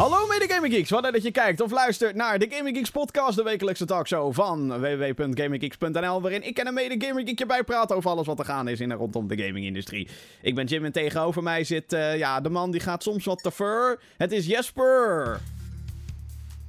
[0.00, 3.36] Hallo mede Gaming Geeks, wat dat je kijkt of luistert naar de Gaming Geeks podcast,
[3.36, 8.10] de wekelijkse talkshow van www.gaminggeeks.nl, waarin ik en een mede Gaming Geek je bijpraat over
[8.10, 10.08] alles wat er gaan is in en rondom de gamingindustrie.
[10.42, 13.42] Ik ben Jim en tegenover mij zit uh, ja, de man die gaat soms wat
[13.42, 14.00] te ver.
[14.16, 15.40] Het is Jesper.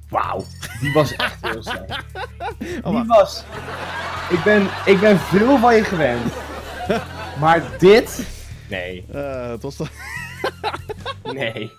[0.08, 0.44] Wauw,
[0.80, 2.04] die was echt heel slecht.
[2.84, 3.44] Die was...
[4.30, 6.32] Ik ben, ik ben veel van je gewend.
[7.40, 8.26] Maar dit...
[8.68, 9.04] Nee.
[9.14, 9.90] Uh, het was toch...
[11.32, 11.72] nee.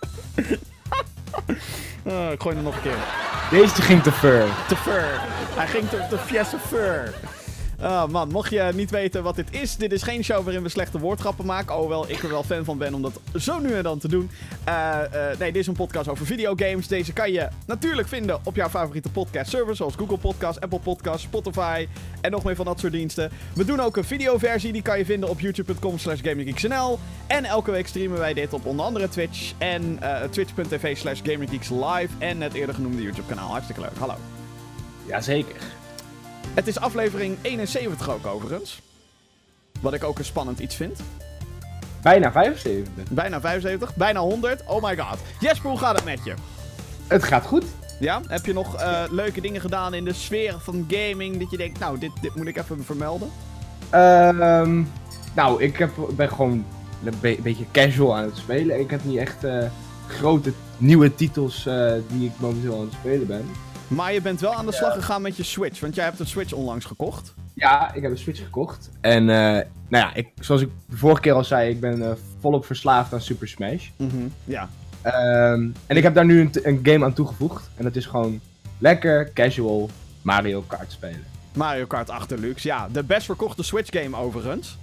[2.04, 2.98] Uh, ik gooi hem nog een keer.
[3.52, 4.46] Deze ging te ver.
[4.68, 5.06] Te ver.
[5.56, 6.18] Hij ging te, te
[6.68, 7.14] ver.
[7.84, 10.70] Oh man, mocht je niet weten wat dit is, dit is geen show waarin we
[10.70, 11.74] slechte woordgrappen maken.
[11.74, 14.30] Alhoewel ik er wel fan van ben om dat zo nu en dan te doen.
[14.68, 16.88] Uh, uh, nee, dit is een podcast over videogames.
[16.88, 21.24] Deze kan je natuurlijk vinden op jouw favoriete podcast service, zoals Google Podcast, Apple Podcast,
[21.24, 21.88] Spotify
[22.22, 23.32] en nog meer van dat soort diensten.
[23.54, 26.22] We doen ook een videoversie, die kan je vinden op youtube.com slash.
[27.28, 32.10] En elke week streamen wij dit op onder andere Twitch en uh, twitch.tv slash gaminggeekslive
[32.18, 33.50] en het eerder genoemde YouTube kanaal.
[33.50, 34.16] Hartstikke leuk, hallo.
[35.06, 35.73] Jazeker.
[36.54, 38.82] Het is aflevering 71 ook overigens.
[39.82, 41.00] Wat ik ook een spannend iets vind.
[42.02, 43.04] Bijna 75.
[43.10, 44.64] Bijna 75, bijna 100.
[44.68, 45.20] Oh my god.
[45.40, 46.34] Jesper, hoe gaat het met je?
[47.08, 47.66] Het gaat goed.
[48.00, 48.22] Ja?
[48.28, 51.80] Heb je nog uh, leuke dingen gedaan in de sfeer van gaming dat je denkt,
[51.80, 53.32] nou, dit, dit moet ik even vermelden?
[53.94, 54.92] Um,
[55.36, 56.66] nou, ik heb, ben gewoon
[57.04, 58.80] een be beetje casual aan het spelen.
[58.80, 59.64] Ik heb niet echt uh,
[60.08, 63.46] grote nieuwe titels uh, die ik momenteel aan het spelen ben.
[63.96, 66.28] Maar je bent wel aan de slag gegaan met je Switch, want jij hebt een
[66.28, 67.34] Switch onlangs gekocht.
[67.54, 68.90] Ja, ik heb een Switch gekocht.
[69.02, 72.12] En uh, nou ja, ik, zoals ik de vorige keer al zei, ik ben uh,
[72.40, 73.90] volop verslaafd aan Super Smash.
[73.96, 74.70] Mm -hmm, ja.
[75.06, 77.70] Um, en ik heb daar nu een, een, game aan toegevoegd.
[77.76, 78.40] En dat is gewoon
[78.78, 79.90] lekker casual
[80.22, 81.24] Mario Kart spelen.
[81.54, 82.88] Mario Kart 8 Deluxe, ja.
[82.92, 84.78] De best verkochte Switch game overigens.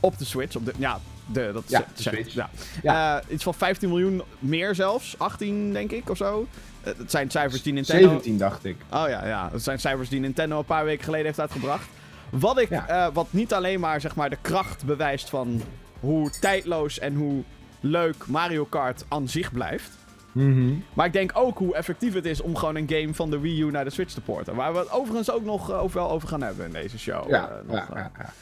[0.00, 1.00] Op de Switch, op de, ja,
[1.32, 2.34] de, dat ja, de Switch.
[2.34, 2.50] Ja.
[2.82, 3.16] ja.
[3.16, 5.18] Uh, iets van 15 miljoen meer zelfs.
[5.18, 6.46] 18 denk ik of zo.
[6.80, 8.08] Het zijn cijfers die Nintendo...
[8.08, 8.76] 17 dacht ik.
[8.92, 9.48] Oh ja, ja.
[9.52, 11.88] Het zijn cijfers die Nintendo een paar weken geleden heeft uitgebracht.
[12.30, 13.06] Wat, ik, ja.
[13.06, 15.62] uh, wat niet alleen maar, zeg maar de kracht bewijst van
[16.00, 17.42] hoe tijdloos en hoe
[17.80, 19.90] leuk Mario Kart aan zich blijft.
[20.32, 20.84] Mm -hmm.
[20.92, 23.62] Maar ik denk ook hoe effectief het is om gewoon een game van de Wii
[23.62, 24.54] U naar de Switch te porten.
[24.54, 27.30] Waar we het overigens ook nog uh, over, over gaan hebben in deze show.
[27.30, 28.32] Ja, uh, nog, ja, ja,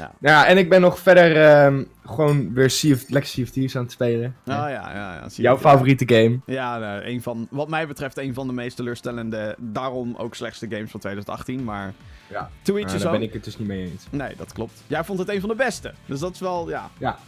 [0.00, 0.12] ja.
[0.20, 1.36] ja, en ik ben nog verder
[1.72, 4.36] uh, gewoon weer sea of, lekker Sea of Thieves aan het spelen.
[4.46, 4.92] Oh ja, ja.
[4.92, 6.38] ja Jouw favoriete game.
[6.46, 10.66] Ja, nou, een van, wat mij betreft een van de meest teleurstellende, daarom ook slechtste
[10.70, 11.64] games van 2018.
[11.64, 11.92] Maar
[12.28, 14.06] ja, to each daar ben ik het dus niet mee eens.
[14.10, 14.82] Nee, dat klopt.
[14.86, 15.92] Jij vond het een van de beste.
[16.06, 16.90] Dus dat is wel, ja.
[16.98, 17.18] Ja.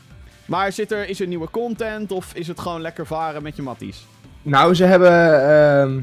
[0.47, 3.63] Maar zit er, is er nieuwe content of is het gewoon lekker varen met je
[3.63, 4.07] matties?
[4.43, 5.13] Nou, ze hebben,
[5.91, 6.03] uh,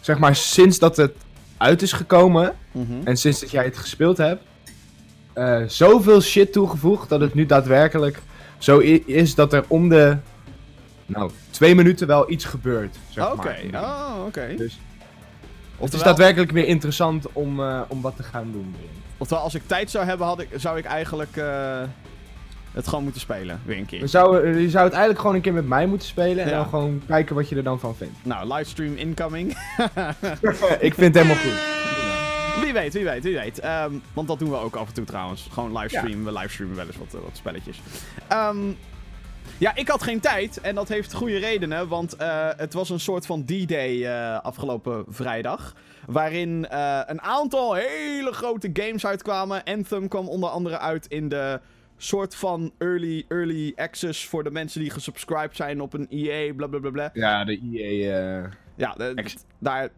[0.00, 1.12] zeg maar, sinds dat het
[1.56, 3.00] uit is gekomen mm -hmm.
[3.04, 4.42] en sinds dat jij het gespeeld hebt,
[5.40, 8.18] uh, zoveel shit toegevoegd dat het nu daadwerkelijk
[8.58, 10.16] zo is dat er om de,
[11.06, 12.96] nou, twee minuten wel iets gebeurt.
[13.08, 13.82] Zeg Oké, maar.
[13.82, 14.26] oh, oké.
[14.26, 14.56] Okay.
[14.56, 14.78] Dus
[15.78, 18.74] het is daadwerkelijk weer interessant om, uh, om wat te gaan doen.
[19.18, 21.80] Oftewel, als ik tijd zou hebben, had ik, zou ik eigenlijk uh,
[22.72, 23.60] het gewoon moeten spelen.
[23.64, 24.00] Weer een keer.
[24.00, 26.44] We zouden, je zou het eigenlijk gewoon een keer met mij moeten spelen.
[26.44, 26.56] En ja.
[26.56, 28.18] dan gewoon kijken wat je er dan van vindt.
[28.22, 29.48] Nou, livestream incoming.
[30.80, 31.79] ik vind het helemaal goed.
[32.60, 33.64] Wie weet, wie weet, wie weet.
[33.64, 35.48] Um, want dat doen we ook af en toe trouwens.
[35.50, 36.18] Gewoon livestreamen.
[36.18, 36.32] Ja.
[36.32, 37.80] We livestreamen wel eens wat, wat spelletjes.
[38.32, 38.76] Um,
[39.58, 40.60] ja, ik had geen tijd.
[40.60, 41.88] En dat heeft goede redenen.
[41.88, 45.74] Want uh, het was een soort van D-Day uh, afgelopen vrijdag.
[46.06, 49.64] Waarin uh, een aantal hele grote games uitkwamen.
[49.64, 51.60] Anthem kwam onder andere uit in de
[51.96, 57.10] soort van early, early access voor de mensen die gesubscribed zijn op een EA, blablabla.
[57.12, 58.48] Ja, de EA.
[58.76, 59.24] ja, de,
[59.58, 59.88] daar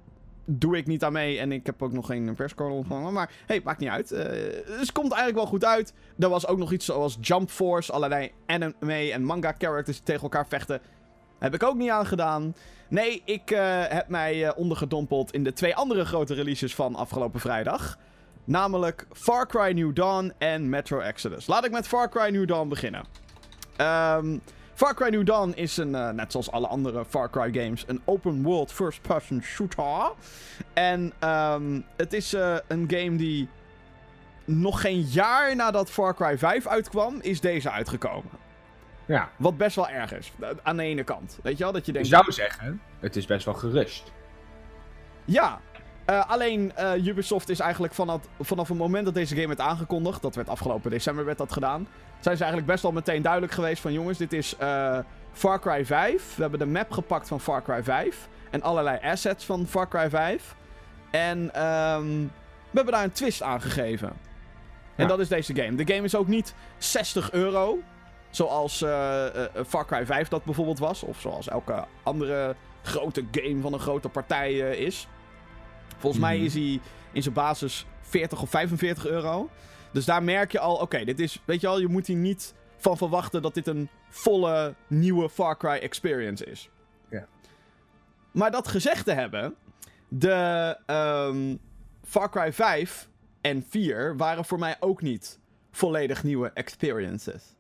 [0.45, 1.39] doe ik niet aan mee.
[1.39, 3.13] En ik heb ook nog geen perscode ontvangen.
[3.13, 4.13] Maar hey, maakt niet uit.
[4.13, 5.93] Uh, dus het komt eigenlijk wel goed uit.
[6.19, 7.93] Er was ook nog iets zoals Jump Force.
[7.93, 10.81] Allerlei anime en manga characters die tegen elkaar vechten.
[11.39, 12.55] Heb ik ook niet aangedaan.
[12.89, 17.41] Nee, ik uh, heb mij uh, ondergedompeld in de twee andere grote releases van afgelopen
[17.41, 17.99] vrijdag.
[18.45, 21.47] Namelijk Far Cry New Dawn en Metro Exodus.
[21.47, 23.05] Laat ik met Far Cry New Dawn beginnen.
[23.81, 24.41] Um,
[24.75, 28.03] Far Cry New Dawn is een, uh, net zoals alle andere Far Cry games, een
[28.05, 30.13] open world first person shooter.
[30.73, 33.49] En um, het is uh, een game die
[34.45, 38.31] nog geen jaar nadat Far Cry 5 uitkwam, is deze uitgekomen.
[39.07, 39.31] Ja.
[39.37, 40.33] Wat best wel erg is,
[40.63, 41.39] aan de ene kant.
[41.43, 42.09] Weet je wel, dat je denkt...
[42.09, 44.13] Je zou zeggen, het is best wel gerust.
[45.25, 45.61] Ja,
[46.11, 50.23] Uh, alleen uh, Ubisoft is eigenlijk vanaf, vanaf het moment dat deze game werd aangekondigd,
[50.23, 51.89] dat werd afgelopen december werd dat gedaan,
[52.23, 54.99] zijn ze eigenlijk best wel meteen duidelijk geweest van jongens, dit is uh,
[55.33, 56.35] Far Cry 5.
[56.37, 60.11] We hebben de map gepakt van Far Cry 5 en allerlei assets van Far Cry
[60.11, 60.55] 5.
[61.11, 62.31] En um,
[62.71, 64.13] we hebben daar een twist aan gegeven.
[64.97, 65.75] En dat is deze game.
[65.85, 67.79] De game is ook niet 60 euro,
[68.31, 68.79] zoals
[69.67, 74.09] Far Cry 5 dat bijvoorbeeld was, of zoals elke andere grote game van een grote
[74.09, 75.09] partij eh, is.
[75.99, 76.45] Volgens mij Mhm.
[76.45, 76.81] is hij
[77.13, 79.49] in zijn basis 40 of 45 euro.
[79.93, 82.55] Dus daar merk je al, oké, dit is, weet je al, je moet hier niet
[82.77, 86.71] van verwachten dat dit een volle nieuwe Far Cry experience is.
[87.09, 87.27] Ja.
[88.31, 89.55] Maar dat gezegd te hebben,
[90.09, 91.57] de ehm,
[92.05, 93.09] Far Cry 5
[93.41, 95.39] en 4 waren voor mij ook niet
[95.71, 97.55] volledig nieuwe experiences.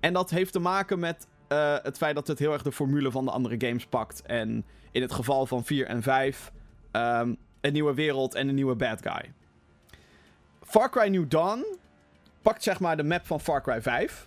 [0.00, 3.10] En dat heeft te maken met eh, het feit dat het heel erg de formule
[3.10, 4.22] van de andere games pakt.
[4.22, 6.52] En in het geval van 4 en 5
[6.90, 9.32] ehm, een nieuwe wereld en een nieuwe bad guy.
[10.66, 11.64] Far Cry New Dawn
[12.42, 14.26] pakt zeg maar de map van Far Cry 5.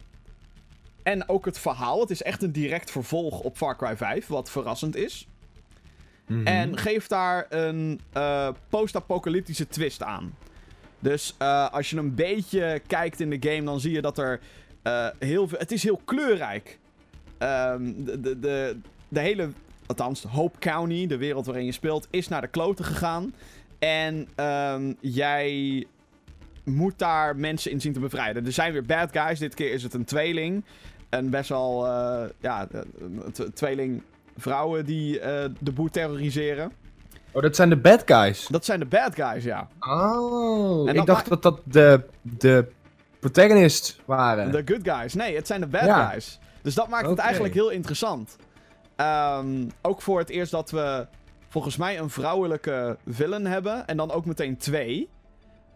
[1.04, 2.00] En ook het verhaal.
[2.00, 5.28] Het is echt een direct vervolg op Far Cry 5, wat verrassend is.
[6.28, 6.48] Mhm.
[6.48, 10.36] En geeft daar een eh, post-apocalyptische twist aan.
[11.00, 14.40] Dus eh, als je een beetje kijkt in de game, dan zie je dat er
[14.82, 15.60] eh, heel veel.
[15.60, 16.80] Het is heel kleurrijk.
[17.38, 18.78] Ehm, de, de, de,
[19.08, 19.50] de hele.
[19.86, 23.34] Althans, Hope County, de wereld waarin je speelt, is naar de kloten gegaan.
[23.80, 25.86] En ehm, jij
[26.64, 28.46] moet daar mensen in zien te bevrijden.
[28.46, 29.40] Er zijn weer bad guys.
[29.40, 30.64] Dit keer is het een tweeling.
[31.10, 31.86] Een best wel.
[31.88, 32.68] eh, ja,
[33.54, 34.02] tweeling
[34.38, 36.72] vrouwen die eh, de boel terroriseren.
[37.32, 38.48] Oh, dat zijn de bad guys.
[38.48, 39.68] Dat zijn de bad guys, ja.
[39.80, 42.68] Oh, En ik dacht dat dat de, de
[43.20, 44.52] protagonists waren.
[44.52, 45.14] De good guys.
[45.14, 46.10] Nee, het zijn de bad Ja.
[46.10, 46.40] guys.
[46.62, 48.36] Dus dat maakt het eigenlijk heel interessant.
[48.96, 51.08] Ehm, ook voor het eerst dat we
[51.50, 53.88] volgens mij een vrouwelijke villain hebben.
[53.88, 55.10] En dan ook meteen twee.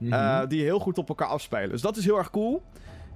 [0.03, 0.13] Mhm.
[0.13, 1.69] eh, die heel goed op elkaar afspelen.
[1.69, 2.63] Dus dat is heel erg cool.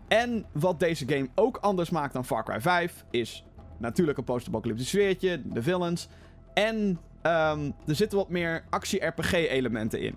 [0.08, 3.46] En wat deze game ook anders maakt dan Far Cry 5 is
[3.78, 6.08] natuurlijk een post-apocalyptisch sfeertje, de villains.
[6.54, 10.16] En ehm, er zitten wat meer actie-RPG-elementen in.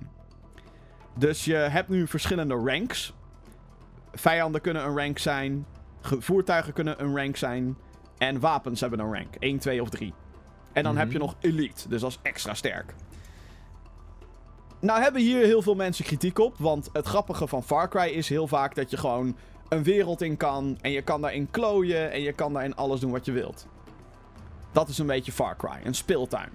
[1.19, 3.15] Dus je hebt nu verschillende ranks.
[4.13, 5.67] Vijanden kunnen een rank zijn.
[6.03, 7.77] ge- Voertuigen kunnen een rank zijn.
[8.19, 9.35] En wapens hebben een rank.
[9.39, 10.15] 1, 2 of 3.
[10.73, 11.01] En dan Mhm.
[11.03, 12.95] heb je nog Elite, dus dat is extra sterk.
[14.81, 16.55] Nou hebben hier heel veel mensen kritiek op.
[16.59, 19.37] Want het grappige van Far Cry is heel vaak dat je gewoon
[19.69, 20.79] een wereld in kan.
[20.81, 22.11] En je kan daarin klooien.
[22.11, 23.67] En je kan daarin alles doen wat je wilt.
[24.73, 26.51] Dat is een beetje Far Cry, een speeltuin.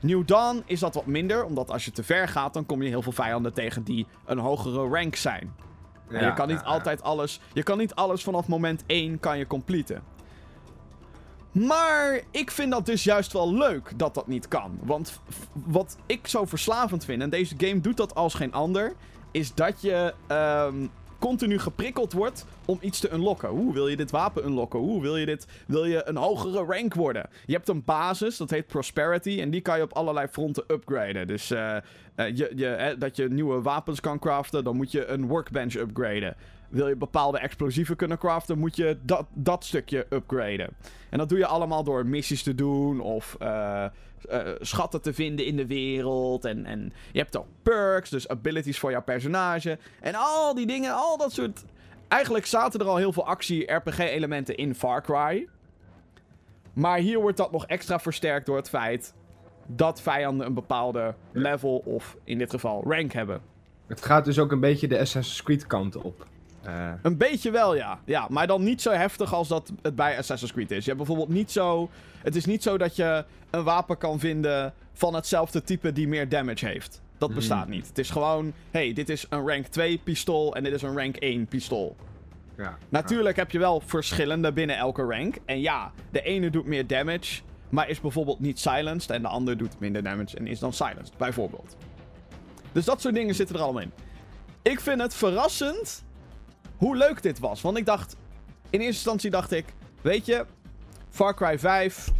[0.00, 2.88] New Dawn is dat wat minder, omdat als je te ver gaat, dan kom je
[2.88, 5.54] heel veel vijanden tegen die een hogere rank zijn.
[6.08, 6.66] En je kan niet ja.
[6.66, 7.40] altijd alles.
[7.52, 10.02] Je kan niet alles vanaf moment 1 kan je completen.
[11.54, 14.78] Maar ik vind dat dus juist wel leuk dat dat niet kan.
[14.82, 15.20] Want
[15.52, 18.92] wat ik zo verslavend vind, en deze game doet dat als geen ander,
[19.30, 20.86] is dat je ehm,
[21.18, 23.48] continu geprikkeld wordt om iets te unlocken.
[23.48, 24.78] Hoe wil je dit wapen unlocken?
[24.78, 25.46] Hoe wil je dit?
[25.66, 27.28] Wil je een hogere rank worden?
[27.46, 31.26] Je hebt een basis, dat heet Prosperity, en die kan je op allerlei fronten upgraden.
[31.26, 31.82] Dus eh, eh,
[32.14, 36.36] je, je, dat je nieuwe wapens kan craften, dan moet je een workbench upgraden.
[36.68, 40.68] Wil je bepaalde explosieven kunnen craften, moet je dat, dat stukje upgraden.
[41.10, 43.90] En dat doe je allemaal door missies te doen of eh, eh,
[44.60, 46.44] schatten te vinden in de wereld.
[46.44, 49.78] En, en je hebt ook perks, dus abilities voor jouw personage.
[50.00, 51.64] En al die dingen, al dat soort...
[52.08, 55.48] Eigenlijk zaten er al heel veel actie-RPG-elementen in Far Cry.
[56.72, 59.14] Maar hier wordt dat nog extra versterkt door het feit
[59.66, 63.40] dat vijanden een bepaalde level of in dit geval rank hebben.
[63.86, 66.26] Het gaat dus ook een beetje de Assassin's Creed kant op.
[66.66, 67.98] Eh, Een beetje wel, ja.
[68.04, 70.78] Ja, maar dan niet zo heftig als dat het bij Assassin's Creed is.
[70.84, 71.90] Je hebt bijvoorbeeld niet zo...
[72.22, 76.28] Het is niet zo dat je een wapen kan vinden van hetzelfde type die meer
[76.28, 77.02] damage heeft.
[77.18, 77.38] Dat Hmm.
[77.38, 77.86] bestaat niet.
[77.88, 78.52] Het is gewoon...
[78.70, 81.96] hey, dit is een rank 2 pistool en dit is een rank 1 pistool.
[82.56, 82.78] ja.
[82.88, 85.36] Natuurlijk heb je wel verschillende binnen elke rank.
[85.44, 89.10] En ja, de ene doet meer damage, maar is bijvoorbeeld niet silenced.
[89.10, 91.76] En de ander doet minder damage en is dan silenced, bijvoorbeeld.
[92.72, 93.92] Dus dat soort dingen zitten er allemaal in.
[94.62, 96.04] Ik vind het verrassend
[96.76, 97.60] hoe leuk dit was.
[97.60, 98.16] Want ik dacht,
[98.70, 99.64] in eerste instantie dacht ik,
[100.00, 100.46] weet je,
[101.10, 102.10] Far Cry 5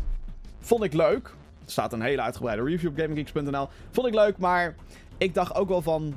[0.61, 1.26] vond ik leuk.
[1.64, 3.68] Er staat een hele uitgebreide review op GamingGeeks.nl.
[3.90, 4.75] Vond ik leuk, maar
[5.18, 6.16] ik dacht ook wel van,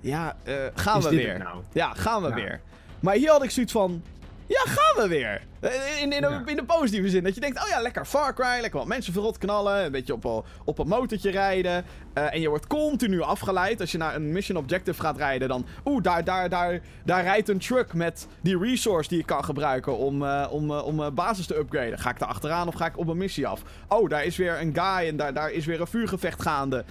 [0.00, 1.38] ja, eh, gaan Is we weer.
[1.38, 1.62] nou?
[1.72, 2.34] Ja, gaan we Ja.
[2.34, 2.60] weer.
[3.00, 4.02] Maar hier had ik zoiets van.
[4.48, 5.42] Ja, gaan we weer.
[5.60, 6.42] In, in, in, Ja.
[6.46, 7.24] in de positieve zin.
[7.24, 8.60] Dat je denkt, oh ja, lekker Far Cry.
[8.60, 9.84] Lekker wat mensen verrot knallen.
[9.84, 11.84] Een beetje op, een- op een motortje rijden.
[12.14, 13.80] eh, en je wordt continu afgeleid.
[13.80, 15.66] Als je naar een mission objective gaat rijden, dan...
[15.84, 19.96] Oeh, daar, daar, daar, daar rijdt een truck met die resource die ik kan gebruiken
[19.96, 21.98] om, eh, om, eh, om eh, basis te upgraden.
[21.98, 23.62] Ga ik daar achteraan of ga ik op een missie af?
[23.88, 26.84] Oh, daar is weer een guy en daar, daar is weer een vuurgevecht gaande.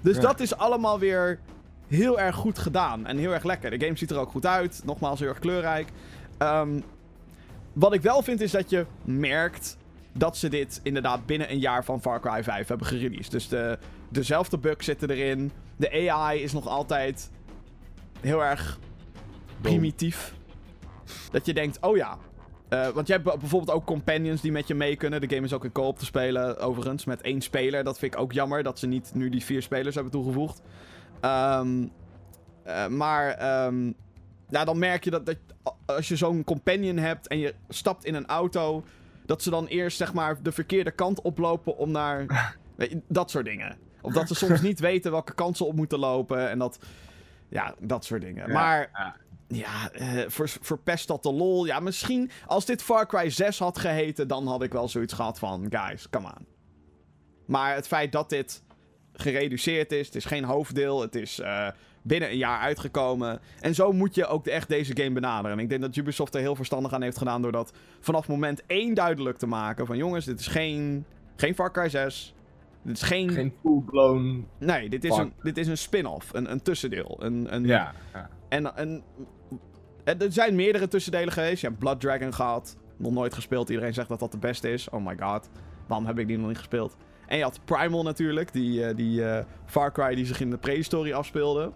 [0.00, 0.22] Dus Ja.
[0.22, 1.38] dat is allemaal weer
[1.88, 3.06] heel erg goed gedaan.
[3.06, 3.70] En heel erg lekker.
[3.70, 4.80] De game ziet er ook goed uit.
[4.84, 5.88] Nogmaals, heel erg kleurrijk.
[6.38, 6.80] Ehm,
[7.78, 9.76] wat ik wel vind is dat je merkt
[10.12, 13.30] dat ze dit inderdaad binnen een jaar van Far Cry 5 hebben gereleased.
[13.30, 15.50] Dus de, dezelfde bugs zitten erin.
[15.76, 17.30] De AI is nog altijd
[18.20, 18.78] heel erg
[19.60, 20.34] primitief.
[21.30, 22.18] Dat je denkt, oh ja,
[22.68, 25.20] eh, want je hebt bijvoorbeeld ook companions die met je mee kunnen.
[25.20, 27.84] De game is ook in co-op te spelen, overigens, met één speler.
[27.84, 30.62] Dat vind ik ook jammer, dat ze niet nu die vier spelers hebben toegevoegd.
[31.20, 31.86] Ehm,
[32.62, 33.92] eh, maar ehm,
[34.50, 35.36] ja, dan merk je dat, dat
[35.86, 38.84] als je zo'n companion hebt en je stapt in een auto...
[39.26, 42.26] dat ze dan eerst zeg maar de verkeerde kant oplopen om naar...
[42.76, 43.78] weet je, dat soort dingen.
[44.00, 46.78] Of dat ze soms niet weten welke kant ze op moeten lopen en dat...
[47.48, 48.46] Ja, dat soort dingen.
[48.46, 49.16] Ja, maar ja.
[49.48, 51.66] ja, eh, ver, verpest dat de lol.
[51.66, 55.38] Ja, misschien als dit Far Cry 6 had geheten, dan had ik wel zoiets gehad
[55.38, 56.46] van, guys, come on.
[57.46, 58.62] Maar het feit dat dit
[59.12, 61.68] gereduceerd is, het is geen hoofddeel, het is eh,
[62.02, 63.40] binnen een jaar uitgekomen.
[63.60, 65.56] En zo moet je ook echt deze game benaderen.
[65.56, 68.62] En ik denk dat Ubisoft er heel verstandig aan heeft gedaan door dat vanaf moment
[68.66, 69.86] 1 duidelijk te maken.
[69.86, 71.04] Van jongens, dit is geen,
[71.36, 72.34] geen Far Cry 6.
[72.82, 73.30] Dit is geen...
[73.30, 74.46] Geen full-blown...
[74.58, 77.16] Nee, dit is een, dit is een spin-off, een, een tussendeel.
[77.18, 77.92] Een, een, Ja.
[78.12, 78.28] ja.
[78.48, 79.02] en, en
[80.04, 81.60] er zijn meerdere tussendelen geweest.
[81.60, 82.76] Je hebt Blood Dragon gehad.
[82.96, 83.68] Nog nooit gespeeld.
[83.68, 84.90] Iedereen zegt dat dat de beste is.
[84.90, 85.50] Oh my god.
[85.86, 86.96] Waarom heb ik die nog niet gespeeld?
[87.26, 88.52] En je had Primal natuurlijk.
[88.52, 91.72] Die, eh, die eh, Far Cry die zich in de prehistorie afspeelde.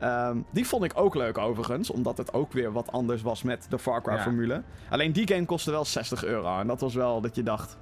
[0.00, 1.90] Ehm, die vond ik ook leuk overigens.
[1.90, 4.22] Omdat het ook weer wat anders was met de Far Cry Ja.
[4.22, 4.62] formule.
[4.90, 6.58] Alleen die game kostte wel 60 euro.
[6.58, 7.76] En dat was wel dat je dacht...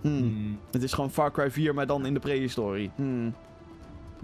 [0.00, 0.58] Hmm, Hmm.
[0.70, 2.90] het is gewoon Far Cry 4, maar dan in de prehistorie.
[2.94, 3.34] Hmm.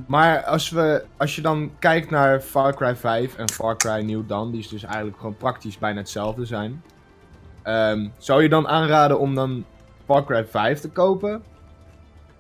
[0.07, 4.23] Maar als, we, als je dan kijkt naar Far Cry 5 en Far Cry New
[4.29, 6.83] Dawn, die is dus eigenlijk gewoon praktisch bijna hetzelfde zijn.
[7.63, 9.65] ehm, zou je dan aanraden om dan
[10.05, 11.43] Far Cry 5 te kopen?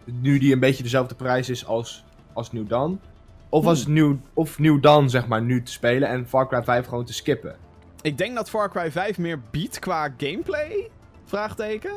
[0.04, 3.00] Nu die een beetje dezelfde prijs is als, als New Dawn?
[3.48, 6.86] Of, als New, of New Dawn zeg maar nu te spelen en Far Cry 5
[6.86, 7.56] gewoon te skippen?
[8.02, 10.88] Ik denk dat Far Cry 5 meer biedt qua gameplay?
[11.24, 11.92] Vraagteken?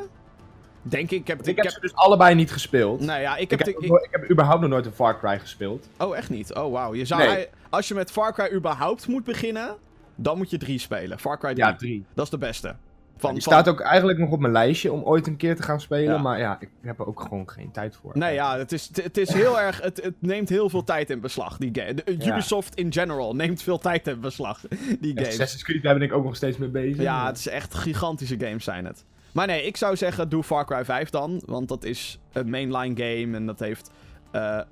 [0.82, 1.20] Denk ik.
[1.20, 3.00] Ik heb, Ik heb ze dus allebei niet gespeeld.
[3.00, 3.68] Nou ja, ik Ik heb...
[3.68, 5.88] ik- ik heb überhaupt nog nooit een Far Cry gespeeld.
[5.98, 6.54] oh, echt niet?
[6.54, 6.94] Oh, wauw.
[6.94, 7.20] Je zou...
[7.20, 7.30] Nee.
[7.30, 9.76] ei- Als je met Far Cry überhaupt moet beginnen,
[10.14, 11.18] dan moet je 3 spelen.
[11.18, 11.64] Far Cry 3.
[11.66, 12.04] Ja, drie.
[12.14, 12.76] Dat is de beste.
[13.20, 15.62] Van, Die van- staat ook eigenlijk nog op mijn lijstje om ooit een keer te
[15.62, 16.12] gaan spelen.
[16.14, 16.18] Ja.
[16.18, 18.10] Maar ja, ik heb er ook gewoon geen tijd voor.
[18.18, 19.82] Nee, ja, het is, het is heel erg...
[19.82, 21.94] Het, het neemt heel veel tijd in beslag, die game.
[21.94, 22.32] De- Ja.
[22.32, 24.60] Ubisoft in general neemt veel tijd in beslag,
[25.00, 25.28] die games.
[25.28, 27.02] Assassin's Creed, daar ben ik ook nog steeds mee bezig.
[27.02, 29.04] Ja, het is echt gigantische games zijn het.
[29.32, 31.42] Maar nee, ik zou zeggen, doe Far Cry 5 dan.
[31.46, 33.90] Want dat is een mainline game en dat heeft
[34.30, 34.64] eh, eh,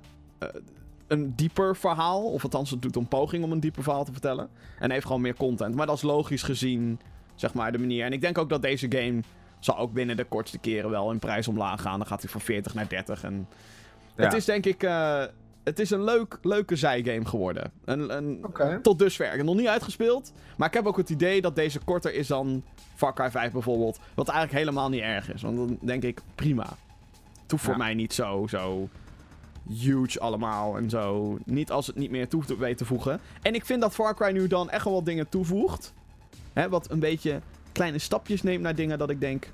[1.07, 2.31] een dieper verhaal.
[2.31, 4.49] Of althans, het doet een poging om een dieper verhaal te vertellen.
[4.79, 5.75] En heeft gewoon meer content.
[5.75, 6.99] Maar dat is logisch gezien,
[7.39, 8.05] zeg maar, de manier.
[8.05, 9.19] En ik denk ook dat deze game
[9.59, 11.97] zal ook binnen de kortste keren wel in prijs omlaag gaan.
[11.99, 13.23] Dan gaat hij van 40 naar 30.
[13.23, 13.47] En
[14.15, 14.23] Ja.
[14.23, 14.83] het is denk ik...
[14.83, 15.23] eh,
[15.63, 17.71] het is een leuk, leuke zijgame geworden.
[17.85, 18.45] Een, een,
[18.81, 19.25] tot dusver.
[19.31, 20.31] Ik heb nog niet uitgespeeld.
[20.57, 22.63] Maar ik heb ook het idee dat deze korter is dan
[22.95, 23.99] Far Cry 5 bijvoorbeeld.
[24.15, 25.41] Wat eigenlijk helemaal niet erg is.
[25.41, 26.65] Want dan denk ik, prima.
[27.41, 28.89] Het hoeft voor mij niet zo, zo
[29.69, 31.37] huge allemaal en zo.
[31.45, 33.19] Niet als het niet meer toe te weet te voegen.
[33.41, 35.93] En ik vind dat Far Cry nu dan echt wel wat dingen toevoegt.
[36.59, 39.51] Hè, wat een beetje kleine stapjes neemt naar dingen dat ik denk...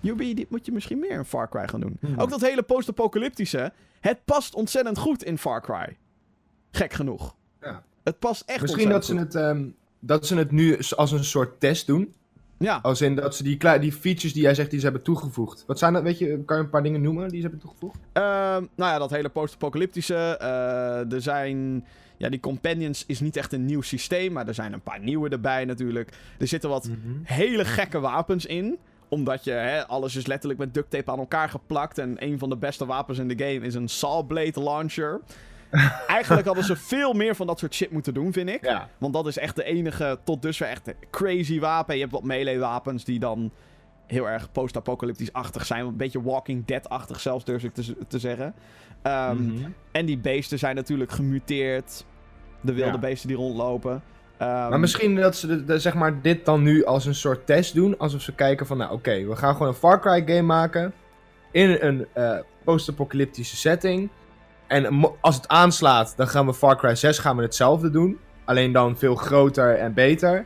[0.00, 1.96] Yubi, dit moet je misschien meer in Far Cry gaan doen.
[2.00, 2.18] Hmm.
[2.20, 3.72] Ook dat hele post-apocalyptische.
[4.00, 5.96] Het past ontzettend goed in Far Cry.
[6.70, 7.34] Gek genoeg.
[7.60, 7.82] Ja.
[8.04, 11.24] Het past echt Misschien dat ze, ontzettend het, ehm, dat ze het nu als een
[11.24, 12.02] soort test doen.
[12.02, 12.16] goed.
[12.58, 12.78] Ja.
[12.82, 15.64] Als in dat ze die, die features die jij zegt, die ze hebben toegevoegd.
[15.66, 17.98] Wat zijn dat, weet je, kan je een paar dingen noemen die ze hebben toegevoegd?
[18.12, 20.14] Ehm, nou ja, dat hele post-apocalyptische.
[20.14, 21.86] eh, er zijn.
[22.18, 24.32] Ja, die companions is niet echt een nieuw systeem.
[24.32, 26.12] Maar er zijn een paar nieuwe erbij natuurlijk.
[26.38, 26.90] Er zitten wat
[27.22, 28.78] hele gekke wapens in.
[29.08, 31.98] Omdat je, hè, alles is letterlijk met duct tape aan elkaar geplakt.
[31.98, 35.20] En een van de beste wapens in de game is een saw blade launcher.
[36.06, 38.64] Eigenlijk hadden ze veel meer van dat soort shit moeten doen, vind ik.
[38.64, 38.88] Ja.
[38.98, 41.94] Want dat is echt de enige tot dusver echt crazy wapen.
[41.94, 43.52] Je hebt wat melee wapens die dan
[44.06, 45.86] heel erg post-apocalyptisch-achtig zijn.
[45.86, 47.72] Een beetje Walking Dead-achtig zelfs, durf ik
[48.08, 48.54] te zeggen.
[49.08, 49.68] Ehm, Mhm.
[49.92, 52.04] En die beesten zijn natuurlijk gemuteerd.
[52.60, 52.98] De wilde Ja.
[52.98, 54.02] beesten die rondlopen.
[54.38, 57.46] Ehm, Maar misschien dat ze de, de- zeg maar, dit dan nu als een soort
[57.46, 57.98] test doen.
[57.98, 60.92] Alsof ze kijken van, nou oké, we gaan gewoon een Far Cry game maken.
[61.50, 64.08] In een eh, post-apocalyptische setting.
[64.66, 68.18] En als het aanslaat, dan gaan we Far Cry 6 gaan we hetzelfde doen.
[68.44, 70.44] Alleen dan veel groter en beter.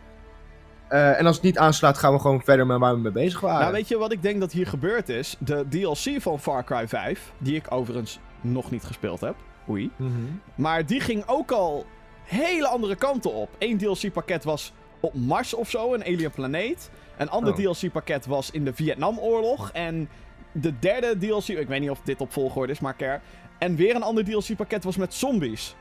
[0.88, 3.40] Eh, en als het niet aanslaat, gaan we gewoon verder met waar we mee bezig
[3.40, 3.60] waren.
[3.60, 5.36] Nou, weet je wat ik denk dat hier gebeurd is?
[5.38, 9.34] De DLC van Far Cry 5, die ik overigens nog niet gespeeld heb.
[9.68, 9.90] Oei.
[9.96, 10.10] Mhm.
[10.54, 11.86] Maar die ging ook al
[12.24, 13.48] hele andere kanten op.
[13.58, 16.90] Eén DLC-pakket was op Mars of zo, een alien planeet.
[17.16, 17.58] Een ander Oh.
[17.58, 19.70] DLC-pakket was in de Vietnamoorlog.
[19.72, 20.08] En
[20.52, 23.20] de derde DLC, ik weet niet of dit op volgorde is, maar care.
[23.58, 25.74] En weer een ander DLC-pakket was met zombies.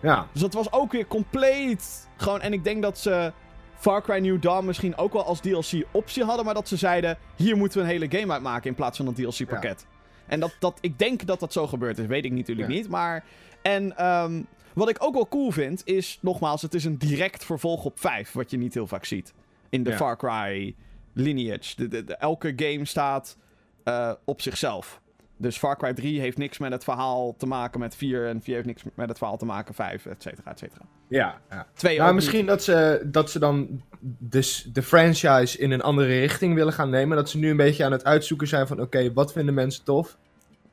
[0.00, 2.40] Ja, Dus dat was ook weer compleet gewoon.
[2.40, 3.32] En ik denk dat ze
[3.78, 6.44] Far Cry New Dawn misschien ook wel als DLC optie hadden.
[6.44, 9.06] Maar dat ze zeiden: hier moeten we een hele game uit maken in plaats van
[9.06, 9.86] een DLC pakket.
[10.32, 12.06] En dat, dat, ik denk dat dat zo gebeurd is.
[12.06, 12.74] Weet ik natuurlijk Ja.
[12.74, 12.88] niet.
[12.88, 13.24] Maar.
[13.62, 14.42] En ehm,
[14.74, 18.32] wat ik ook wel cool vind, is nogmaals: het is een direct vervolg op 5.
[18.32, 19.32] Wat je niet heel vaak ziet
[19.70, 19.96] in de Ja.
[19.96, 20.74] Far Cry
[21.12, 21.76] lineage.
[21.76, 23.36] De, de- de- elke game staat
[23.84, 25.00] eh, op zichzelf.
[25.42, 28.28] Dus Far Cry 3 heeft niks met het verhaal te maken met 4.
[28.28, 30.84] En 4 heeft niks met het verhaal te maken 5, et cetera, et cetera.
[31.08, 31.66] Ja, ja.
[31.74, 36.18] 2 Nou, ook misschien dat ze, dat ze dan dus de franchise in een andere
[36.18, 37.16] richting willen gaan nemen.
[37.16, 38.80] Dat ze nu een beetje aan het uitzoeken zijn van...
[38.80, 40.18] Oké, wat vinden mensen tof?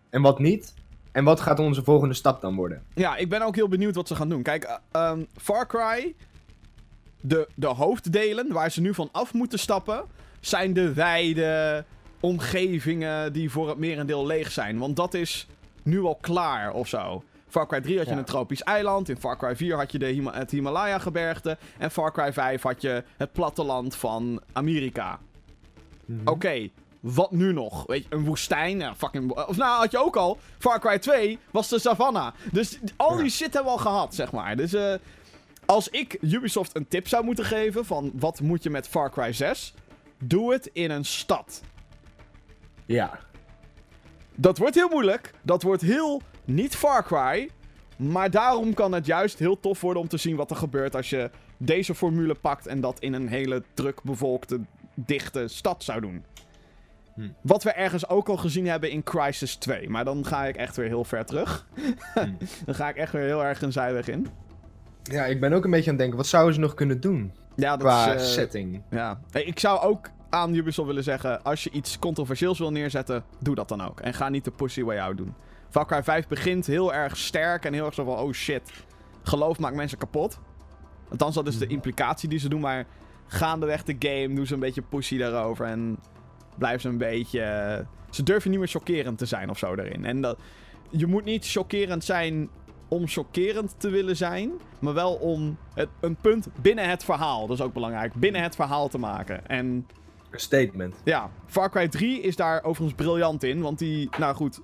[0.10, 0.74] En wat niet?
[1.12, 2.84] En wat gaat onze volgende stap dan worden?
[2.94, 4.42] Ja, ik ben ook heel benieuwd wat ze gaan doen.
[4.42, 6.16] Kijk, eh, ehm, Far Cry,
[7.22, 10.04] de, de hoofddelen waar ze nu van af moeten stappen,
[10.40, 11.86] zijn de weide
[12.20, 14.78] omgevingen die voor het merendeel leeg zijn.
[14.78, 15.48] Want dat is
[15.84, 17.24] nu al klaar of zo.
[17.48, 18.18] Far Cry 3 had je Ja.
[18.18, 19.10] een tropisch eiland.
[19.10, 21.58] In Far Cry 4 had je de Hima- het Himalaya-gebergte.
[21.78, 25.20] En Far Cry 5 had je het platteland van Amerika.
[26.26, 27.86] Oké, wat nu nog?
[27.86, 28.96] Weet je, een woestijn?
[28.96, 29.32] Fucking...
[29.48, 30.38] Of nou, had je ook al.
[30.60, 32.34] Far Cry 2 was de savanna.
[32.52, 33.30] Dus al die Ja.
[33.30, 34.56] shit hebben we al gehad, zeg maar.
[34.56, 34.94] Dus eh,
[35.66, 39.34] als ik Ubisoft een tip zou moeten geven van wat moet je met Far Cry
[39.34, 39.74] 6...
[40.24, 41.62] Doe het in een stad.
[42.96, 43.20] Ja.
[44.36, 45.34] Dat wordt heel moeilijk.
[45.42, 47.50] Dat wordt heel niet Far Cry.
[47.98, 51.10] Maar daarom kan het juist heel tof worden om te zien wat er gebeurt als
[51.10, 54.60] je deze formule pakt en dat in een hele druk bevolkte,
[54.94, 56.26] dichte stad zou doen.
[57.14, 57.30] Hm.
[57.42, 59.90] Wat we ergens ook al gezien hebben in Crisis 2.
[59.90, 61.68] Maar dan ga ik echt weer heel ver terug.
[62.14, 62.32] Hm.
[62.66, 64.28] dan ga ik echt weer heel erg een zijweg in.
[65.04, 66.18] Ja, ik ben ook een beetje aan het denken...
[66.18, 67.32] Wat zouden ze nog kunnen doen?
[67.56, 68.82] Ja, dat Qua is, eh, setting.
[68.90, 69.20] Ja.
[69.32, 73.68] Ik zou ook aan Ubisoft willen zeggen: als je iets controversieels wil neerzetten, doe dat
[73.68, 74.00] dan ook.
[74.00, 75.34] En ga niet de pussy way out doen.
[75.70, 78.72] Far Cry 5 begint heel erg sterk en heel erg zo van: oh shit,
[79.24, 80.40] geloof maakt mensen kapot.
[81.10, 81.74] Althans, dat is de Mhm.
[81.74, 82.86] implicatie die ze doen, maar
[83.28, 85.98] gaandeweg de game doen ze een beetje pussy daarover en
[86.58, 87.86] blijven ze een beetje.
[88.10, 90.06] Ze durven niet meer chockerend te zijn of zo erin.
[90.06, 90.38] En dat,
[90.90, 92.50] je moet niet chockerend zijn
[92.88, 97.58] om chockerend te willen zijn, maar wel om het, een punt binnen het verhaal, dat
[97.58, 99.48] is ook belangrijk, binnen het verhaal te maken.
[99.48, 99.88] En
[100.32, 100.96] Een statement.
[101.04, 104.60] ja, Far Cry 3 is daar overigens briljant in, want die, nou goed,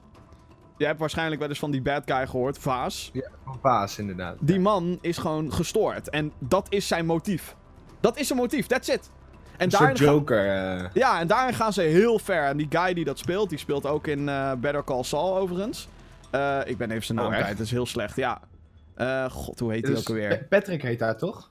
[0.77, 3.09] je hebt waarschijnlijk wel eens van die bad guy gehoord, Vaas.
[3.13, 4.35] Ja, van Paas inderdaad.
[4.39, 7.55] Die man is gewoon gestoord en dat is zijn motief.
[7.99, 9.09] Dat is zijn motief, that's it.
[9.57, 10.47] En een soort Joker.
[10.77, 10.85] eh.
[10.93, 12.43] ja, en daarin gaan ze heel ver.
[12.43, 15.87] En die guy die dat speelt, die speelt ook in eh, Better Call Saul overigens.
[16.31, 18.15] Eh, ik ben even zijn naam Oh, kwijt, dat is heel slecht.
[18.15, 18.41] Ja.
[19.29, 20.37] God, hoe heet hij Dus ook alweer?
[20.37, 21.49] Pa- Patrick heet daar toch?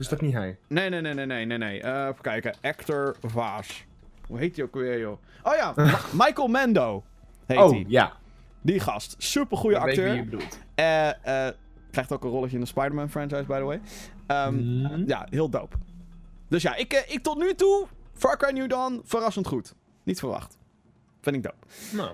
[0.00, 0.58] Is dat niet hij?
[0.68, 1.80] Nee, nee, nee, nee, nee, nee, nee.
[1.82, 2.54] Eh, even kijken.
[2.62, 3.84] Actor Vaas.
[4.26, 5.18] Hoe heet hij ook alweer, joh?
[5.42, 5.74] Oh ja,
[6.24, 7.04] Michael Mando
[7.46, 7.84] heet oh, hij.
[7.88, 8.12] ja.
[8.62, 9.14] Die gast.
[9.18, 10.24] Super goede Ik weet wie acteur.
[10.24, 10.58] je bedoelt.
[10.74, 11.54] Eh, eh,
[11.90, 13.80] krijgt ook een rolletje in de Spider-Man franchise, by the way.
[14.26, 15.02] Ehm, Mhm.
[15.06, 15.76] Ja, heel dope.
[16.48, 19.74] Dus ja, ik, eh, ik tot nu toe, Far Cry New Dawn, verrassend goed.
[20.02, 20.58] Niet verwacht.
[21.20, 21.56] Vind ik dope.
[21.92, 22.10] Nou.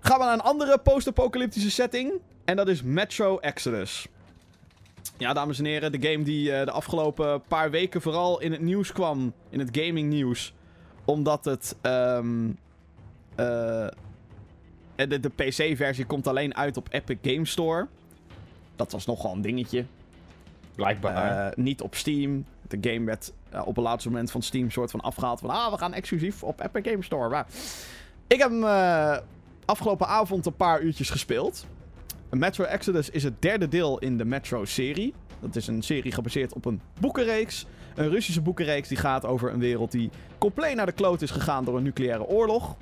[0.00, 2.12] Gaan we naar een andere post-apocalyptische setting.
[2.44, 4.06] En dat is Metro Exodus.
[5.16, 8.60] Ja, dames en heren, de game die eh, de afgelopen paar weken vooral in het
[8.60, 9.32] nieuws kwam.
[9.48, 10.54] In het gaming nieuws.
[11.04, 11.76] Omdat het...
[11.80, 12.50] ehm,
[13.34, 13.88] eh,
[14.94, 17.86] de, de PC-versie komt alleen uit op Epic Game Store.
[18.76, 19.84] Dat was nogal een dingetje.
[20.74, 21.46] Blijkbaar.
[21.46, 22.44] Eh, niet op Steam.
[22.68, 25.40] De game werd eh, op een laatste moment van Steam soort van afgehaald.
[25.40, 27.28] Van, ah, we gaan exclusief op Epic Game Store.
[27.28, 27.46] Maar
[28.26, 29.16] ik heb hem eh,
[29.64, 31.66] afgelopen avond een paar uurtjes gespeeld.
[32.38, 35.14] Metro Exodus is het derde deel in de Metro-serie.
[35.40, 37.66] Dat is een serie gebaseerd op een boekenreeks.
[37.94, 41.64] Een Russische boekenreeks die gaat over een wereld die compleet naar de kloot is gegaan
[41.64, 42.76] door een nucleaire oorlog.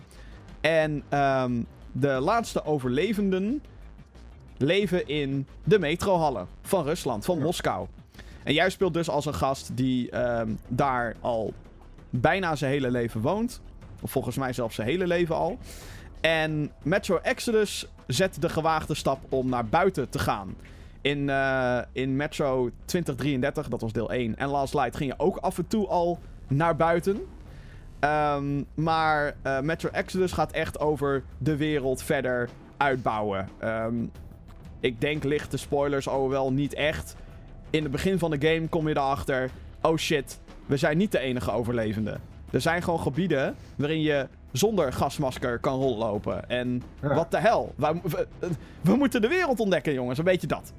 [0.61, 3.63] En ehm, de laatste overlevenden
[4.57, 7.39] leven in de metrohallen van Rusland, van.
[7.39, 7.87] Moskou.
[8.43, 11.53] En jij speelt dus als een gast die ehm, daar al
[12.11, 13.61] bijna zijn hele leven woont.
[14.01, 15.59] Of volgens mij zelfs zijn hele leven al.
[16.21, 20.55] En Metro Exodus zet de gewaagde stap om naar buiten te gaan.
[21.01, 25.37] In, eh, in Metro 2033, dat was deel 1, en Last Light ging je ook
[25.37, 27.27] af en toe al naar buiten.
[28.01, 33.49] Ehm, maar eh, Metro Exodus gaat echt over de wereld verder uitbouwen.
[33.59, 33.95] Ehm,
[34.81, 37.17] ik denk lichte spoilers, oh wel niet echt.
[37.71, 39.51] In het begin van de game kom je erachter,
[39.83, 42.21] oh shit, we zijn niet de enige overlevenden.
[42.51, 46.49] Er zijn gewoon gebieden waarin je zonder gasmasker kan rondlopen.
[46.49, 47.15] En Ja.
[47.15, 47.75] wat de hel?
[47.77, 48.27] We, we,
[48.81, 50.19] we moeten de wereld ontdekken, jongens.
[50.19, 50.73] Een beetje dat.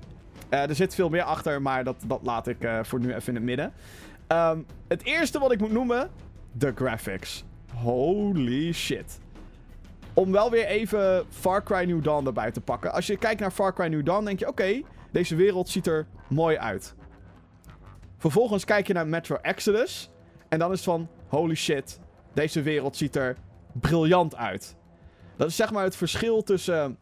[0.50, 3.28] Eh, er zit veel meer achter, maar dat, dat laat ik eh, voor nu even
[3.28, 3.74] in het midden.
[4.28, 6.10] Ehm, het eerste wat ik moet noemen,
[6.52, 7.44] de graphics.
[7.74, 9.20] Holy shit.
[10.14, 12.94] Om wel weer even Far Cry New Dawn erbij te pakken.
[12.94, 14.82] Als je kijkt naar Far Cry New Dawn, denk je: oké,
[15.12, 16.96] deze wereld ziet er mooi uit.
[18.18, 20.10] Vervolgens kijk je naar Metro Exodus.
[20.50, 22.00] En dan is het van: holy shit,
[22.34, 23.38] deze wereld ziet er
[23.74, 24.76] briljant uit.
[25.36, 26.98] Dat is zeg maar het verschil tussen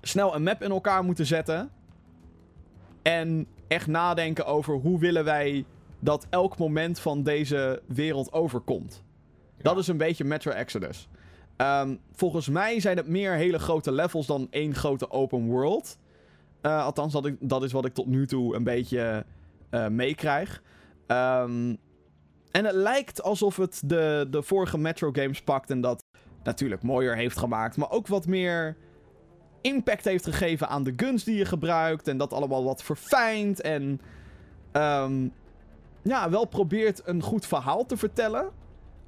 [0.00, 1.70] snel een map in elkaar moeten zetten.
[3.02, 5.64] En echt nadenken over hoe willen wij
[5.98, 9.02] dat elk moment van deze wereld overkomt.
[9.62, 11.08] Dat is een beetje Metro Exodus.
[11.56, 15.98] Ehm, volgens mij zijn het meer hele grote levels dan één grote open world.
[16.60, 19.24] Eh, althans, dat, ik, dat is wat ik tot nu toe een beetje
[19.70, 20.62] eh, meekrijg.
[21.06, 21.74] Ehm,
[22.52, 26.04] en het lijkt alsof het de, de vorige Metro games pakt en dat
[26.42, 27.76] natuurlijk mooier heeft gemaakt.
[27.76, 28.76] Maar ook wat meer
[29.60, 32.08] impact heeft gegeven aan de guns die je gebruikt.
[32.08, 33.60] En dat allemaal wat verfijnt.
[33.60, 34.00] En
[34.72, 35.28] ehm,
[36.02, 38.50] ja, wel probeert een goed verhaal te vertellen.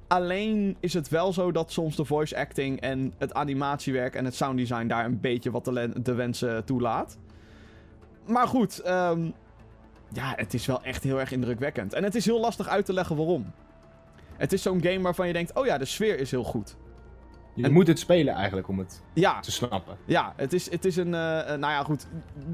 [0.07, 4.35] Alleen is het wel zo dat soms de voice acting en het animatiewerk en het
[4.35, 5.63] sounddesign daar een beetje wat
[6.03, 7.17] te, wensen toelaat.
[8.25, 9.33] Maar goed, um,
[10.15, 11.93] ja, het is wel echt heel erg indrukwekkend.
[11.93, 13.51] En het is heel lastig uit te leggen waarom.
[14.37, 16.75] Het is zo'n game waarvan je denkt, oh ja, de sfeer is heel goed.
[17.53, 19.97] Je moet het spelen eigenlijk om het ja, te snappen.
[20.05, 22.07] Ja, het is, het is een, uh, nou ja goed,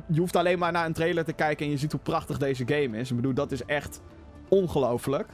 [0.07, 2.63] je hoeft alleen maar naar een trailer te kijken en je ziet hoe prachtig deze
[2.67, 3.09] game is.
[3.09, 4.01] Ik bedoel, dat is echt
[4.47, 5.27] ongelooflijk.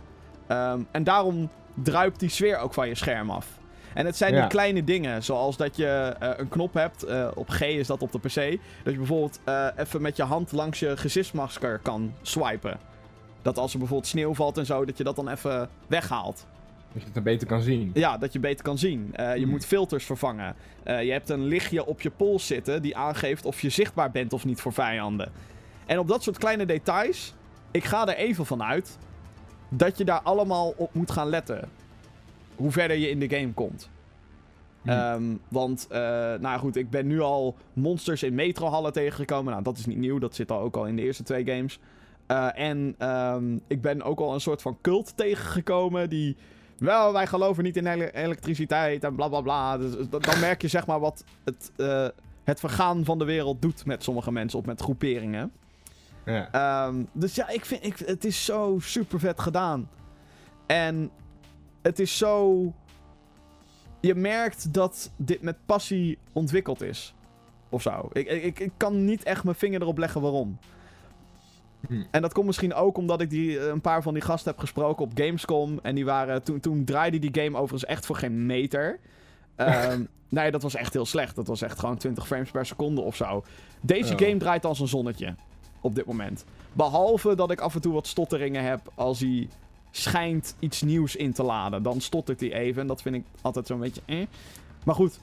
[0.48, 1.50] Um, en daarom
[1.84, 3.60] druipt die sfeer ook van je scherm af.
[3.98, 7.50] En het zijn die kleine dingen, zoals dat je uh, een knop hebt, uh, op
[7.50, 10.80] G is dat op de PC, dat je bijvoorbeeld uh, even met je hand langs
[10.80, 12.80] je gezichtsmasker kan swipen.
[13.42, 16.46] Dat als er bijvoorbeeld sneeuw valt en zo, dat je dat dan even weghaalt.
[16.94, 17.92] Dat je het beter kan zien.
[17.94, 19.10] Ja, dat je beter kan zien.
[19.16, 19.50] je hmm.
[19.50, 20.56] moet filters vervangen.
[20.84, 24.46] je hebt een lichtje op je pols zitten die aangeeft of je zichtbaar bent of
[24.46, 25.32] niet voor vijanden.
[25.86, 27.34] En op dat soort kleine details,
[27.72, 28.98] ik ga er even van uit
[29.70, 31.70] dat je daar allemaal op moet gaan letten.
[32.58, 33.90] Hoe verder je in de game komt.
[34.82, 34.92] Hmm.
[34.92, 35.98] Ehm, want, uh,
[36.34, 39.52] nou goed, ik ben nu al monsters in metrohallen tegengekomen.
[39.52, 40.20] Nou, dat is niet nieuw.
[40.20, 41.80] Dat zit al ook al in de eerste twee games.
[42.32, 46.36] Uh, en um, ik ben ook al een soort van cult tegengekomen die...
[46.78, 49.78] Wel, wij geloven niet in ele elektriciteit en bla bla bla.
[49.78, 52.08] Dus, dan merk je zeg maar wat het, uh,
[52.44, 55.52] het vergaan van de wereld doet met sommige mensen of met groeperingen.
[56.26, 56.86] Ja.
[56.88, 59.90] Um, dus ja, ik vind ik, het is zo super vet gedaan.
[60.66, 61.12] En
[61.88, 62.74] het is zo.
[64.00, 67.14] Je merkt dat dit met passie ontwikkeld is.
[67.70, 68.10] Of zo.
[68.12, 70.58] Ik, ik, ik kan niet echt mijn vinger erop leggen waarom.
[71.88, 72.04] Hm.
[72.12, 75.04] En dat komt misschien ook omdat ik die, een paar van die gasten heb gesproken
[75.04, 75.80] op Gamescom.
[75.82, 76.44] En die waren.
[76.44, 79.00] Toen, toen draaide die game overigens echt voor geen meter.
[79.58, 81.36] Um, nee, dat was echt heel slecht.
[81.36, 83.44] Dat was echt gewoon 20 frames per seconde of zo.
[83.82, 84.20] Deze oh.
[84.20, 85.36] game draait als een zonnetje
[85.82, 86.46] op dit moment.
[86.74, 89.48] Behalve dat ik af en toe wat stotteringen heb als hij
[89.98, 91.84] schijnt iets nieuws in te laden.
[91.84, 94.26] Dan stottert hij even en dat vind ik altijd zo'n beetje eh.
[94.86, 95.20] Maar goed,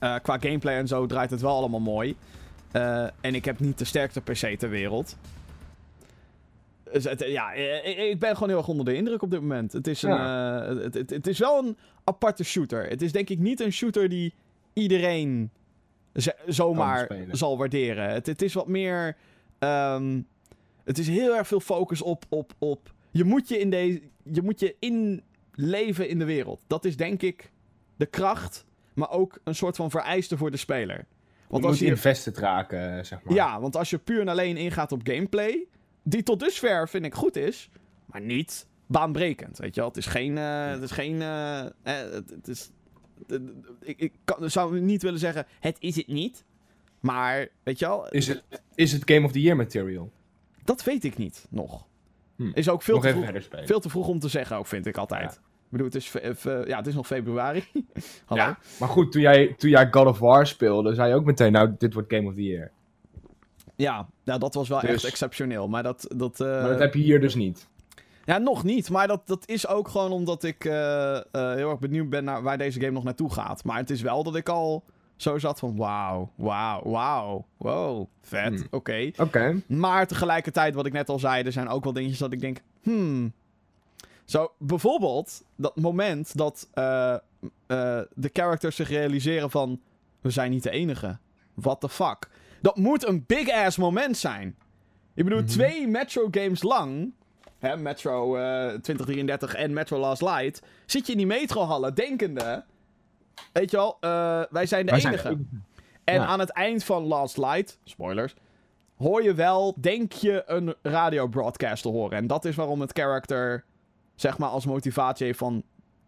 [0.00, 2.16] uh, qua gameplay en zo draait het wel allemaal mooi.
[2.72, 5.16] Uh, en ik heb niet de sterkste PC ter wereld.
[6.92, 9.72] Dus het, ja, eh, ik ben gewoon heel erg onder de indruk op dit moment.
[9.72, 10.70] Het is, een, ja.
[10.70, 12.88] uh, het, het, het, is wel een aparte shooter.
[12.88, 14.34] Het is denk ik niet een shooter die
[14.72, 15.50] iedereen
[16.46, 18.10] zomaar zal waarderen.
[18.10, 19.16] Het, het is wat meer
[19.64, 20.26] Um,
[20.84, 22.92] het is heel erg veel focus op, op, op.
[23.12, 24.02] Je moet je in deze.
[24.32, 26.62] Je moet je inleven in de wereld.
[26.66, 27.50] Dat is denk ik
[27.96, 28.64] de kracht.
[28.94, 31.06] Maar ook een soort van vereiste voor de speler.
[31.48, 33.34] Want je als moet je invested raken, zeg maar.
[33.34, 35.66] Ja, want als je puur en alleen ingaat op gameplay.
[36.02, 37.70] Die tot dusver vind ik goed is.
[38.06, 39.58] Maar niet baanbrekend.
[39.58, 39.88] Weet je wel?
[39.88, 40.36] Het is geen.
[40.36, 41.14] Uh, het is geen.
[41.14, 42.70] Uh, het, het, is.
[43.80, 45.46] ik, ik kan, zou niet willen zeggen.
[45.60, 46.44] Het is het niet.
[47.02, 48.08] Maar, weet je wel...
[48.08, 48.42] Is het,
[48.74, 50.12] is het Game of the Year material?
[50.64, 51.86] Dat weet ik niet, nog.
[52.36, 52.50] Hm.
[52.54, 55.32] Is ook veel, te vroeg, veel te vroeg om te zeggen, ook, vind ik altijd.
[55.32, 56.12] Ik bedoel, het is,
[56.68, 57.64] ja, het is nog februari.
[58.24, 58.42] Hallo.
[58.42, 61.52] Ja, maar goed, toen jij, toen jij God of War speelde, zei je ook meteen,
[61.52, 62.70] nou, dit wordt Game of the Year.
[63.76, 65.68] Ja, nou, dat was wel dus- echt exceptioneel.
[65.68, 66.46] Maar dat, dat, uh...
[66.48, 67.68] maar dat heb je hier dus niet.
[68.24, 68.90] Ja, nog niet.
[68.90, 70.72] Maar dat, dat is ook gewoon omdat ik uh,
[71.32, 73.64] heel erg benieuwd ben naar waar deze game nog naartoe gaat.
[73.64, 74.84] Maar het is wel dat ik al
[75.22, 78.66] zo zat van wauw, wauw, wauw, wow, vet, hmm.
[78.70, 79.10] oké.
[79.16, 79.62] Oké.
[79.66, 82.60] Maar tegelijkertijd, wat ik net al zei, er zijn ook wel dingetjes dat ik denk,
[82.82, 83.32] hmm.
[84.24, 87.18] Zo, bijvoorbeeld dat moment dat uh, uh,
[88.14, 89.80] de characters zich realiseren van,
[90.20, 91.18] we zijn niet de enige.
[91.54, 92.28] What the fuck?
[92.60, 94.56] Dat moet een big-ass moment zijn.
[95.14, 95.48] Ik bedoel, mhm.
[95.48, 97.12] twee Metro games lang,
[97.58, 102.64] hè, Metro uh, eh, 2033 en Metro Last Light, zit je in die metrohallen denkende
[103.52, 105.38] weet je wel, uh, wij zijn de enige.
[106.04, 108.34] En aan het eind van Last Light, spoilers,
[108.96, 112.18] hoor je wel, denk je, een radiobroadcast te horen.
[112.18, 113.64] En dat is waarom het character,
[114.14, 115.62] zeg maar, als motivatie heeft van...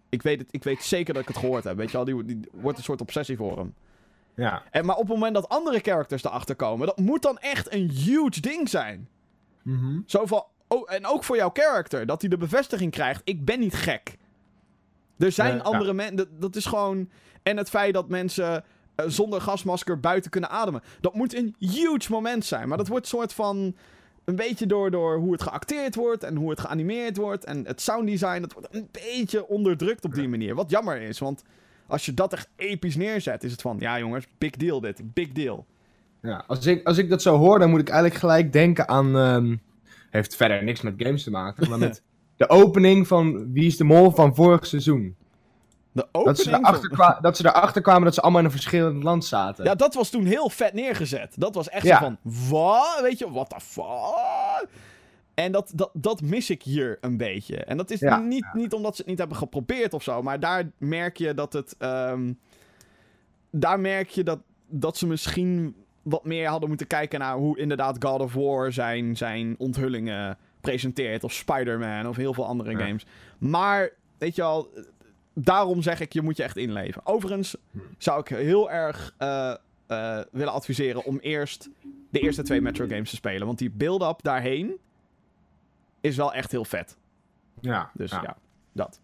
[0.09, 2.05] Ik weet, het, ik weet zeker dat ik het gehoord heb, weet je wel.
[2.05, 3.75] Die, die wordt een soort obsessie voor hem.
[4.35, 4.63] Ja.
[4.71, 7.91] En, maar op het moment dat andere characters erachter komen, dat moet dan echt een
[7.91, 9.09] huge ding zijn.
[9.63, 13.45] Mm Zo van, oh, en ook voor jouw character, dat hij de bevestiging krijgt, ik
[13.45, 14.17] ben niet gek.
[15.19, 16.17] Er zijn andere mensen.
[16.17, 17.09] Dat, dat, is gewoon.
[17.43, 18.65] En het feit dat mensen
[18.97, 20.83] uh, zonder gasmasker buiten kunnen ademen.
[21.01, 22.69] Dat moet een huge moment zijn.
[22.69, 23.77] Maar dat wordt soort van.
[24.25, 27.81] een beetje door, door hoe het geacteerd wordt en hoe het geanimeerd wordt en het
[27.81, 30.55] sounddesign, dat wordt een beetje onderdrukt op die manier.
[30.55, 31.43] Wat jammer is, want
[31.87, 35.33] als je dat echt episch neerzet, is het van, ja jongens, big deal dit, big
[35.33, 35.67] deal.
[36.23, 39.17] Ja, als ik, als ik dat zo hoor, dan moet ik eigenlijk gelijk denken aan...
[39.17, 39.57] ehm,
[40.11, 42.03] heeft verder niks met games te maken, maar met
[42.37, 45.17] de opening van Wie is de Mol van vorig seizoen.
[45.93, 49.03] De Dat ze, erachter van- dat ze erachter kwamen dat ze allemaal in een verschillend
[49.03, 49.65] land zaten.
[49.65, 51.35] Ja, dat was toen heel vet neergezet.
[51.39, 51.99] Dat was echt Ja.
[51.99, 52.19] zo van,
[52.51, 52.99] wat?
[53.03, 54.69] Weet je, what the fuck?
[55.35, 57.57] En dat, dat, dat mis ik hier een beetje.
[57.57, 58.19] En dat is Ja.
[58.19, 61.53] niet, niet omdat ze het niet hebben geprobeerd of zo, maar daar merk je dat
[61.53, 61.75] het...
[61.79, 62.33] ehm,
[63.51, 67.97] daar merk je dat, dat ze misschien wat meer hadden moeten kijken naar hoe inderdaad
[68.05, 71.25] God of War zijn, zijn onthullingen presenteert.
[71.25, 72.79] Of Spider-Man of heel veel andere Ja.
[72.79, 73.07] games.
[73.39, 74.69] Maar, weet je al,
[75.35, 77.07] daarom zeg ik, je moet je echt inleven.
[77.07, 77.57] Overigens
[77.99, 79.55] zou ik heel erg eh,
[79.87, 81.69] eh, willen adviseren om eerst
[82.11, 83.47] de eerste twee Metro games te spelen.
[83.47, 84.77] Want die build-up daarheen
[86.01, 86.97] is wel echt heel vet.
[87.61, 87.91] ja.
[87.95, 88.21] Dus ja.
[88.23, 88.37] ja,
[88.73, 89.01] dat.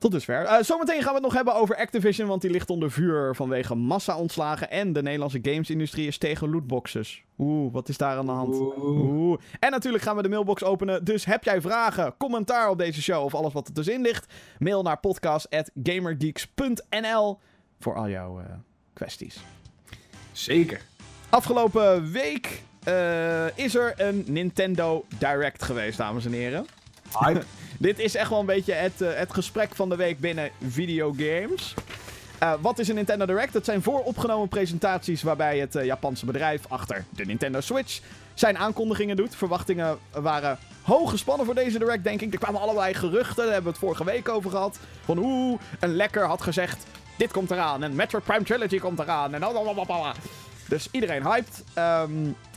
[0.00, 0.44] Tot dusver.
[0.44, 3.74] Eh, zometeen gaan we het nog hebben over Activision, want die ligt onder vuur vanwege
[3.74, 4.70] massa-ontslagen.
[4.70, 7.24] En de Nederlandse gamesindustrie is tegen lootboxes.
[7.38, 8.54] Oeh, wat is daar aan de hand?
[8.54, 9.40] Oeh.
[9.58, 11.04] En natuurlijk gaan we de mailbox openen.
[11.04, 14.32] Dus heb jij vragen, commentaar op deze show of alles wat er tussenin ligt?
[14.58, 17.38] Mail naar podcast.gamergeeks.nl
[17.80, 18.46] voor al jouw eh,
[18.92, 19.40] kwesties.
[20.32, 20.80] Zeker.
[21.28, 26.66] Afgelopen week eh, is er een Nintendo Direct geweest, dames en heren.
[27.78, 31.74] Dit is echt wel een beetje het, eh, het gesprek van de week binnen videogames.
[32.38, 33.54] Eh, wat is een Nintendo Direct?
[33.54, 38.00] Het zijn vooropgenomen presentaties waarbij het eh, Japanse bedrijf achter de Nintendo Switch
[38.34, 39.36] zijn aankondigingen doet.
[39.36, 42.32] Verwachtingen waren hoog gespannen voor deze Direct, denk ik.
[42.32, 44.78] Er kwamen allerlei geruchten, daar hebben we het vorige week over gehad.
[45.04, 47.82] Van oeh, een lekker had gezegd, dit komt eraan.
[47.82, 49.34] En Metroid Prime Trilogy komt eraan.
[49.34, 49.40] En.
[50.68, 51.64] Dus iedereen hyped.
[51.74, 52.12] Ehm,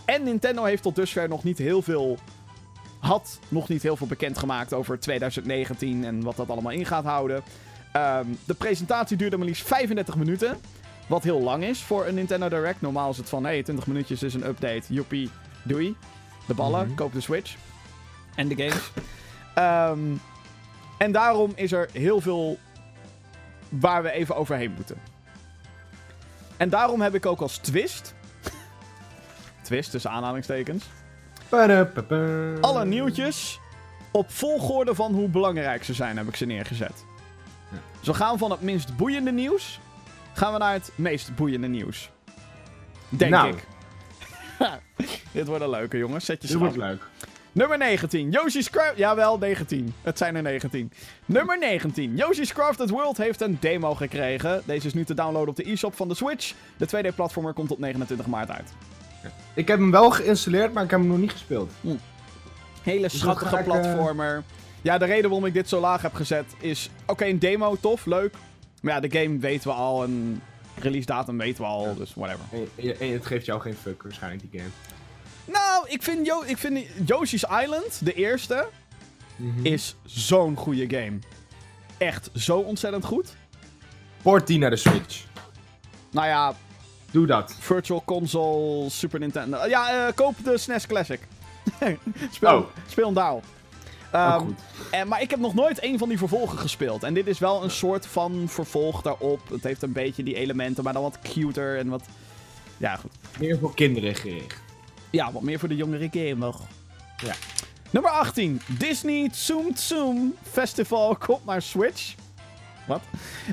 [0.06, 2.18] en Nintendo heeft tot dusver nog niet heel veel
[3.04, 7.44] had nog niet heel veel bekendgemaakt over 2019 en wat dat allemaal in gaat houden.
[7.92, 10.58] Ehm, de presentatie duurde maar liefst 35 minuten.
[11.08, 12.82] Wat heel lang is voor een Nintendo Direct.
[12.82, 14.82] Normaal is het van, hey, 20 minuutjes is een update.
[14.94, 15.30] Joepie,
[15.64, 15.96] doei.
[16.48, 16.96] De ballen, Mhm.
[16.96, 17.56] koop de Switch.
[18.36, 18.92] En de games.
[19.54, 20.00] Ehm,
[20.98, 22.58] en daarom is er heel veel
[23.70, 24.98] waar we even overheen moeten.
[26.58, 28.14] En daarom heb ik ook als twist...
[29.62, 30.86] twist tussen aanhalingstekens.
[32.62, 33.60] Alle nieuwtjes
[34.12, 37.06] op volgorde van hoe belangrijk ze zijn, heb ik ze neergezet.
[37.72, 37.78] Ja.
[38.00, 39.80] Dus we gaan van het minst boeiende nieuws,
[40.34, 42.12] gaan we naar het meest boeiende nieuws.
[43.10, 43.50] Denk Nou.
[43.54, 43.68] ik.
[45.32, 46.26] Dit wordt een leuke, jongens.
[46.26, 47.02] Zet je Dit wordt leuk.
[47.52, 48.32] Nummer 19.
[48.32, 48.98] Yoshi's Craft...
[48.98, 49.94] Jawel, 19.
[50.02, 50.92] Het zijn er 19.
[51.26, 52.16] Nummer 19.
[52.16, 54.62] Yoshi's Crafted World heeft een demo gekregen.
[54.66, 56.54] Deze is nu te downloaden op de e-shop van de Switch.
[56.78, 58.74] De 2D-platformer komt op 29 maart uit.
[59.54, 61.72] Ik heb hem wel geïnstalleerd, maar ik heb hem nog niet gespeeld.
[62.82, 64.44] Hele dan schattige ik, eh, platformer.
[64.82, 66.90] Ja, de reden waarom ik dit zo laag heb gezet is...
[67.06, 68.34] Oké, een demo, tof, leuk.
[68.82, 70.04] Maar ja, de game weten we al.
[70.04, 70.42] En
[70.80, 72.46] release datum weten we al, dus whatever.
[72.52, 74.72] En, en- en het geeft jou geen fuck waarschijnlijk, die game.
[75.46, 78.68] Nou, ik vind, Yo ik vind Yoshi's Island, de eerste,
[79.36, 79.66] Mhm.
[79.66, 81.20] is zo'n goede game.
[81.98, 83.36] Echt zo ontzettend goed.
[84.22, 85.24] Port die naar de Switch.
[86.12, 86.54] Nou ja,
[87.14, 87.56] Doe dat.
[87.60, 89.66] Virtual Console, Super Nintendo.
[89.68, 91.20] Ja, eh, koop de SNES Classic.
[92.32, 92.66] speel, Oh.
[92.88, 93.14] speel
[94.12, 94.60] Ehm, goed.
[94.92, 97.04] En, maar ik heb nog nooit een van die vervolgen gespeeld.
[97.04, 99.50] En dit is wel een soort van vervolg daarop.
[99.50, 102.04] Het heeft een beetje die elementen, maar dan wat cuter en wat...
[102.78, 103.12] Ja, goed.
[103.40, 104.62] Meer voor kinderen gericht.
[105.10, 106.56] Ja, wat meer voor de jongere gamer.
[107.18, 107.34] Ja.
[107.90, 108.62] Nummer 18.
[108.68, 112.16] Disney Tsum Tsum Festival komt naar Switch.
[112.86, 113.02] Wat?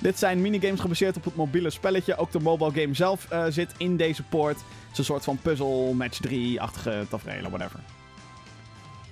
[0.02, 2.16] Dit zijn minigames gebaseerd op het mobiele spelletje.
[2.16, 4.56] Ook de mobile game zelf eh, zit in deze poort.
[4.56, 7.80] Het is een soort van puzzle, match 3-achtige tafereelen, whatever.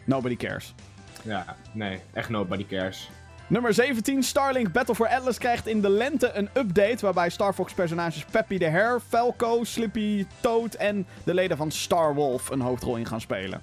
[0.04, 0.74] Nobody cares.
[1.22, 3.10] Ja, nee, echt nobody cares.
[3.46, 7.72] Nummer 17, Starlink Battle for Atlas krijgt in de lente een update waarbij Star Fox
[7.72, 12.96] personages Peppy the Hare, Falco, Slippy, Toad en de leden van Star Wolf een hoofdrol
[12.96, 13.62] in gaan spelen.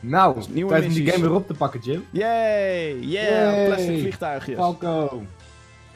[0.00, 2.04] Nou, nieuwe tijd om die game weer op te pakken, Jim.
[2.10, 2.98] Yay!
[3.00, 3.54] Yeah!
[3.54, 3.66] Yay.
[3.66, 4.56] Plastic vliegtuigjes.
[4.56, 5.26] Falco.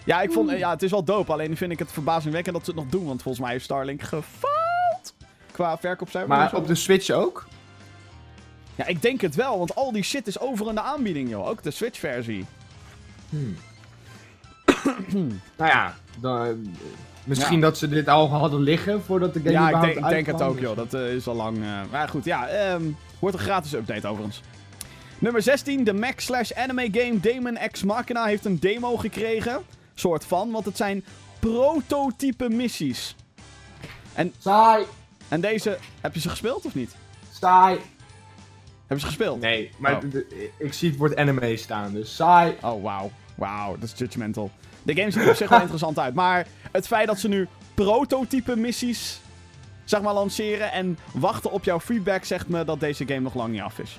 [0.08, 1.32] Ja, ik vond, ja, het is wel dope.
[1.32, 3.06] Alleen vind ik het verbazingwekkend dat ze het nog doen.
[3.06, 5.14] Want volgens mij heeft Starlink gefaald.
[5.50, 6.38] Qua verkoopcijfers.
[6.38, 7.46] Maar op de Switch ook?
[8.74, 9.58] Ja, ik denk het wel.
[9.58, 11.48] Want al die shit is over in de aanbieding, joh.
[11.48, 12.44] Ook de Switch-versie.
[15.56, 16.52] Nou ja, dan, eh,
[17.24, 17.60] misschien Ja.
[17.62, 20.42] dat ze dit al hadden liggen voordat de game Ja, ik denk, ik denk het
[20.42, 20.76] ook, joh.
[20.76, 21.56] Dat eh, is al lang...
[21.56, 22.46] eh, maar goed, ja.
[22.46, 22.82] ehm,
[23.18, 24.40] wordt een gratis update overigens.
[25.18, 25.84] Nummer 16.
[25.84, 29.62] De Mac slash anime game Demon X Machina heeft een demo gekregen.
[29.98, 31.04] Soort van, want het zijn
[31.38, 33.16] prototype missies.
[34.38, 34.84] Saai.
[35.28, 35.78] En deze...
[36.00, 36.96] Heb je ze gespeeld of niet?
[37.40, 37.78] Saai.
[38.78, 39.40] Hebben ze gespeeld?
[39.40, 40.14] Nee, maar Oh.
[40.58, 42.56] ik zie het woord anime staan, dus saai.
[42.62, 43.10] Oh, wauw.
[43.34, 44.50] Wauw, dat is judgmental.
[44.82, 46.14] De game ziet er op zich wel interessant uit.
[46.14, 49.20] Maar het feit dat ze nu prototype missies
[49.84, 53.52] zeg maar lanceren en wachten op jouw feedback zegt me dat deze game nog lang
[53.52, 53.98] niet af is.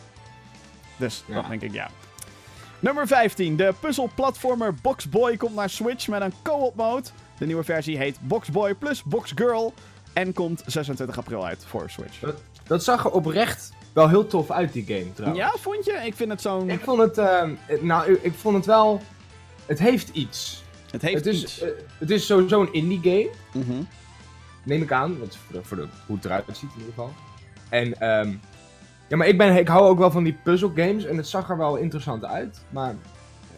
[0.98, 1.34] Dus Ja.
[1.36, 1.90] dat denk ik ja.
[2.80, 3.56] Nummer 15.
[3.56, 7.08] De puzzelplatformer Boxboy komt naar Switch met een co-op mode.
[7.38, 9.74] De nieuwe versie heet Boxboy plus Boxgirl
[10.14, 12.20] en komt 26 april uit voor Switch.
[12.20, 12.36] Dat,
[12.68, 15.40] dat zag er oprecht wel heel tof uit, die game trouwens.
[15.44, 15.92] Ja, vond je?
[16.04, 16.70] Ik vind het zo'n...
[16.70, 17.44] Ik vond het, eh,
[17.82, 19.02] nou, ik- vond het wel,
[19.66, 20.64] het heeft iets.
[20.92, 21.62] Het heeft het, is, iets.
[21.62, 23.30] eh, het is sowieso een indie game,
[23.66, 23.82] Mhm.
[24.64, 25.18] neem ik aan.
[25.18, 27.14] Voor, de, voor de, hoe het eruit ziet in ieder geval.
[27.70, 28.34] En, ehm,
[29.10, 31.50] ja, maar ik, ben, ik hou ook wel van die puzzle games en het zag
[31.50, 32.60] er wel interessant uit.
[32.70, 32.96] Maar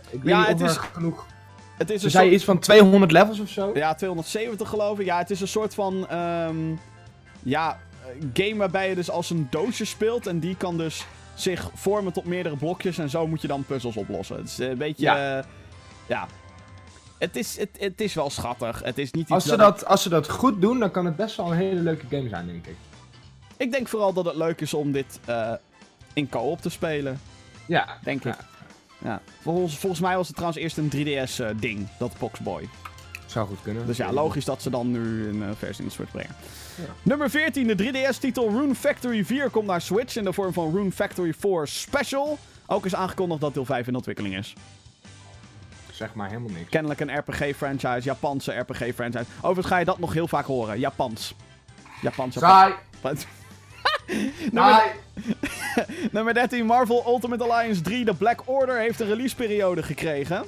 [0.09, 1.25] ik weet Ja, niet het of is er genoeg...
[1.77, 3.71] Het is Ze zei soort- iets van 200 levels of zo?
[3.73, 5.05] Ja, 270 geloof ik.
[5.05, 6.07] Ja, het is een soort van.
[6.09, 6.55] ehm,
[7.43, 10.27] ja, eh, game waarbij je dus als een doosje speelt.
[10.27, 12.97] En die kan dus zich vormen tot meerdere blokjes.
[12.97, 14.35] En zo moet je dan puzzels oplossen.
[14.35, 15.03] Het is een beetje.
[15.03, 15.15] Ja.
[15.37, 15.43] Ja.
[16.07, 16.27] ja.
[17.17, 18.81] Het, is, het, het is wel schattig.
[18.83, 21.15] Het is niet iets Als ze, dat, als ze dat goed doen, dan kan het
[21.15, 22.75] best wel een hele leuke game zijn, denk ik.
[23.61, 25.53] Ik denk vooral dat het leuk is om dit eh,
[26.13, 27.21] in co-op te spelen.
[27.65, 28.29] Ja, Denk Ja.
[28.29, 28.37] ik.
[29.03, 29.21] Ja.
[29.41, 31.87] Volgens, volgens mij was het trouwens eerst een 3DS-ding.
[31.99, 32.69] dat Boxboy.
[33.25, 33.85] zou goed kunnen.
[33.85, 36.35] Dus ja, logisch dat ze dan nu een eh, versie in de Switch brengen.
[36.75, 36.83] Ja.
[37.03, 40.91] Nummer 14, de 3DS-titel Rune Factory 4 komt naar Switch in de vorm van Rune
[40.91, 42.37] Factory 4 Special.
[42.65, 44.53] Ook is aangekondigd dat deel 5 in ontwikkeling is.
[45.91, 46.69] Zeg maar helemaal niks.
[46.69, 49.25] Kennelijk een RPG-franchise, Japanse RPG-franchise.
[49.37, 50.79] Overigens ga je dat nog heel vaak horen.
[50.79, 51.35] Japans.
[52.01, 52.53] Japans, Japans.
[53.01, 53.40] Saai!
[54.51, 54.83] Nummer,
[56.11, 60.43] nummer 13, Marvel Ultimate Alliance 3, de Black Order, heeft een releaseperiode gekregen.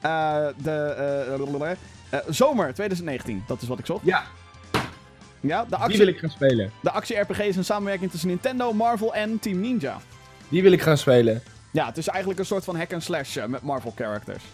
[0.00, 4.04] Eh, de eh, eh, zomer 2019, dat is wat ik zocht.
[4.04, 4.22] Ja,
[5.40, 6.70] Ja, de die actie, wil ik gaan spelen.
[6.80, 9.98] de actie-RPG is een samenwerking tussen Nintendo, Marvel en Team Ninja.
[10.48, 11.42] Die wil ik gaan spelen.
[11.70, 14.44] Ja, het is eigenlijk een soort van hack and slash met Marvel characters.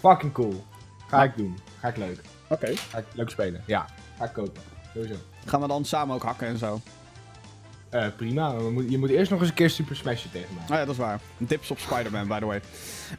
[0.00, 0.64] Fucking cool.
[1.08, 1.58] Ga ik doen.
[1.80, 2.20] Ga ik leuk.
[2.48, 2.76] Oké.
[2.76, 3.62] Ga ik leuk spelen.
[3.66, 3.86] Ja,
[4.18, 4.62] ga ik kopen.
[4.94, 5.14] Sowieso.
[5.44, 6.80] Gaan we dan samen ook hakken en zo?
[7.94, 8.52] Eh, prima.
[8.52, 10.62] Moet- je moet eerst nog eens een keer Super Smashen tegen mij.
[10.62, 11.20] Oh ja, dat is waar.
[11.38, 12.60] Dips op Spider-Man, by the way.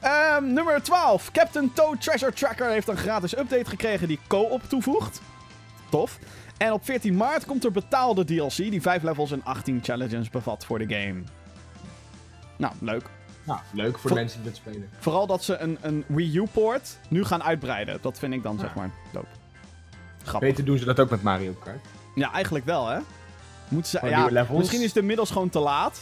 [0.01, 1.31] Ehm, nummer 12.
[1.31, 5.21] Captain Toad Treasure Tracker heeft een gratis update gekregen die co-op toevoegt.
[5.89, 6.19] Tof.
[6.57, 10.65] En op 14 maart komt er betaalde DLC die 5 levels en 18 challenges bevat
[10.65, 11.21] voor de game.
[12.57, 13.03] Nou, leuk.
[13.43, 14.89] Nou, leuk voor de mensen die dat spelen.
[14.99, 17.97] Vooral dat ze een, een Wii U-port nu gaan uitbreiden.
[18.01, 18.59] Dat vind ik dan, Ja.
[18.61, 19.25] zeg maar, dope.
[20.23, 20.49] Grappig.
[20.49, 21.85] Beter doen ze dat ook met Mario Kart.
[22.15, 22.99] Ja, eigenlijk wel, hè?
[23.67, 24.57] Moeten ze, ja, levels.
[24.59, 25.99] misschien is het inmiddels gewoon te laat.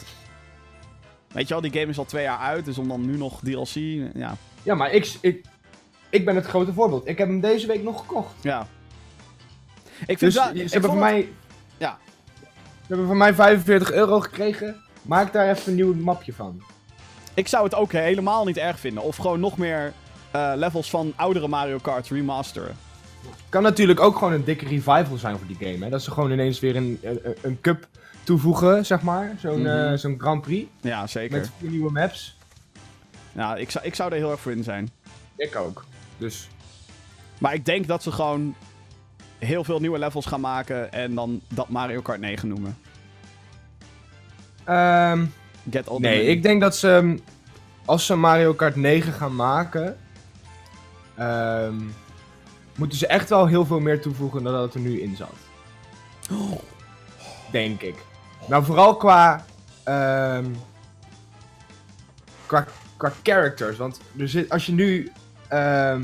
[1.32, 3.40] Weet je wel, die game is al twee jaar uit, dus om dan nu nog
[3.40, 3.74] DLC...
[4.16, 5.46] Ja, Ja, maar ik, ik,
[6.10, 7.08] ik ben het grote voorbeeld.
[7.08, 8.34] Ik heb hem deze week nog gekocht.
[8.42, 8.68] ja.
[10.00, 11.30] Ik vind Dus wel- ze ik hebben het- mij...
[11.78, 11.98] Ja.
[12.82, 14.82] Ze hebben van mij 45 euro gekregen.
[15.02, 16.62] Maak daar even een nieuw mapje van.
[17.34, 19.04] Ik zou het ook helemaal niet erg vinden.
[19.04, 19.94] Of gewoon nog meer
[20.32, 22.76] eh, levels van oudere Mario Kart remasteren.
[23.50, 25.84] Kan natuurlijk ook gewoon een dikke revival zijn voor die game.
[25.84, 25.90] Hè?
[25.90, 27.88] Dat ze gewoon ineens weer een, een, een cup
[28.24, 29.36] toevoegen, zeg maar.
[29.40, 29.70] Zo'n Mhm.
[29.70, 30.70] eh, zo'n Grand Prix.
[30.82, 31.38] Ja, zeker.
[31.38, 32.38] Met vier nieuwe maps.
[33.32, 34.90] Ja, ik zou, ik zou er heel erg voor in zijn.
[35.36, 35.86] Ik ook.
[36.18, 36.48] Dus
[37.38, 38.56] Maar ik denk dat ze gewoon
[39.40, 42.78] heel veel nieuwe levels gaan maken en dan dat Mario Kart 9 noemen.
[44.64, 45.26] ehm,
[45.70, 46.88] Get all nee, ik denk dat ze...
[46.88, 47.20] um,
[47.86, 49.98] Als ze Mario Kart 9 gaan maken...
[51.16, 51.76] ehm,
[52.76, 55.36] moeten ze echt wel heel veel meer toevoegen dan dat er nu in zat.
[57.52, 57.96] Denk ik.
[58.48, 59.46] Nou, vooral qua...
[59.84, 60.46] ehm,
[62.46, 62.66] qua,
[63.24, 63.78] characters.
[63.78, 65.12] Want er zit, als je nu...
[65.48, 66.04] ehm,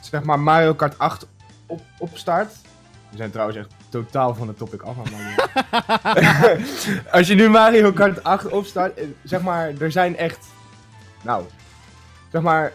[0.00, 1.26] zeg maar Mario Kart 8
[1.66, 2.52] op, opstart...
[3.10, 5.12] We zijn trouwens echt totaal van de topic af het
[7.16, 10.46] Als je nu Mario Kart 8 opstart, eh, zeg maar, er zijn echt.
[11.22, 11.44] Nou,
[12.32, 12.72] zeg maar.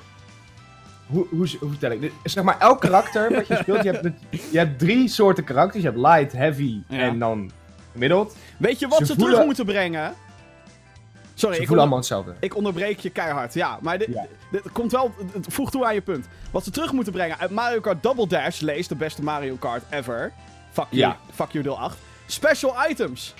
[1.13, 2.11] Hoe, hoe, hoe vertel ik dit?
[2.23, 4.09] Zeg maar, elk karakter wat je speelt, je hebt,
[4.51, 5.83] je hebt drie soorten karakters.
[5.83, 6.97] Je hebt light, heavy Ja.
[6.99, 7.51] en dan
[7.91, 8.35] gemiddeld.
[8.57, 10.13] Weet je wat Ze ze, voelen- terug moeten brengen?
[11.33, 12.33] Sorry, Ze ik, voelen onder- allemaal hetzelfde.
[12.39, 13.53] ik onderbreek je keihard.
[13.53, 14.25] Ja, maar dit, Ja.
[14.51, 15.13] dit komt wel...
[15.33, 16.25] Het voegt toe aan je punt.
[16.51, 18.59] Wat ze terug moeten brengen uit Mario Kart Double Dash...
[18.59, 20.31] Lees de beste Mario Kart ever.
[20.71, 21.17] Fuck you, Ja.
[21.33, 21.97] fuck you deel 8.
[22.25, 23.33] Special items.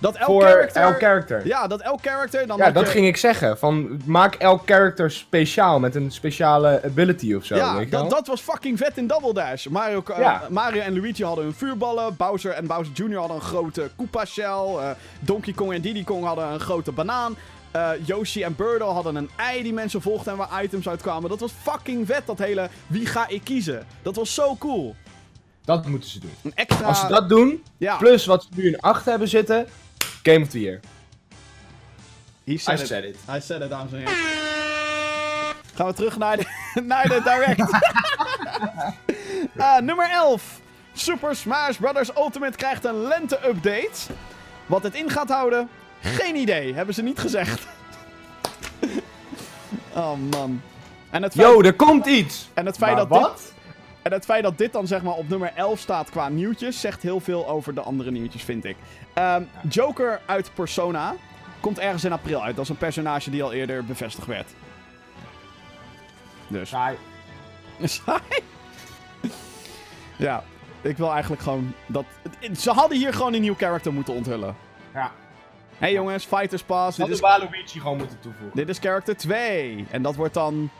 [0.00, 0.82] Dat elk Voor character...
[0.82, 1.38] elk character.
[1.46, 2.46] Ja, Ja, dat elk character...
[2.46, 3.58] Dan had dat je- ging ik zeggen.
[3.58, 7.56] Van, maak elk character speciaal met een speciale ability of zo.
[7.56, 9.66] Ja, weet dat, dat was fucking vet in Double Dash.
[9.66, 10.42] Mario, Ja.
[10.50, 12.16] Mario en Luigi hadden hun vuurballen.
[12.16, 13.16] Bowser en Bowser Jr.
[13.18, 14.44] hadden een grote Koopa Shell.
[14.78, 14.90] eh,
[15.20, 17.36] Donkey Kong en Diddy Kong hadden een grote banaan.
[17.70, 21.28] eh, Yoshi en Birdo hadden een ei die mensen volgden en waar items uitkwamen.
[21.30, 23.86] Dat was fucking vet, dat hele wie ga ik kiezen.
[24.02, 24.94] Dat was zo cool.
[25.64, 26.30] Dat moeten ze doen.
[26.42, 26.86] Een extra...
[26.86, 29.66] Als ze dat doen, ja, plus wat ze nu in 8 hebben zitten,
[30.28, 30.80] Game of the Year.
[32.44, 32.86] He I said, it.
[32.86, 33.16] said it.
[33.26, 34.14] Hij said it, dames en heren.
[35.74, 36.46] Gaan we terug naar de,
[36.82, 37.70] naar de direct.
[39.56, 40.60] Ah, nummer 11.
[40.92, 42.16] Super Smash Bros.
[42.16, 44.12] Ultimate krijgt een lente-update.
[44.66, 45.68] Wat het in gaat houden,
[46.00, 46.74] geen idee.
[46.74, 47.66] Hebben ze niet gezegd.
[49.94, 50.60] oh man.
[51.10, 52.48] En het feit, Yo, er komt iets!
[52.54, 53.36] en het feit Maar dat wat?
[53.36, 53.52] dit...
[54.08, 57.02] En het feit dat dit dan zeg maar op nummer 11 staat qua nieuwtjes, zegt
[57.02, 58.76] heel veel over de andere nieuwtjes, vind ik.
[59.12, 61.14] Ehm, Joker uit Persona
[61.60, 62.56] komt ergens in april uit.
[62.56, 64.50] Dat is een personage die al eerder bevestigd werd.
[66.46, 66.68] Dus.
[66.68, 66.96] Saai.
[67.82, 68.20] Saai?
[70.16, 70.42] ja,
[70.80, 72.04] ik wil eigenlijk gewoon dat...
[72.56, 74.56] Ze hadden hier gewoon een nieuw character moeten onthullen.
[74.94, 75.12] Ja.
[75.70, 76.96] Hé hey jongens, Fighters Pass.
[76.96, 78.56] Ze Dit is, Waluigi gewoon moeten toevoegen.
[78.56, 79.86] dit is character 2.
[79.90, 80.70] En dat wordt dan...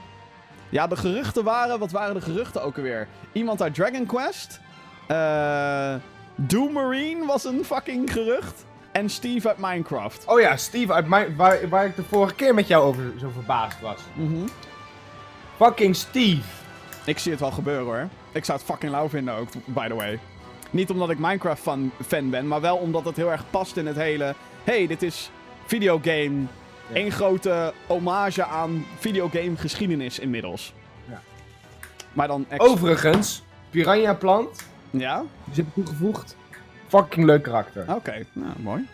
[0.68, 1.78] Ja, de geruchten waren...
[1.78, 3.08] Wat waren de geruchten ook alweer?
[3.32, 4.60] Iemand uit Dragon Quest.
[5.06, 5.94] Eh...
[6.40, 8.64] Doom Marine was een fucking gerucht.
[8.92, 10.24] En Steve uit Minecraft.
[10.26, 13.30] Oh ja, Steve, uit mijn, waar, waar ik de vorige keer met jou over zo
[13.34, 13.98] verbaasd was.
[14.14, 14.46] Mhm.
[15.56, 16.48] Fucking Steve.
[17.04, 18.08] Ik zie het wel gebeuren hoor.
[18.32, 20.18] Ik zou het fucking lauw vinden ook, by the way.
[20.70, 23.86] Niet omdat ik Minecraft fan, fan ben, maar wel omdat het heel erg past in
[23.86, 24.34] het hele...
[24.64, 25.30] hey, dit is
[25.66, 26.44] videogame.
[26.92, 26.96] Ja.
[27.00, 30.72] Eén grote hommage aan videogame geschiedenis inmiddels.
[31.08, 31.20] Ja.
[32.12, 32.46] Maar dan...
[32.56, 35.22] Overigens, Piranha Plant, Ja?
[35.44, 36.36] die zit toegevoegd.
[36.88, 37.84] Fucking leuk karakter.
[37.94, 38.86] Oké, nou mooi.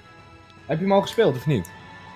[0.66, 1.70] Heb je hem al gespeeld of niet?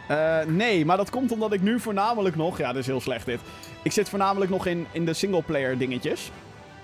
[0.09, 2.59] Eh, nee, maar dat komt omdat ik nu voornamelijk nog...
[2.59, 3.41] Ja, dit is heel slecht dit.
[3.83, 6.31] Ik zit voornamelijk nog in, in de singleplayer dingetjes.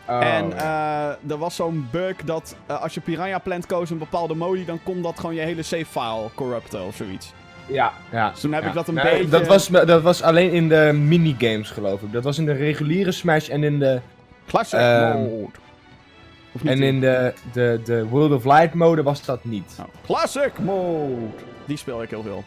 [0.08, 1.16] Oh, en ja.
[1.22, 4.64] eh, er was zo'n bug dat eh, als je Piranha Plant koos een bepaalde modi,
[4.64, 7.32] dan kon dat gewoon je hele save file corrupten of zoiets.
[7.66, 8.30] Ja, ja.
[8.30, 8.68] Dus toen heb ja.
[8.68, 9.28] ik dat een Nee, beetje...
[9.28, 12.12] Dat was, dat was alleen in de minigames, geloof ik.
[12.12, 14.00] Dat was in de reguliere Smash en in de,
[14.46, 15.58] Classic Ehm, mode.
[16.52, 19.78] Of niet en in de, de, de World of Light mode was dat niet.
[19.80, 21.26] Oh, classic mode.
[21.64, 22.44] Die speel ik heel veel.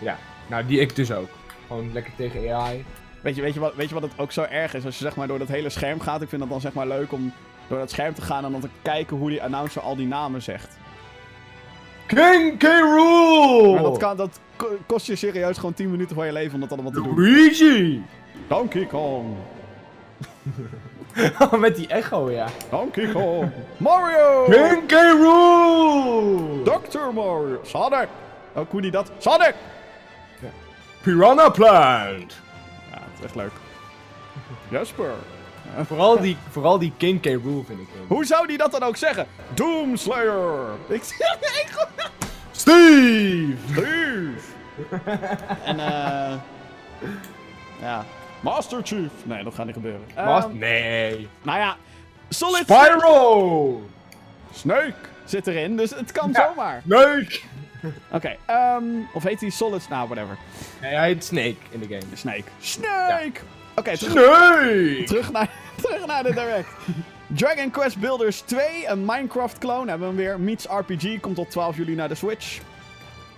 [0.00, 1.28] Ja, nou die ik dus ook.
[1.66, 2.84] Gewoon lekker tegen AI.
[3.20, 4.84] Weet je, weet, je wat, weet je wat het ook zo erg is?
[4.84, 6.86] Als je zeg maar door dat hele scherm gaat, ik vind het dan zeg maar
[6.86, 7.32] leuk om
[7.68, 10.42] door dat scherm te gaan en dan te kijken hoe die announcer al die namen
[10.42, 10.76] zegt.
[12.14, 12.62] King K.
[12.62, 13.72] Rool!
[13.72, 16.60] Maar dat, kan, dat ko- kost je serieus gewoon 10 minuten van je leven om
[16.60, 17.14] dat allemaal te doen.
[17.20, 18.02] Luigi!
[18.48, 19.36] Donkey Kong.
[21.58, 22.46] Met die echo, ja.
[22.70, 23.50] Donkey Kong.
[23.76, 24.44] Mario.
[24.44, 24.92] King K.
[24.92, 26.62] Rool!
[26.64, 26.98] Dr.
[27.14, 27.60] Mario.
[27.62, 28.08] Sonic.
[28.54, 29.10] Ook hoe die dat...
[29.18, 29.54] Sonic!
[31.02, 32.34] Piranha Plant!
[32.90, 33.52] Ja, het is echt leuk.
[34.68, 35.10] Jasper.
[35.86, 37.24] Vooral die, vooral die King K.
[37.26, 39.26] Rool vind ik heel Hoe zou die dat dan ook zeggen?
[39.54, 40.66] Doomslayer.
[40.88, 42.16] Ik Steve!
[42.52, 44.32] Steve.
[45.64, 46.32] en eh...
[47.80, 48.04] ja.
[48.40, 49.10] Master Chief.
[49.22, 50.00] Nee, dat gaat niet gebeuren.
[50.14, 51.28] Ehm, Nee.
[51.42, 51.76] nou ja.
[52.28, 53.82] Solid Spyro!
[54.54, 54.94] Snake
[55.24, 56.48] zit erin, dus het kan Ja.
[56.48, 56.82] zomaar.
[56.86, 57.40] Snake!
[58.12, 58.84] Oké, ehm...
[59.14, 59.88] Of heet die Solid...
[59.88, 60.36] Nou, whatever.
[60.80, 62.16] Nee, hij heet Snake in de game.
[62.16, 62.44] Snake.
[62.60, 63.40] Snake!
[63.80, 63.96] Oké,
[65.06, 65.50] terug, naar,
[65.82, 66.68] terug naar de direct.
[67.26, 70.40] Dragon Quest Builders 2, een Minecraft-clone, hebben we hem weer.
[70.40, 72.60] Meets RPG, komt op 12 juli naar de Switch.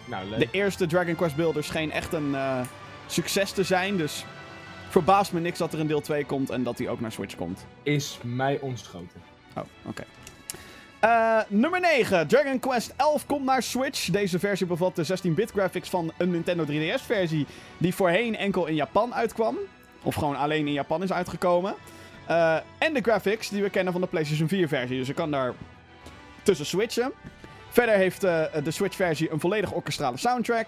[0.04, 0.38] Nou, leuk.
[0.38, 2.60] De eerste Dragon Quest Builders scheen echt een eh,
[3.06, 4.24] succes te zijn, dus
[4.88, 7.34] verbaast me niks dat er een deel 2 komt en dat hij ook naar Switch
[7.34, 7.66] komt.
[7.82, 9.22] Is mij ontschoten.
[9.56, 10.04] Oh, oké.
[11.00, 12.28] Eh, nummer 9.
[12.28, 14.10] Dragon Quest 11 komt naar Switch.
[14.10, 17.46] Deze versie bevat de 16-bit graphics van een Nintendo 3DS-versie
[17.78, 19.56] die voorheen enkel in Japan uitkwam.
[20.02, 21.74] Of gewoon alleen in Japan is uitgekomen.
[22.26, 24.98] Eh, en de graphics die we kennen van de PlayStation 4-versie.
[24.98, 25.52] Dus je kan daar
[26.42, 27.12] tussen switchen.
[27.68, 30.66] Verder heeft eh, de Switch-versie een volledig orkestrale soundtrack.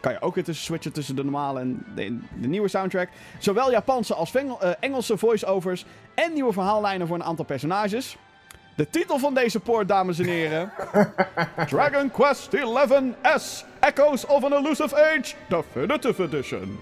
[0.00, 3.08] Kan je ook weer tussen switchen tussen de normale en de, de nieuwe soundtrack.
[3.38, 5.84] Zowel Japanse als eh, Engelse voice-overs
[6.14, 8.16] en nieuwe verhaallijnen voor een aantal personages.
[8.76, 10.72] De titel van deze poort, dames en heren.
[11.70, 13.64] Dragon Quest XI S.
[13.80, 15.34] Echoes of an Elusive Age.
[15.48, 16.78] Definitive Edition.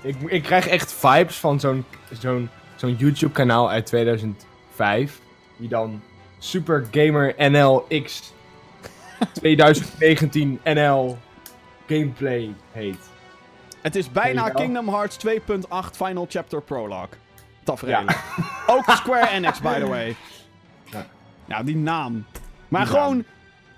[0.00, 1.84] Ik, ik krijg echt vibes van zo'n
[2.20, 5.20] zo'n zo'n YouTube kanaal uit 2005.
[5.56, 6.02] Die dan
[6.38, 8.32] Super Gamer NL X
[9.32, 11.18] 2019 NL
[11.86, 13.10] Gameplay heet.
[13.82, 14.50] Het is bijna?
[14.50, 15.30] Kingdom Hearts 2.8
[15.96, 17.08] Final Chapter Prologue.
[17.64, 18.04] Tafereel.
[18.66, 20.16] Ook Square Enix, by the way.
[20.84, 21.06] Ja.
[21.44, 22.26] Nou, die naam.
[22.68, 23.14] Maar Die gewoon...
[23.14, 23.24] naam.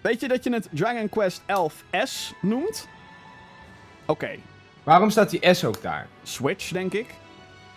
[0.01, 2.89] Weet je dat je het Dragon Quest 11S noemt?
[4.07, 4.31] Oké.
[4.83, 6.07] Waarom staat die S ook daar?
[6.23, 7.07] Switch, denk ik.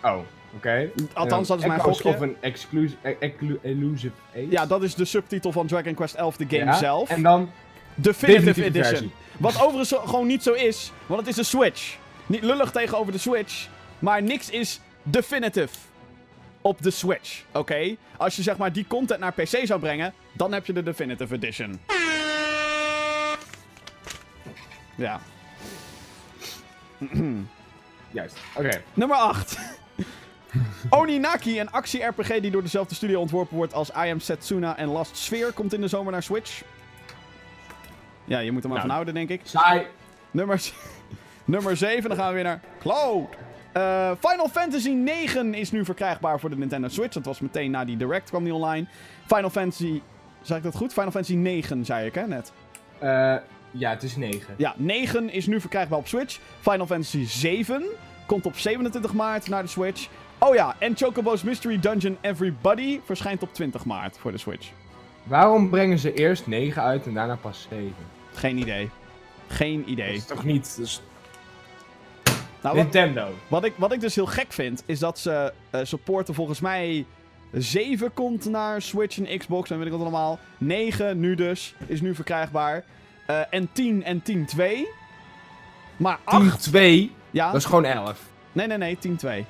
[0.02, 0.18] Oh,
[0.56, 0.90] oké.
[1.12, 2.16] Althans, dat is mijn Echoes gokje.
[2.16, 4.46] Of een exclusive, e- eclu- elusive Age.
[4.50, 7.08] Ja, dat is de subtitel van Dragon Quest 11, de game Ja, zelf.
[7.10, 7.50] En dan
[7.94, 9.10] Definitive, definitieve Edition.
[9.10, 9.12] versie.
[9.38, 11.96] Wat overigens gewoon niet zo is, want het is een Switch.
[12.26, 15.68] Niet lullig tegenover de Switch, maar niks is definitive
[16.60, 17.96] op de Switch, oké?
[18.16, 21.34] Als je zeg maar die content naar PC zou brengen, dan heb je de Definitive
[21.34, 21.80] Edition.
[24.94, 25.20] Ja.
[28.10, 28.36] Juist.
[28.54, 28.82] Oké.
[28.94, 29.58] Nummer 8.
[30.90, 35.16] Oninaki, een actie-RPG die door dezelfde studio ontworpen wordt als I Am Setsuna en Last
[35.16, 36.62] Sphere, komt in de zomer naar Switch.
[38.24, 38.80] Ja, je moet hem maar Nou.
[38.80, 39.40] van houden, denk ik.
[39.44, 39.86] Saai.
[40.30, 40.70] Nummer,
[41.44, 43.34] nummer 7, dan gaan we weer naar Cloud.
[43.72, 47.12] Eh, Final Fantasy 9 is nu verkrijgbaar voor de Nintendo Switch.
[47.14, 48.86] Dat was meteen na die Direct kwam die online.
[49.26, 50.00] Final Fantasy...
[50.42, 50.92] Zeg ik dat goed?
[50.92, 52.52] Final Fantasy 9, zei ik hè, net.
[52.98, 53.36] Eh,
[53.76, 54.54] ja, het is 9.
[54.56, 56.38] Ja, 9 is nu verkrijgbaar op Switch.
[56.60, 57.82] Final Fantasy 7
[58.26, 60.08] komt op 27 maart naar de Switch.
[60.38, 64.68] Oh ja, en Chocobo's Mystery Dungeon Everybody verschijnt op 20 maart voor de Switch.
[65.22, 67.92] Waarom brengen ze eerst 9 uit en daarna pas 7?
[68.34, 68.90] Geen idee.
[69.46, 70.14] Geen Dat idee.
[70.14, 70.76] is toch niet...
[70.76, 71.02] Dat is
[72.62, 73.28] Nou, wat, Nintendo.
[73.48, 77.06] wat, ik, wat ik dus heel gek vind, is dat ze eh, supporten volgens mij...
[77.52, 80.38] 7 komt naar Switch en Xbox en weet ik wat allemaal.
[80.58, 82.84] 9 nu dus, is nu verkrijgbaar.
[83.26, 84.88] Eh, en 10 en 10 2.
[85.96, 86.62] Maar 10 8...
[86.62, 88.20] 2, Ja, dat is gewoon 11.
[88.52, 88.98] Nee, nee, nee,
[89.44, 89.46] 10-2.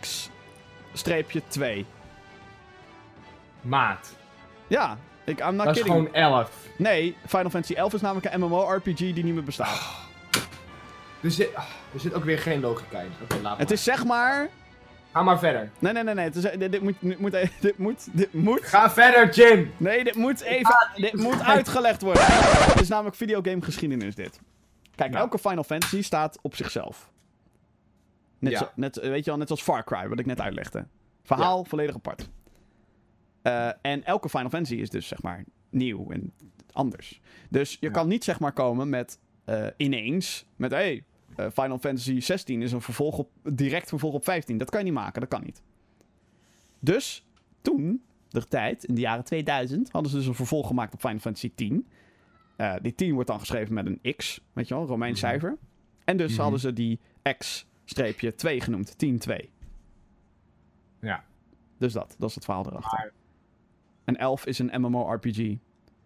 [0.00, 1.86] X-streepje 2.
[3.60, 4.16] Maat.
[4.66, 6.08] Ja, ik, I'm not dat is kidding.
[6.08, 6.50] gewoon 11.
[6.78, 9.80] Nee, Final Fantasy 11 is namelijk een MMORPG die niet meer bestaat.
[11.20, 13.12] Er zit, ah, er zit ook weer geen logica in.
[13.22, 14.48] Oké, laat Het is zeg maar...
[15.14, 15.70] Ga maar verder.
[15.78, 16.24] Nee, nee, nee, nee.
[16.24, 17.32] Het is, dit, dit moet, dit moet...
[17.60, 18.08] Dit moet...
[18.12, 18.62] Dit moet...
[18.62, 19.70] Ga verder, Jim!
[19.76, 20.88] Nee, dit moet even...
[20.96, 22.22] Dit moet uitgelegd worden.
[22.26, 24.40] Het is namelijk videogamegeschiedenis dit.
[24.94, 25.18] Kijk, Ja.
[25.18, 27.12] elke Final Fantasy staat op zichzelf.
[28.38, 28.58] Net, Ja.
[28.58, 30.86] zo, net, eh, weet je wel, net als Far Cry, wat ik net uitlegde.
[31.22, 32.28] Verhaal volledig apart.
[33.42, 36.32] Eh, en elke Final Fantasy is dus zeg maar nieuw en
[36.72, 37.20] anders.
[37.50, 37.92] Dus je Ja.
[37.92, 41.04] kan niet zeg maar komen met eh, ineens met hey,
[41.36, 44.58] eh, Final Fantasy 16 is een vervolg op direct vervolg op 15.
[44.58, 45.62] Dat kan je niet maken, dat kan niet.
[46.80, 47.26] Dus
[47.62, 51.18] toen, de tijd in de jaren 2000, hadden ze dus een vervolg gemaakt op Final
[51.18, 51.86] Fantasy 10.
[52.56, 55.30] Eh, die 10 wordt dan geschreven met een X, weet je wel, Romeins Mhm.
[55.30, 55.56] cijfer.
[56.04, 56.40] En dus Mhm.
[56.40, 56.98] hadden ze die
[57.38, 59.50] X-2 genoemd, 10-2.
[61.00, 61.24] Ja.
[61.78, 62.98] Dus dat, dat is het verhaal erachter.
[62.98, 63.12] Maar-
[64.04, 65.56] En 11 is een MMORPG.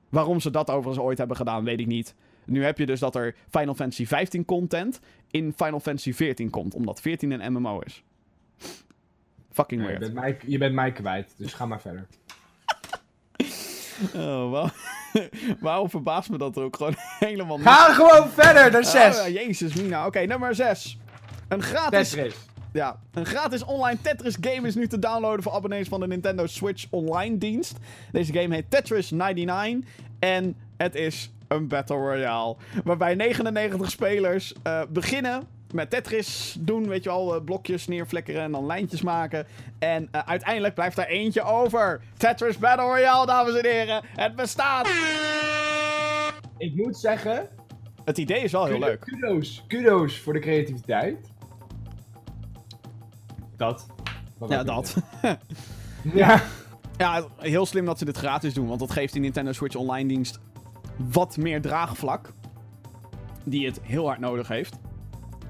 [0.09, 2.15] Waarom ze dat overigens ooit hebben gedaan, weet ik niet.
[2.49, 6.75] Nu heb je dus dat er Final Fantasy 15 content in Final Fantasy 14 komt,
[6.75, 8.03] omdat 14 een MMO is.
[9.53, 10.15] Fucking Nee, je, weird.
[10.15, 12.07] bent mij, je bent mij kwijt, dus ga maar verder.
[14.15, 14.71] Oh, waarom,
[15.61, 17.67] waarom verbaast me dat er ook gewoon helemaal niet?
[17.67, 19.21] Ga gewoon verder, naar 6.
[19.21, 20.07] Oh, jezus, Mina.
[20.07, 20.99] Oké, nummer 6.
[21.49, 22.35] Een gratis, Tetris.
[22.73, 26.47] ja, een gratis online Tetris game is nu te downloaden voor abonnees van de Nintendo
[26.47, 27.77] Switch online dienst.
[28.13, 32.57] Deze game heet Tetris 99 en het is een Battle Royale.
[32.85, 38.53] Waarbij 99 spelers eh, beginnen met Tetris doen, weet je wel, eh, blokjes neerflikkeren en
[38.53, 39.47] dan lijntjes maken.
[39.79, 42.01] En eh, uiteindelijk blijft er eentje over.
[42.17, 44.03] Tetris Battle Royale, dames en heren.
[44.05, 44.89] Het bestaat.
[46.59, 47.49] Ik moet zeggen,
[48.05, 49.01] Het idee is wel heel leuk.
[49.01, 51.31] Kudos, kudos voor de creativiteit.
[53.57, 53.87] Dat.
[54.39, 54.97] Wat Ja, dat.
[56.15, 56.43] Ja.
[56.99, 60.09] Ja, heel slim dat ze dit gratis doen, want dat geeft die Nintendo Switch Online
[60.09, 60.39] dienst
[61.11, 62.33] wat meer draagvlak.
[63.45, 64.79] Die het heel hard nodig heeft.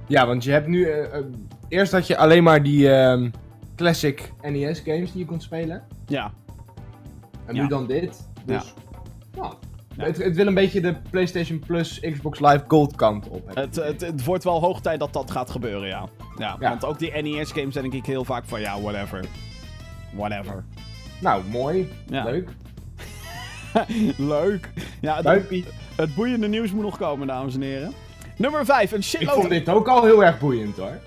[0.06, 0.84] ja, want je hebt nu...
[0.84, 1.24] eh, eh,
[1.68, 3.30] eerst had je alleen maar die ehm,
[3.76, 5.82] classic NES games die je kon spelen.
[6.06, 6.32] Ja,
[7.46, 7.62] En Ja.
[7.62, 8.28] nu dan dit.
[8.44, 8.74] Dus,
[9.34, 9.52] ja.
[9.96, 13.50] Het, het wil een beetje de PlayStation Plus Xbox Live Gold kant op.
[13.54, 16.08] het, het, het wordt wel hoog tijd dat dat gaat gebeuren, ja.
[16.36, 19.24] Ja, want ook die NES games denk ik heel vaak van, ja, whatever.
[20.14, 20.64] Whatever.
[21.20, 21.88] Nou, mooi.
[22.08, 22.50] Leuk.
[24.16, 24.70] Leuk.
[25.00, 25.64] Ja, het,
[25.96, 27.94] het boeiende nieuws moet nog komen, dames en heren.
[28.36, 29.34] Nummer 5, een Ik shitload...
[29.34, 30.98] vond dit ook al heel erg boeiend hoor.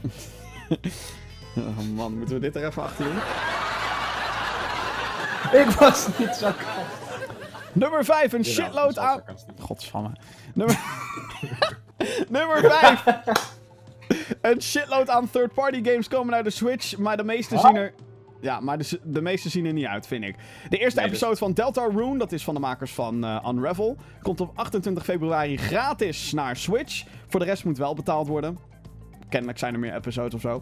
[1.58, 3.16] Oh man, moeten we dit er even achter doen?
[5.62, 6.52] Ik was niet zo
[7.74, 9.24] Nummer 5, een shitload aan...
[9.60, 10.12] Godsamme.
[10.54, 10.80] Nummer...
[12.30, 13.04] Nummer 5.
[14.42, 17.94] een shitload aan third-party games komen naar de Switch, maar de meeste zien er...
[18.42, 20.36] Ja, maar de, de meeste zien er niet uit, vind ik.
[20.70, 23.46] De eerste Nee, dus- episode van Delta Rune, dat is van de makers van eh,
[23.50, 27.04] Unravel, komt op 28 februari gratis naar Switch.
[27.28, 28.58] Voor de rest moet wel betaald worden.
[29.30, 30.62] Kennelijk zijn er meer episodes of zo.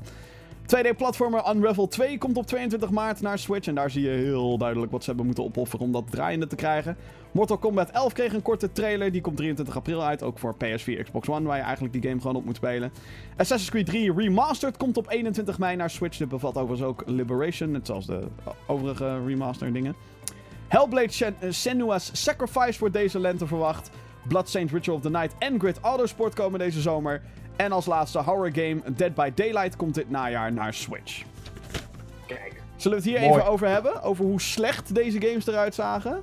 [0.75, 3.67] 2D-platformer Unravel 2 komt op 22 maart naar Switch.
[3.67, 6.55] En daar zie je heel duidelijk wat ze hebben moeten opofferen om dat draaiende te
[6.55, 6.97] krijgen.
[7.31, 9.11] Mortal Kombat 11 kreeg een korte trailer.
[9.11, 10.23] Die komt 23 april uit.
[10.23, 12.91] Ook voor PS4, Xbox One, waar je eigenlijk die game gewoon op moet spelen.
[13.37, 16.17] Assassin's Creed 3 Remastered komt op 21 mei naar Switch.
[16.17, 18.27] Dit bevat overigens ook Liberation, net zoals de
[18.67, 19.95] overige remaster dingen.
[20.67, 23.89] Hellblade eh, Senua's Sacrifice wordt deze lente verwacht.
[24.27, 27.21] Bloodstained Ritual of the Night en Grid Autosport komen deze zomer.
[27.59, 31.23] En als laatste horror game Dead by Daylight komt dit najaar naar Switch.
[32.25, 32.61] Kijk.
[32.75, 33.39] Zullen we het hier Mooi.
[33.39, 34.01] even over hebben?
[34.01, 36.21] Over hoe slecht deze games eruit zagen?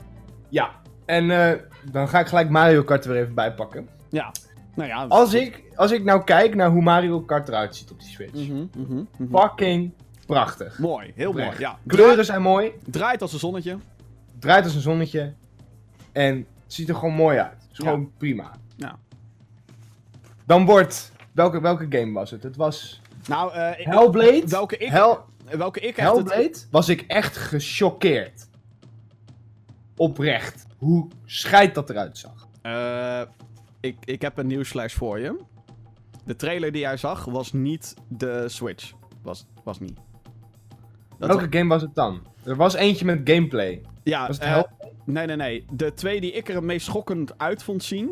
[0.49, 0.71] Ja.
[1.05, 1.61] En eh,
[1.91, 3.89] dan ga ik gelijk Mario Kart er weer even bij pakken.
[4.09, 4.33] Ja.
[4.75, 5.05] Nou ja.
[5.09, 8.49] Als ik, als ik nou kijk naar hoe Mario Kart eruit ziet op die Switch.
[8.49, 9.39] Mhm, mhm, mhm.
[9.39, 9.93] Fucking
[10.27, 10.79] prachtig.
[10.79, 11.51] Mooi, heel mooi.
[11.59, 11.79] Ja.
[11.87, 12.73] Kleuren zijn mooi.
[12.85, 13.77] Draait als een zonnetje.
[14.39, 15.33] Draait als een zonnetje.
[16.13, 17.67] En het ziet er gewoon mooi uit.
[17.73, 17.85] Is Ja.
[17.85, 18.51] gewoon prima.
[18.77, 18.97] Ja.
[20.47, 21.15] Dan wordt...
[21.37, 22.43] Welke, welke game was het?
[22.43, 24.43] Het was Nou, eh, Hellblade.
[24.47, 25.17] welke ik, Hell,
[25.57, 26.09] welke ik echt...
[26.09, 28.49] het- Hellblade was ik echt gechoqueerd.
[29.97, 30.67] Oprecht.
[30.79, 32.47] Hoe scheid dat eruit zag.
[32.63, 33.21] Eh,
[33.81, 35.41] ik, ik heb een nieuwsflash voor je.
[36.25, 38.93] De trailer die jij zag was niet de Switch.
[39.23, 39.99] Was, was niet.
[41.19, 42.27] Dat Welke game was het dan?
[42.45, 43.83] Er was eentje met gameplay.
[44.03, 44.63] ja, Was het eh?
[45.05, 45.65] Nee, nee, nee.
[45.73, 48.11] De twee die ik er het meest schokkend uit vond zien.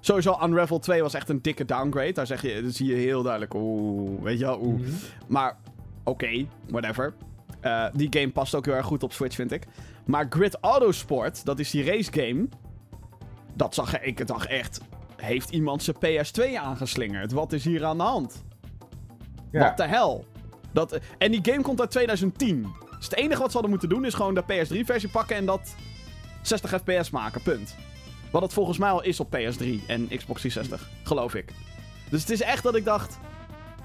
[0.00, 2.12] Sowieso Unravel 2 was echt een dikke downgrade.
[2.12, 3.54] Daar zeg je, zie je heel duidelijk.
[3.54, 4.80] Oeh, weet je wel, oeh.
[4.80, 4.90] Mhm.
[5.26, 5.56] Maar
[6.04, 7.14] oké, whatever.
[7.60, 9.66] Eh, die game past ook heel erg goed op Switch, vind ik.
[10.04, 12.48] Maar Grid Autosport, dat is die race game.
[13.54, 14.80] Dat zag ik, dacht echt.
[15.16, 17.32] Heeft iemand zijn PS2 aangeslingerd?
[17.32, 18.44] Wat is hier aan de hand?
[19.50, 19.60] Ja.
[19.60, 20.24] Wat de hel?
[20.72, 22.66] Dat, en die game komt uit 2010.
[22.96, 25.74] Dus het enige wat ze hadden moeten doen is gewoon de PS3-versie pakken en dat
[26.42, 27.76] 60 fps maken, punt.
[28.30, 31.52] Wat het volgens mij al is op PS3 en Xbox 360, geloof ik.
[32.10, 33.18] Dus het is echt dat ik dacht...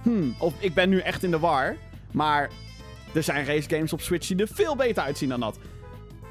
[0.01, 1.75] Hmm, of ik ben nu echt in de war.
[2.11, 2.49] Maar
[3.13, 5.57] er zijn race games op Switch die er veel beter uitzien dan dat.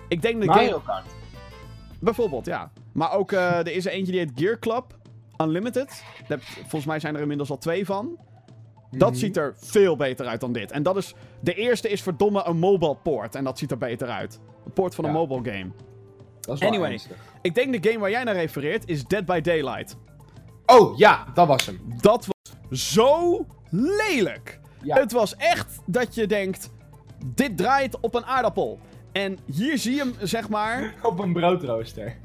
[0.09, 0.83] Ik denk de Mario game...
[0.85, 1.07] Kart.
[2.01, 2.71] Bijvoorbeeld, ja.
[2.93, 4.85] Maar ook, eh, er is er eentje die heet Gear Club
[5.43, 6.03] Unlimited.
[6.29, 8.19] Daar volgens mij zijn er inmiddels al twee van.
[8.91, 9.19] Dat Mhm.
[9.19, 10.71] ziet er veel beter uit dan dit.
[10.71, 11.15] En dat is...
[11.41, 13.35] De eerste is verdomme een mobile port.
[13.35, 14.41] En dat ziet er beter uit.
[14.65, 15.71] Een port van een mobile game.
[16.47, 16.91] Dat is wel Anyway.
[16.91, 17.17] ernstig.
[17.43, 19.97] Ik denk de game waar jij naar refereert is Dead by Daylight.
[20.67, 21.81] Oh, ja, dat was hem.
[22.01, 24.61] Dat was zo lelijk.
[24.83, 24.97] Ja.
[24.97, 26.71] Het was echt dat je denkt...
[27.27, 28.79] Dit draait op een aardappel.
[29.13, 30.95] En hier zie je hem, zeg maar...
[31.03, 32.17] Op een broodrooster.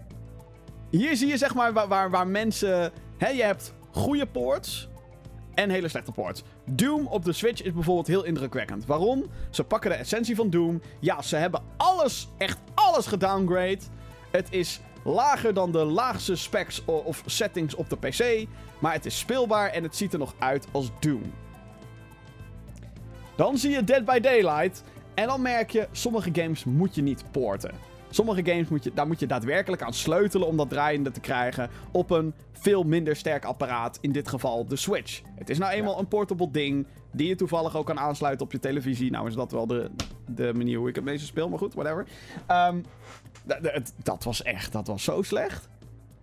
[0.90, 2.92] Hier zie je zeg maar waar, waar, waar mensen...
[3.18, 4.90] Hè, je hebt goede ports
[5.54, 6.44] en hele slechte ports.
[6.66, 8.86] Doom op de Switch is bijvoorbeeld heel indrukwekkend.
[8.86, 9.26] Waarom?
[9.50, 10.82] Ze pakken de essentie van Doom.
[11.00, 13.80] Ja, ze hebben alles, echt alles gedowngrade.
[14.32, 18.48] Het is lager dan de laagste specs of settings op de PC.
[18.80, 21.22] Maar het is speelbaar en het ziet er nog uit als Doom.
[23.36, 24.84] Dan zie je Dead by Daylight.
[25.14, 27.72] En dan merk je, sommige games moet je niet porten.
[28.10, 31.70] Sommige games moet je, daar moet je daadwerkelijk aan sleutelen om dat draaiende te krijgen
[31.92, 35.22] op een veel minder sterk apparaat, in dit geval de Switch.
[35.36, 38.60] Het is nou eenmaal een portable ding die je toevallig ook kan aansluiten op je
[38.60, 39.12] televisie.
[39.12, 39.90] Nou is dat wel de,
[40.28, 42.08] de manier hoe ik het meeste speel, maar goed, whatever.
[42.48, 42.86] Ehm, het-
[44.04, 45.70] dat was echt, dat was zo slecht.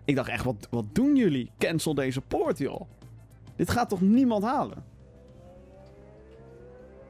[0.04, 1.50] Ik dacht echt, wat, wat doen jullie?
[1.58, 2.80] Cancel deze port, joh.
[3.56, 4.84] Dit gaat toch niemand halen?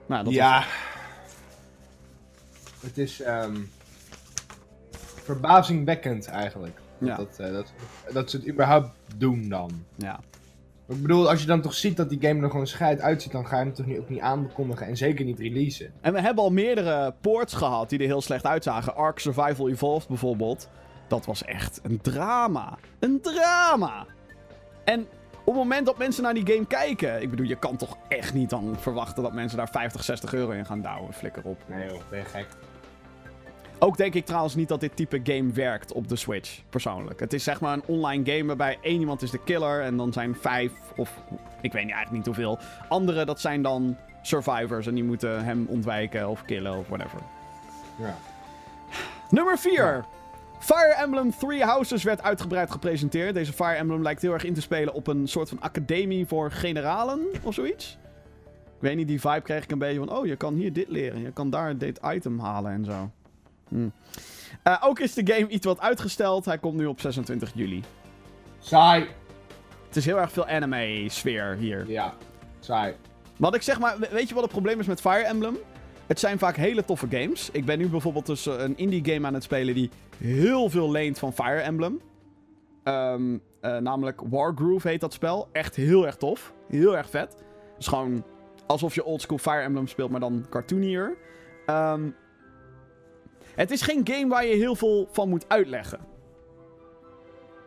[0.06, 0.64] Nou, dat ja.
[2.80, 3.56] Het is ehm
[5.26, 6.80] verbazingwekkend eigenlijk.
[6.98, 7.16] Ja.
[7.16, 7.72] dat, eh, dat,
[8.12, 9.84] dat ze het überhaupt doen dan.
[9.94, 10.20] Ja.
[10.88, 13.46] Ik bedoel, als je dan toch ziet dat die game er gewoon scheid uitziet, dan
[13.46, 15.92] ga je hem toch niet, ook niet aankondigen en zeker niet releasen.
[16.00, 18.94] En we hebben al meerdere ports gehad die er heel slecht uitzagen.
[18.94, 20.68] Ark Survival Evolved bijvoorbeeld.
[21.08, 22.78] Dat was echt een drama.
[22.98, 24.06] Een drama.
[24.84, 25.00] En
[25.40, 27.22] op het moment dat mensen naar die game kijken...
[27.22, 30.50] Ik bedoel, je kan toch echt niet dan verwachten dat mensen daar 50, 60 euro
[30.50, 31.12] in gaan douwen.
[31.12, 31.58] Flikker op.
[31.68, 32.46] Nee joh, ben je gek.
[33.78, 37.20] Ook denk ik trouwens niet dat dit type game werkt op de Switch, persoonlijk.
[37.20, 40.12] Het is zeg maar een online game waarbij één iemand is de killer en dan
[40.12, 41.22] zijn vijf, of
[41.60, 42.58] ik weet niet, eigenlijk niet hoeveel.
[42.88, 47.18] Anderen, dat zijn dan survivors en die moeten hem ontwijken of killen of whatever.
[47.98, 48.16] Ja.
[49.30, 50.04] Nummer 4.
[50.58, 53.34] Fire Emblem Three Houses werd uitgebreid gepresenteerd.
[53.34, 56.50] Deze Fire Emblem lijkt heel erg in te spelen op een soort van academie voor
[56.50, 57.98] generalen of zoiets.
[58.64, 60.16] Ik weet niet, die vibe kreeg ik een beetje van...
[60.16, 61.20] Oh, je kan hier dit leren.
[61.20, 63.10] Je kan daar dit item halen en zo.
[63.68, 63.88] Hm.
[64.62, 66.44] Eh, ook is de game iets wat uitgesteld.
[66.44, 67.82] Hij komt nu op 26 juli.
[68.58, 69.06] Saai.
[69.86, 71.84] Het is heel erg veel anime-sfeer hier.
[71.90, 72.14] Ja,
[72.60, 72.94] saai.
[73.36, 75.56] Wat ik zeg maar, we- weet je wat het probleem is met Fire Emblem?
[76.06, 77.50] Het zijn vaak hele toffe games.
[77.50, 80.90] Ik ben nu bijvoorbeeld dus eh, een indie game aan het spelen die heel veel
[80.90, 82.00] leent van Fire Emblem.
[82.82, 85.48] Ehm, eh, namelijk Wargroove heet dat spel.
[85.52, 86.52] Echt heel erg tof.
[86.68, 87.32] Heel erg vet.
[87.32, 87.44] Het
[87.78, 88.24] is gewoon
[88.66, 91.16] alsof je oldschool Fire Emblem speelt, maar dan cartoonier.
[91.66, 92.08] Ehm,
[93.56, 95.98] het is geen game waar je heel veel van moet uitleggen.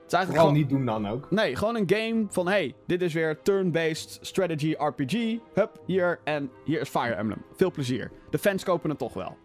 [0.02, 0.54] Het is eigenlijk gewoon...
[0.54, 1.32] niet doen dan ook.
[1.32, 5.38] Nee, gewoon een game van hey, dit is weer turn-based strategy RPG.
[5.54, 7.44] Hup, hier en hier is Fire Emblem.
[7.56, 8.12] Veel plezier.
[8.30, 9.38] De fans kopen het toch wel.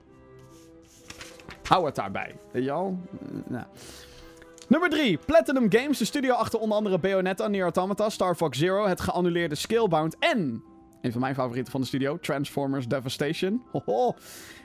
[1.62, 2.36] Hou het daarbij.
[2.52, 2.98] Weet je al?
[3.20, 3.64] Eh, nou.
[4.68, 5.18] Nummer 3.
[5.26, 9.54] Platinum Games, de studio achter onder andere Bayonetta, Nier Automata, Star Fox Zero, het geannuleerde
[9.54, 10.64] Scalebound en...
[11.04, 13.62] Een van mijn favorieten van de studio, Transformers Devastation.
[13.72, 14.14] Hoho.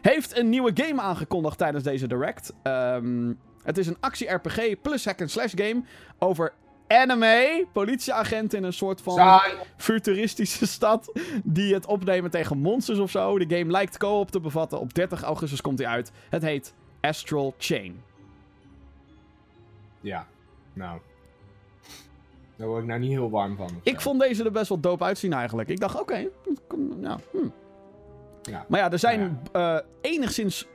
[0.02, 2.54] Heeft een nieuwe game aangekondigd tijdens deze direct.
[2.64, 3.34] Ehm,
[3.64, 5.84] het is een actie-RPG plus hack-and-slash game
[6.20, 6.54] over
[6.88, 7.66] anime.
[7.74, 9.54] Politieagenten in een soort van Saai.
[9.78, 11.20] futuristische stad.
[11.44, 13.40] Die het opnemen tegen monsters of zo.
[13.40, 14.80] De game lijkt co-op te bevatten.
[14.80, 16.12] Op 30 augustus komt hij uit.
[16.30, 18.02] Het heet Astral Chain.
[20.02, 20.28] Ja,
[20.74, 21.00] nou.
[22.60, 23.70] Daar word ik nou niet heel warm van.
[23.84, 25.70] Ik vond deze er best wel dope uitzien eigenlijk.
[25.70, 26.30] Ik dacht, oké.
[27.32, 27.48] hm.
[28.42, 28.66] Ja.
[28.68, 30.68] Maar ja, er zijn eh, enigszins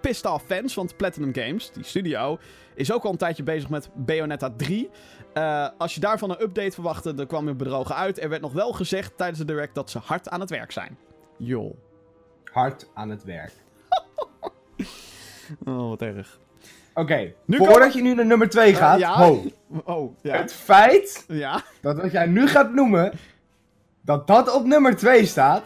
[0.00, 0.74] pissed off fans.
[0.74, 2.38] Want Platinum Games, die studio,
[2.74, 4.90] is ook al een tijdje bezig met Bayonetta 3.
[5.32, 8.22] Eh, als je daarvan een update verwachtte, dan kwam je bedrogen uit.
[8.22, 10.98] Er werd nog wel gezegd tijdens de direct dat ze hard aan het werk zijn.
[11.36, 11.74] Joh.
[12.44, 13.52] Hard aan het werk.
[15.64, 16.38] Oh, wat erg.
[16.94, 18.98] Oké, voordat je nu naar nummer 2 gaat.
[18.98, 19.16] ja.
[19.16, 19.42] ho.
[19.84, 20.36] Oh, ja.
[20.36, 21.62] Het feit Ja.
[21.80, 23.12] dat wat jij nu gaat noemen,
[24.00, 25.62] dat dat op nummer 2 staat,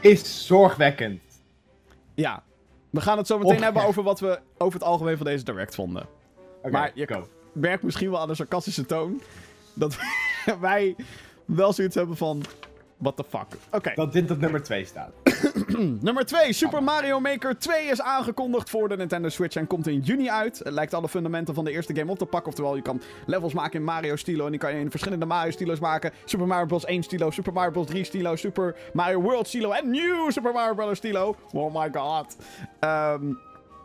[0.00, 1.20] is zorgwekkend.
[2.14, 2.42] Ja.
[2.90, 5.74] We gaan het zo meteen hebben over wat we over het algemeen van deze direct
[5.74, 6.06] vonden.
[6.70, 7.28] Maar je- go.
[7.52, 9.20] merkt misschien wel aan de sarcastische toon
[9.74, 9.96] dat
[10.60, 10.96] wij
[11.44, 12.42] wel zoiets hebben van.
[12.96, 13.46] What the fuck.
[13.70, 15.12] Oké, Dat dit op nummer 2 staat.
[16.00, 16.52] nummer 2.
[16.52, 20.58] Super Mario Maker 2 is aangekondigd voor de Nintendo Switch en komt in juni uit.
[20.58, 22.48] Het lijkt alle fundamenten van de eerste game op te pakken.
[22.48, 25.50] Oftewel, je kan levels maken in Mario stilo en die kan je in verschillende Mario
[25.50, 26.12] stilo's maken.
[26.24, 26.84] Super Mario Bros.
[26.84, 27.86] 1 stilo, Super Mario Bros.
[27.86, 30.98] 3 stilo, Super Mario World stilo en New Super Mario Bros.
[30.98, 31.36] stilo.
[31.52, 32.36] Oh my god.
[32.80, 33.34] Ehm...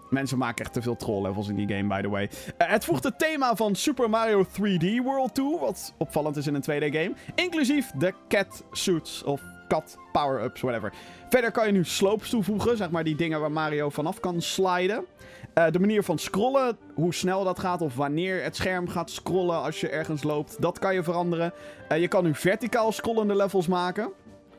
[0.09, 2.29] Mensen maken echt te veel troll-levels in die game, by the way.
[2.57, 6.55] Eh, het voegt het thema van Super Mario 3D World toe, wat opvallend is in
[6.55, 7.13] een 2D-game.
[7.35, 10.93] Inclusief de cat suits of cat power-ups, whatever.
[11.29, 15.05] Verder kan je nu slopes toevoegen, zeg maar die dingen waar Mario vanaf kan sliden.
[15.53, 19.61] Eh, de manier van scrollen, hoe snel dat gaat of wanneer het scherm gaat scrollen
[19.61, 21.53] als je ergens loopt, dat kan je veranderen.
[21.87, 24.11] Eh, je kan nu verticaal scrollende levels maken.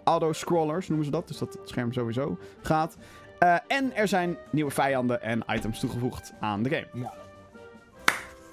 [0.04, 2.96] Auto-scrollers noemen ze dat, dus dat het scherm sowieso gaat.
[3.38, 7.10] Eh, en er zijn nieuwe vijanden en items toegevoegd aan de game.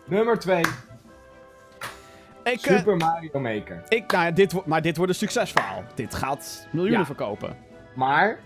[0.05, 0.63] Nummer 2,
[2.51, 3.83] Ik, eh, Super Mario Maker.
[3.89, 5.83] ik, nou ja, dit, maar dit wordt een succesverhaal.
[5.95, 7.05] Dit gaat miljoenen Ja.
[7.05, 7.57] verkopen.
[7.95, 8.39] Maar,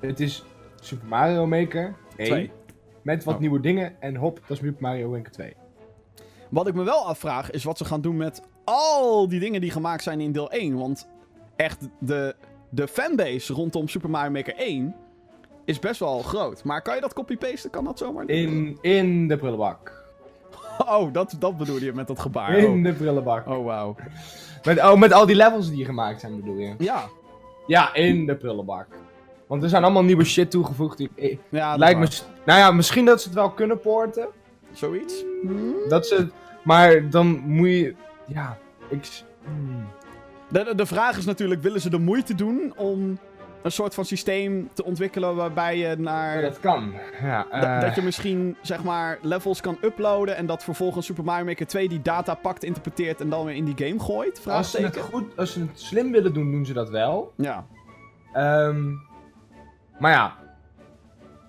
[0.00, 0.44] het is
[0.80, 2.26] Super Mario Maker 1.
[2.26, 2.50] Twee.
[3.02, 3.40] Met wat Oh.
[3.40, 5.56] nieuwe dingen en hop, dat is Super Mario Maker 2.
[6.48, 9.70] Wat ik me wel afvraag is wat ze gaan doen met al die dingen die
[9.70, 10.78] gemaakt zijn in deel 1.
[10.78, 11.08] Want
[11.56, 12.34] echt, de,
[12.70, 14.94] de fanbase rondom Super Mario Maker 1
[15.64, 16.64] is best wel groot.
[16.64, 17.70] Maar kan je dat copy-pasten?
[17.70, 18.28] Kan dat zomaar?
[18.28, 20.03] In, in de prullenbak.
[20.86, 22.56] Oh, dat, dat bedoel je met dat gebaar.
[22.58, 23.46] In Oh, de prullenbak.
[23.48, 23.96] oh wauw.
[24.64, 26.74] Met, oh, met al die levels die gemaakt zijn bedoel je?
[26.78, 27.04] Ja.
[27.66, 28.86] Ja, in de prullenbak.
[29.46, 31.00] Want er zijn allemaal nieuwe shit toegevoegd.
[31.00, 32.08] Ik, ik- ja lijkt me...
[32.46, 34.26] Nou ja, misschien dat ze het wel kunnen poorten.
[34.72, 35.24] Zoiets?
[35.88, 36.28] Dat ze...
[36.62, 37.94] Maar dan moet je...
[38.26, 38.58] Ja,
[38.88, 39.22] ik...
[39.44, 39.86] hmm.
[40.48, 43.18] De, de vraag is natuurlijk, willen ze de moeite doen om
[43.64, 46.34] een soort van systeem te ontwikkelen waarbij je naar...
[46.36, 46.92] Ja, dat kan.
[47.22, 51.24] Ja, Da- eh, dat je misschien, zeg maar, levels kan uploaden en dat vervolgens Super
[51.24, 54.46] Mario Maker 2 die data pakt, interpreteert en dan weer in die game gooit?
[54.48, 55.36] als ze het goed...
[55.36, 57.32] Als ze het slim willen doen, doen ze dat wel.
[57.36, 57.66] Ja.
[58.32, 58.90] Ehm,
[59.98, 60.36] maar ja.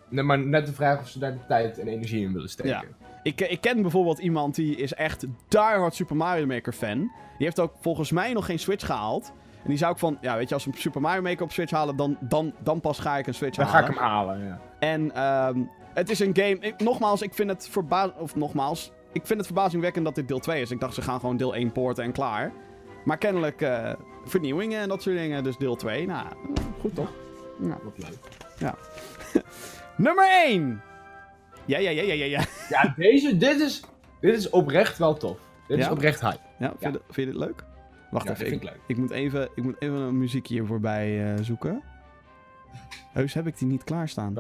[0.10, 2.72] Nee, maar net de vraag of ze daar de tijd en energie in willen steken.
[2.72, 2.84] Ja.
[3.24, 6.98] Ik, ik ken bijvoorbeeld iemand die is echt diehard Super Mario Maker fan.
[7.38, 9.34] Die heeft ook volgens mij nog geen Switch gehaald.
[9.66, 11.52] En die zou ik van, ja weet je, als we een Super Mario Maker op
[11.52, 13.90] Switch halen, dan, dan, dan pas ga ik een Switch Dan ga halen.
[13.90, 14.60] ik hem halen, ja.
[14.80, 15.64] En ehm,
[15.94, 16.58] het is een game.
[16.60, 20.40] Ik, nogmaals, ik vind het verba of nogmaals, ik vind het verbazingwekkend dat dit deel
[20.40, 20.72] 2 is.
[20.72, 22.52] Ik dacht ze gaan gewoon deel 1 poorten en klaar.
[23.06, 23.94] Maar kennelijk eh,
[24.26, 25.44] vernieuwingen en dat soort dingen.
[25.44, 26.06] Dus deel 2.
[26.08, 26.28] Nou,
[26.80, 27.12] goed toch?
[27.62, 27.78] Ja.
[27.84, 28.18] Wat leuk.
[29.98, 30.82] Nummer 1.
[31.66, 32.42] Ja, ja, ja, ja, ja, ja.
[32.70, 33.84] Ja, deze, dit is,
[34.22, 35.38] dit is oprecht wel tof.
[35.68, 35.92] Dit is Ja?
[35.92, 36.40] oprecht hype.
[36.60, 37.64] ja vind, Je, vind je dit leuk?
[38.12, 38.70] Wacht Ja, even.
[38.88, 41.82] Ik, moet even, ik moet even een muziekje hier voorbij eh, zoeken.
[43.14, 44.34] Heus heb ik die niet klaarstaan.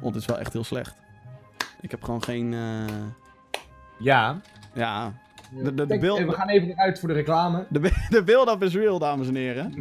[0.00, 0.96] Want het is wel echt heel slecht.
[1.80, 2.52] Ik heb gewoon geen.
[2.54, 2.84] eh,
[3.98, 4.40] Ja.
[4.74, 5.12] Ja.
[5.62, 7.66] De, de, beeld, We gaan even eruit voor de reclame.
[7.70, 9.72] de, be- de build-up is real, dames en heren.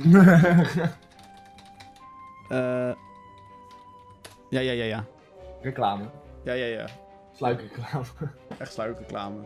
[2.49, 2.91] Eh
[4.49, 5.06] ja, ja, ja, ja.
[5.62, 6.04] reclame.
[6.43, 6.86] Ja, ja, ja.
[7.42, 8.06] Sluikreclame.
[8.58, 9.38] Echt sluikreclame.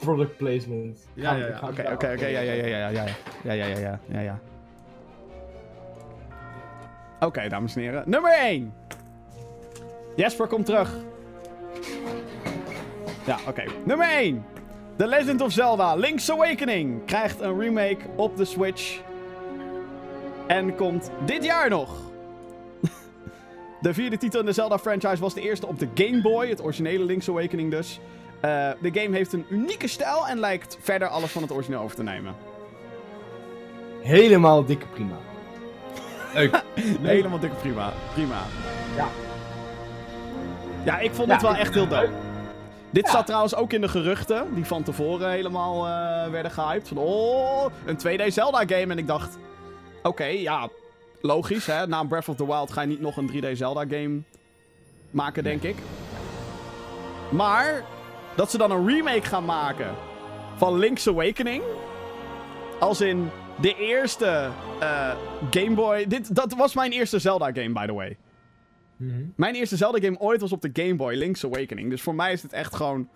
[0.00, 1.08] Product placement.
[1.14, 1.60] Ja, ja, ja.
[1.62, 2.26] Oké, oké, oké.
[2.26, 3.04] Ja, ja, ja, ja, ja, ja.
[3.42, 4.38] Ja, ja, ja, ja, ja, ja.
[7.20, 8.02] Oké, dames en heren.
[8.06, 8.74] Nummer 1.
[10.16, 10.94] Jesper komt terug.
[13.26, 13.64] Ja, oké.
[13.84, 14.44] Nummer 1.
[14.96, 19.00] The Legend of Zelda Link's Awakening krijgt een remake op de Switch.
[20.46, 22.06] En komt dit jaar nog.
[23.80, 27.04] De vierde titel in de Zelda-franchise was de eerste op de Game Boy, het originele
[27.04, 28.00] Link's Awakening dus.
[28.40, 31.96] Eh, de game heeft een unieke stijl en lijkt verder alles van het origineel over
[31.96, 32.34] te nemen.
[34.02, 35.16] Helemaal dikke prima.
[36.34, 36.62] Leuk.
[37.02, 37.92] Helemaal dikke prima.
[38.12, 38.42] Prima.
[38.96, 39.06] Ja.
[40.84, 42.10] Ja, ik vond Ja, dit wel echt heel dope.
[42.90, 43.10] Dit Ja.
[43.12, 46.88] zat trouwens ook in de geruchten, die van tevoren helemaal eh, werden gehyped.
[46.88, 48.92] Van, oh, een 2D Zelda-game.
[48.92, 49.38] En ik dacht,
[50.02, 50.68] oké, ja,
[51.20, 51.86] logisch, hè.
[51.86, 54.22] Na Breath of the Wild ga je niet nog een 3D Zelda-game
[55.10, 55.76] maken, denk ik.
[57.30, 57.84] Maar,
[58.36, 59.94] dat ze dan een remake gaan maken
[60.56, 61.62] van Link's Awakening.
[62.80, 64.50] Als in de eerste
[64.80, 65.14] eh,
[65.50, 66.06] Game Boy...
[66.06, 68.16] Dit, dat was mijn eerste Zelda-game, by the way.
[68.96, 69.24] Mhm.
[69.36, 71.90] Mijn eerste Zelda-game ooit was op de Game Boy, Link's Awakening.
[71.90, 73.08] Dus voor mij is het echt gewoon...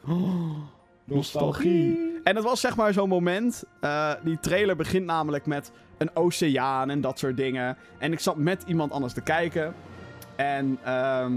[1.10, 2.20] nostalgie.
[2.24, 3.64] En het was zeg maar zo'n moment.
[3.80, 7.76] eh, die trailer begint namelijk met een oceaan en dat soort dingen.
[7.98, 9.74] En ik zat met iemand anders te kijken.
[10.36, 11.32] En ehm,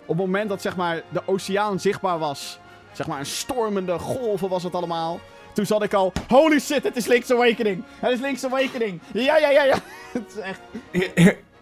[0.00, 2.58] op het moment dat zeg maar de oceaan zichtbaar was...
[2.92, 5.20] Zeg maar een stormende golven was het allemaal...
[5.52, 7.84] Toen zat ik al, holy shit, het is Link's Awakening.
[7.98, 9.00] Het is Link's Awakening.
[9.12, 9.74] Ja, ja, ja, ja.
[10.12, 10.60] het is echt...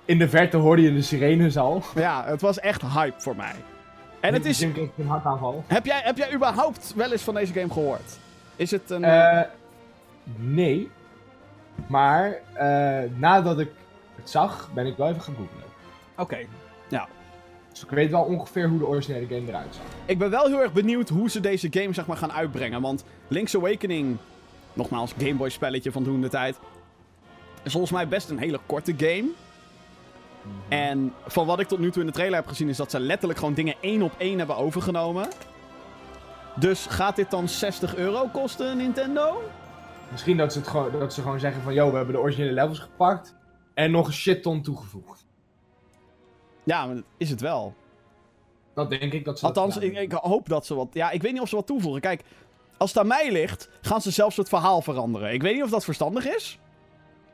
[0.04, 1.82] In de verte hoorde je de sirenes al.
[1.94, 3.54] Ja, het was echt hype voor mij.
[4.22, 4.60] En het is...
[4.60, 5.64] Een hartaanval.
[5.66, 8.18] Heb jij, heb jij überhaupt wel eens van deze game gehoord?
[8.56, 9.04] Is het een...
[9.04, 9.40] Eh,
[10.36, 10.90] nee.
[11.86, 13.70] Maar eh, nadat ik
[14.14, 15.64] het zag, ben ik wel even gaan googlen.
[16.16, 16.38] Oké.
[17.72, 19.84] Dus ik weet wel ongeveer hoe de originele game eruit zag.
[20.04, 22.80] Ik ben wel heel erg benieuwd hoe ze deze game zeg maar gaan uitbrengen.
[22.80, 24.16] Want Link's Awakening,
[24.72, 26.58] nogmaals, Game Boy spelletje van toen de tijd,
[27.62, 29.24] is volgens mij best een hele korte game.
[30.68, 33.00] En van wat ik tot nu toe in de trailer heb gezien, is dat ze
[33.00, 35.28] letterlijk gewoon dingen één op één hebben overgenomen.
[36.54, 39.42] Dus gaat dit dan 60 euro kosten, Nintendo?
[40.10, 41.74] Misschien dat ze, het gewoon, dat ze gewoon zeggen van...
[41.74, 43.34] Yo, we hebben de originele levels gepakt.
[43.74, 45.26] En nog een shit ton toegevoegd.
[46.64, 47.74] Ja, maar dat is het wel.
[48.74, 50.88] Dat denk ik dat ze dat Althans, gedaan ik, ik hoop dat ze wat.
[50.92, 52.00] Ja, ik weet niet of ze wat toevoegen.
[52.00, 52.22] Kijk,
[52.76, 55.32] als het aan mij ligt, gaan ze zelfs het verhaal veranderen.
[55.32, 56.58] Ik weet niet of dat verstandig is.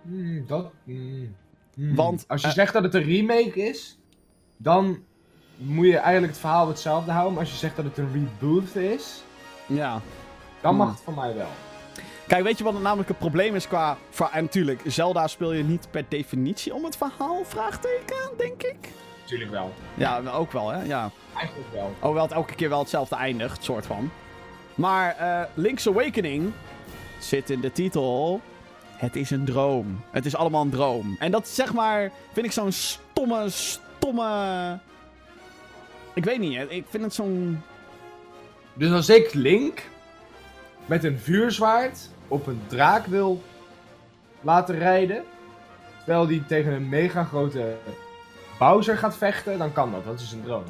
[0.02, 0.70] Hmm, dat...
[0.84, 1.36] hmm,
[1.78, 1.94] hmm.
[1.94, 3.98] Want, Als je eh, zegt dat het een remake is,
[4.56, 4.98] dan
[5.56, 7.32] moet je eigenlijk het verhaal hetzelfde houden.
[7.32, 9.22] Maar als je zegt dat het een reboot is,
[9.66, 10.00] Ja.
[10.60, 10.78] dan Hmm.
[10.78, 11.48] mag het van mij wel.
[12.26, 13.96] Kijk, weet je wat het namelijk het probleem is qua.
[14.32, 17.44] En natuurlijk, Zelda speel je niet per definitie om het verhaal?
[17.44, 18.88] Vraagteken, denk ik.
[19.24, 19.72] Tuurlijk wel.
[19.94, 20.82] Ja, ook wel, hè?
[20.82, 21.10] Ja.
[21.36, 21.94] Eigenlijk wel.
[22.00, 24.10] Hoewel het elke keer wel hetzelfde eindigt, soort van.
[24.74, 26.52] Maar eh, Link's Awakening
[27.18, 28.40] zit in de titel.
[28.98, 30.00] Het is een droom.
[30.10, 31.16] Het is allemaal een droom.
[31.18, 34.78] En dat zeg maar, vind ik zo'n stomme, stomme.
[36.14, 37.62] Ik weet niet, ik vind het zo'n.
[38.74, 39.82] Dus als ik Link
[40.86, 43.42] met een vuurzwaard op een draak wil
[44.40, 45.24] laten rijden,
[46.04, 47.76] terwijl die tegen een mega grote
[48.58, 50.04] Bowser gaat vechten, dan kan dat.
[50.04, 50.64] Dat is een droom.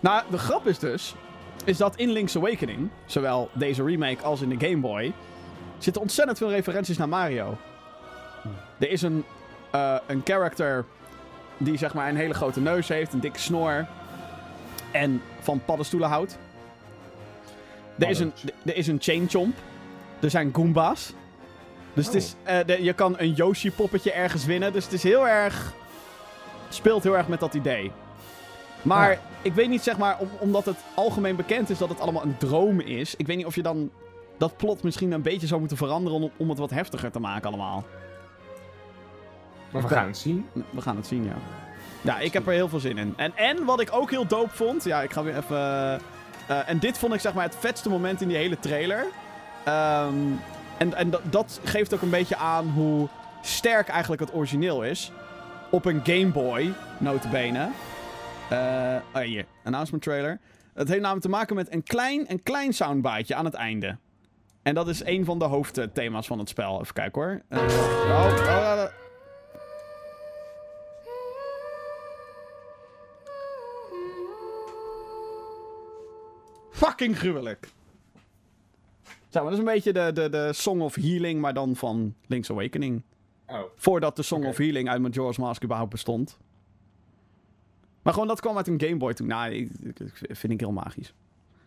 [0.00, 1.14] Nou, de grap is dus.
[1.64, 5.12] Is dat in Link's Awakening, zowel deze remake als in de Game Boy.
[5.84, 7.56] Zitten ontzettend veel referenties naar Mario.
[8.78, 9.24] Er is een,
[9.70, 10.84] eh, een character
[11.58, 13.86] die zeg maar een hele grote neus heeft, een dikke snor.
[14.92, 16.38] En van paddenstoelen houdt.
[17.98, 18.32] Er is, een,
[18.64, 19.56] er is een chain chomp.
[20.20, 21.12] Er zijn Goombas.
[21.92, 22.20] Dus het Oh.
[22.20, 24.72] is, eh, de- je kan een Yoshi-poppetje ergens winnen.
[24.72, 25.72] Dus het is heel erg.
[26.68, 27.92] speelt heel erg met dat idee.
[28.82, 29.18] Maar Ja.
[29.42, 32.36] ik weet niet, zeg maar, om- omdat het algemeen bekend is dat het allemaal een
[32.36, 33.16] droom is.
[33.16, 33.90] Ik weet niet of je dan
[34.38, 37.48] dat plot misschien een beetje zou moeten veranderen om, om het wat heftiger te maken
[37.48, 37.84] allemaal.
[39.70, 40.46] Maar we gaan het zien.
[40.70, 41.34] We gaan het zien, ja.
[42.00, 43.14] Ja, ik heb er heel veel zin in.
[43.16, 44.84] En, en wat ik ook heel dope vond.
[44.84, 45.56] Ja, ik ga weer even.
[46.48, 49.06] eh, en dit vond ik zeg maar het vetste moment in die hele trailer.
[49.64, 50.14] Ehm,
[50.78, 53.08] en en dat, dat geeft ook een beetje aan hoe
[53.42, 55.12] sterk eigenlijk het origineel is.
[55.70, 57.68] Op een Game Boy, notabene.
[58.50, 60.40] Eh oh, hier, announcement trailer.
[60.74, 63.96] Het heeft namelijk te maken met een klein, een klein soundbiteje aan het einde.
[64.64, 66.80] En dat is een van de hoofdthema's van het spel.
[66.80, 67.42] Even kijken hoor.
[67.48, 67.66] Eh, oh,
[68.08, 68.84] oh, oh.
[76.70, 77.68] Fucking gruwelijk.
[79.28, 82.14] Zeg maar, dat is een beetje de, de, de Song of Healing, maar dan van
[82.26, 83.02] Link's Awakening.
[83.46, 83.60] Oh.
[83.76, 86.38] Voordat de Song of Healing uit Majora's Mask überhaupt bestond.
[88.02, 89.26] Maar gewoon, dat kwam uit een Game Boy toen.
[89.26, 89.70] Nou, ik
[90.14, 91.14] vind ik heel magisch.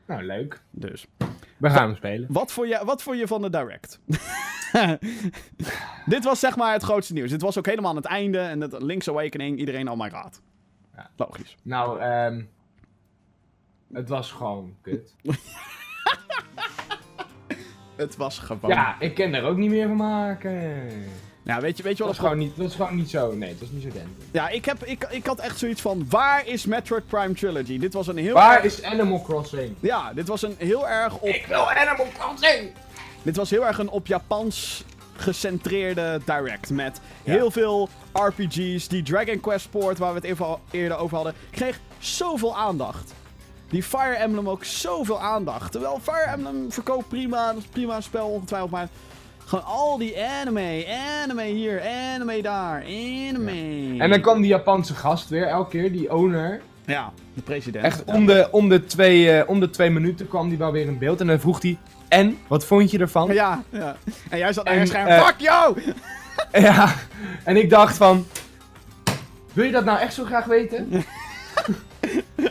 [0.06, 0.62] Nou, leuk.
[0.72, 1.08] Dus.
[1.58, 2.28] We gaan hem spelen.
[2.32, 4.00] Wat vond je, wat vond je van de Direct?
[6.06, 7.30] Dit was zeg maar het grootste nieuws.
[7.30, 8.40] Dit was ook helemaal aan het einde.
[8.40, 10.42] En het Link's Awakening, iedereen, oh my god.
[10.96, 11.10] Ja.
[11.16, 11.56] Logisch.
[11.64, 12.42] Nou, ehm
[13.94, 15.16] het was gewoon kut.
[17.96, 18.72] Het was gewoon...
[18.72, 20.90] Ja, ik kan er ook niet meer van maken.
[21.48, 23.32] Ja, weet je, weet je wat was, het gewoon niet, het was gewoon niet zo.
[23.36, 24.12] Nee, het was niet zo dentig.
[24.32, 27.80] Ja, ik, heb, ik, ik had echt zoiets van, waar is Metroid Prime Trilogy?
[27.80, 28.64] Dit was een heel Waar erg...
[28.64, 29.76] is Animal Crossing?
[29.80, 31.28] Ja, dit was een heel erg op...
[31.28, 32.72] Ik wil Animal Crossing!
[33.22, 34.84] Dit was heel erg een op Japans
[35.16, 36.70] gecentreerde direct.
[36.70, 37.32] Met Ja.
[37.32, 38.88] heel veel RPG's.
[38.88, 43.14] Die Dragon Quest Sport, waar we het even eerder over hadden, kreeg zoveel aandacht.
[43.70, 45.72] die Fire Emblem ook zoveel aandacht.
[45.72, 48.88] Terwijl Fire Emblem verkoopt prima, dat is prima een spel ongetwijfeld, maar
[49.48, 50.86] gewoon al die anime,
[51.22, 51.82] anime hier,
[52.14, 53.96] anime daar, anime.
[53.98, 56.62] En dan kwam die Japanse gast weer elke keer, die owner.
[56.86, 57.86] Ja, de president.
[57.86, 60.86] Echt om de, om, de twee, eh, om de twee minuten kwam die wel weer
[60.86, 61.22] in beeld.
[61.22, 61.78] En dan vroeg hij,
[62.08, 63.34] en, wat vond je ervan?
[63.34, 63.96] Ja, ja.
[64.30, 65.82] En jij zat En, scherm, eh, fuck jou!
[66.52, 66.96] Ja,
[67.44, 68.26] en ik dacht van...
[69.54, 70.90] Wil je dat nou echt zo graag weten?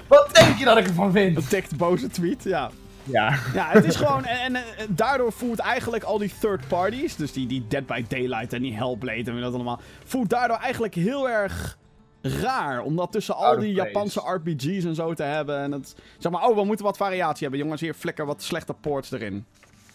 [0.09, 1.53] Wat denk je dat ik ervan vind?
[1.53, 2.70] Een boze tweet, ja.
[3.07, 3.39] Ja.
[3.55, 4.25] Ja, het is gewoon...
[4.25, 7.17] En, en, daardoor voelt eigenlijk al die third parties...
[7.17, 9.81] Dus die, die Dead by Daylight en die Hellblade en wie dat allemaal...
[10.05, 11.79] Voelt daardoor eigenlijk heel erg
[12.23, 12.83] raar.
[12.83, 13.75] Om dat tussen al die.
[13.75, 15.59] Japanse RPG's en zo te hebben.
[15.59, 17.59] En het, zeg maar, oh, we moeten wat variatie hebben.
[17.61, 19.45] Jongens, hier flikker wat slechte ports erin.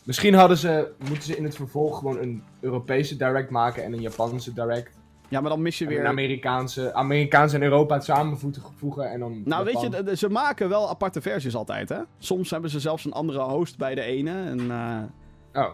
[0.04, 4.02] Misschien hadden ze, moeten ze in het vervolg gewoon een Europese direct maken en een
[4.02, 5.00] Japanse direct.
[5.32, 6.06] Ja, maar dan mis je weer...
[6.06, 11.22] Amerikaanse, Amerikaanse en Europa het samenvoegen en dan Nou, weet je, ze maken wel aparte
[11.22, 11.98] versies altijd, hè?
[12.18, 14.32] Soms hebben ze zelfs een andere host bij de ene.
[14.32, 15.72] En, eh, Oh,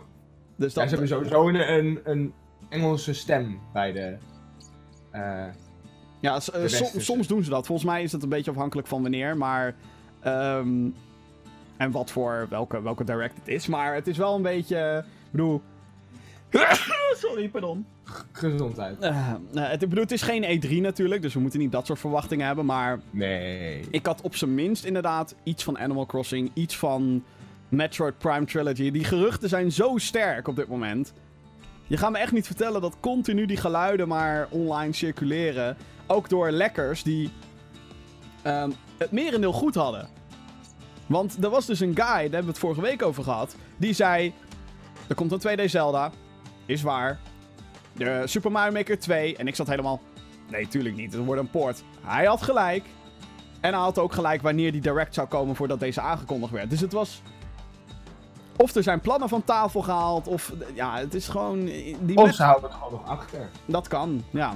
[0.55, 2.33] dus ja, dat, ze hebben sowieso een, een, een
[2.69, 4.17] Engelse stem bij de...
[5.11, 5.21] eh,
[6.19, 6.99] Ja, eh, De som- westerse.
[6.99, 7.65] soms doen ze dat.
[7.65, 9.75] Volgens mij is het een beetje afhankelijk van wanneer, maar...
[10.21, 10.89] ehm,
[11.77, 13.67] en wat voor, welke, welke direct het is.
[13.67, 15.03] Maar het is wel een beetje...
[15.25, 15.61] Ik bedoel...
[17.23, 17.85] Sorry, pardon.
[18.31, 18.99] gezondheid.
[18.99, 21.85] Eh, eh, het, ik bedoel, het is geen E3 natuurlijk, dus we moeten niet dat
[21.85, 22.65] soort verwachtingen hebben.
[22.65, 23.85] Maar Nee.
[23.91, 27.23] ik had op zijn minst inderdaad iets van Animal Crossing, iets van
[27.69, 28.91] Metroid Prime Trilogy.
[28.91, 31.13] Die geruchten zijn zo sterk op dit moment.
[31.87, 35.77] Je gaat me echt niet vertellen dat continu die geluiden maar online circuleren.
[36.07, 37.29] Ook door lekkers die
[38.41, 40.07] ehm, het merendeel goed hadden.
[41.05, 43.55] Want er was dus een guy, daar hebben we het vorige week over gehad.
[43.77, 44.33] Die zei:
[45.07, 46.11] Er komt een 2D Zelda.
[46.67, 47.19] Is waar.
[47.93, 49.35] De Super Mario Maker 2.
[49.37, 50.01] En ik zat helemaal.
[50.49, 51.13] Nee, tuurlijk niet.
[51.13, 51.83] Het wordt een port.
[52.01, 52.85] Hij had gelijk.
[53.59, 56.69] En hij had ook gelijk wanneer die direct zou komen voordat deze aangekondigd werd.
[56.69, 57.21] Dus het was.
[58.55, 60.53] Of er zijn plannen van tafel gehaald, of.
[60.73, 61.65] Ja, het is gewoon.
[61.65, 63.49] Die Of met- ze houden het gewoon nog achter.
[63.65, 64.53] Dat kan, ja.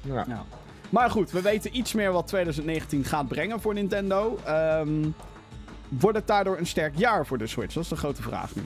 [0.00, 0.24] Ja.
[0.28, 0.44] ja.
[0.90, 4.38] Maar goed, we weten iets meer wat 2019 gaat brengen voor Nintendo.
[4.44, 5.08] Ehm,
[5.88, 7.74] wordt het daardoor een sterk jaar voor de Switch?
[7.74, 8.62] Dat is de grote vraag nu.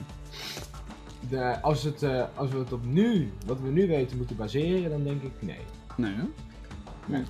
[1.33, 4.89] De, als, het, eh, als we het op nu, wat we nu weten, moeten baseren,
[4.89, 5.59] dan denk ik nee.
[5.95, 6.13] Nee,
[7.07, 7.21] hè?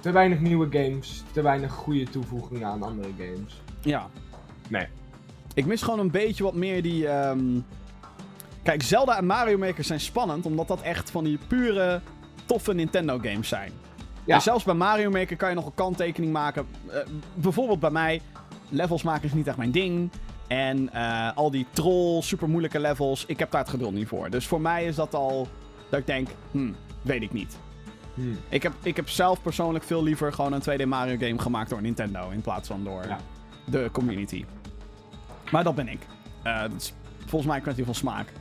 [0.00, 3.62] Te weinig nieuwe games, te weinig goede toevoegingen aan andere games.
[3.82, 4.08] Ja.
[4.68, 4.86] Nee.
[5.54, 7.08] Ik mis gewoon een beetje wat meer die.
[7.08, 7.60] ehm,
[8.62, 12.00] Kijk, Zelda en Mario Maker zijn spannend, omdat dat echt van die pure,
[12.44, 13.72] toffe Nintendo games zijn.
[14.24, 14.34] Ja.
[14.34, 16.66] En zelfs bij Mario Maker kan je nog een kanttekening maken.
[16.86, 16.98] Eh,
[17.34, 18.20] bijvoorbeeld bij mij,
[18.68, 20.10] levels maken is niet echt mijn ding.
[20.46, 24.30] En eh, al die troll, super moeilijke levels, ik heb daar het geduld niet voor.
[24.30, 25.48] Dus voor mij is dat al
[25.90, 26.72] dat ik denk, hm,
[27.02, 27.56] weet ik niet.
[28.14, 28.38] Hmm.
[28.48, 31.82] Ik heb, ik heb zelf persoonlijk veel liever gewoon een 2D Mario game gemaakt door
[31.82, 33.18] Nintendo in plaats van door Ja.
[33.64, 34.44] de community.
[35.50, 36.00] Maar dat ben ik.
[36.42, 38.32] Eh, dat is volgens mij een kwestie van smaak.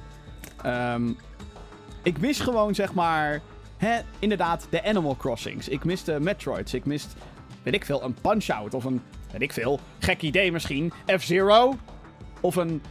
[0.63, 1.11] Ehm,
[2.03, 3.41] ik mis gewoon, zeg maar,
[3.77, 5.67] hè, inderdaad, de Animal Crossings.
[5.67, 6.73] Ik mis de Metroids.
[6.73, 7.07] Ik mis,
[7.63, 9.01] weet ik veel, een Punch-Out of een,
[9.31, 11.73] weet ik veel, gek idee misschien, F-Zero.
[12.43, 12.81] Of een,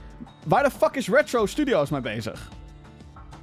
[0.46, 2.48] waar de fuck is Retro Studios mee bezig?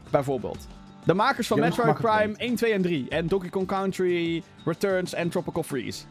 [0.09, 0.67] Bijvoorbeeld.
[1.05, 3.09] De makers van hebben Metroid Prime 1, 2 en 3.
[3.09, 6.03] En Donkey Kong Country, Returns en Tropical Freeze.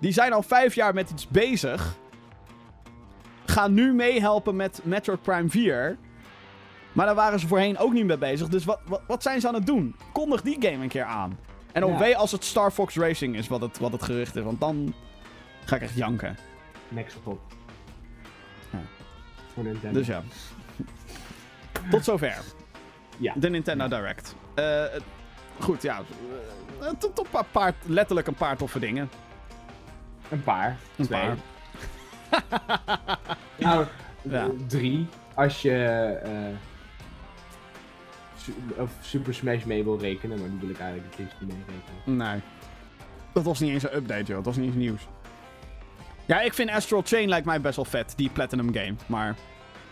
[0.00, 1.96] Die zijn al vijf jaar met iets bezig.
[3.46, 5.96] Gaan nu meehelpen met Metroid Prime 4.
[6.92, 8.48] Maar daar waren ze voorheen ook niet mee bezig.
[8.48, 9.96] Dus wat, wat, wat zijn ze aan het doen?
[10.12, 11.38] Kondig die game een keer aan.
[11.72, 11.94] En Ja.
[11.94, 14.42] OW als het Star Fox Racing is wat het, wat het gerucht is.
[14.42, 14.94] Want dan
[15.64, 16.36] ga ik echt janken.
[16.88, 17.40] Next op.
[19.54, 19.62] Ja.
[19.62, 19.98] Voor Nintendo.
[19.98, 20.22] Dus ja.
[21.90, 22.38] Tot zover.
[23.18, 23.32] Ja.
[23.36, 24.34] De Nintendo Direct.
[24.54, 25.02] Het-
[25.60, 26.02] goed, ja.
[26.80, 29.10] eh, Tot op een paar, letterlijk een paar toffe dingen.
[30.28, 30.76] Een paar.
[30.96, 31.20] Een twee.
[31.20, 31.36] paar.
[33.58, 33.86] Nou,
[34.22, 34.42] Ja.
[34.44, 35.06] eh, drie.
[35.34, 36.18] Als je
[38.36, 41.48] Su- of Super Smash mee wil rekenen, maar die wil ik eigenlijk het liefst niet
[41.48, 42.16] mee rekenen.
[42.16, 42.40] Nee.
[43.32, 44.36] Dat was niet eens een update, joh.
[44.36, 45.06] Dat was niet eens nieuws.
[46.26, 48.94] Ja, ik vind Astral Chain lijkt mij best wel vet, die Platinum game.
[49.06, 49.36] Maar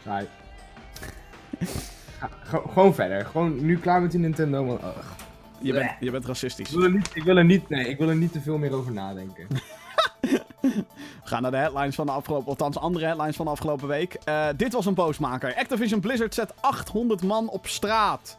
[0.05, 0.29] Saai.
[2.73, 3.27] Gewoon verder.
[3.27, 4.65] Gewoon nu klaar met die Nintendo.
[4.65, 4.99] Want, ugh.
[5.61, 6.69] je bent, je bent racistisch.
[6.69, 8.59] ik, wil er niet, ik, wil er niet, nee, ik wil er niet te veel
[8.59, 9.47] meer over nadenken.
[10.61, 12.49] We gaan naar de headlines van de afgelopen...
[12.49, 14.15] Althans, andere headlines van de afgelopen week.
[14.25, 15.55] Eh, dit was een boosmaker.
[15.55, 18.37] Activision Blizzard zet 800 man op straat.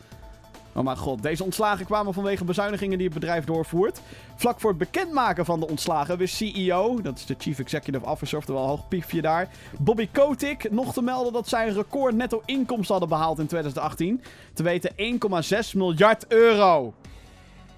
[0.73, 4.01] Oh mijn god, deze ontslagen kwamen vanwege bezuinigingen die het bedrijf doorvoert.
[4.35, 8.37] Vlak voor het bekendmaken van de ontslagen wist CEO, dat is de Chief Executive Officer,
[8.37, 9.49] oftewel hoog piefje daar,
[9.79, 14.21] Bobby Kotick nog te melden dat zij een record netto inkomsten hadden behaald in 2018.
[14.53, 16.93] Te weten 1,6 miljard euro.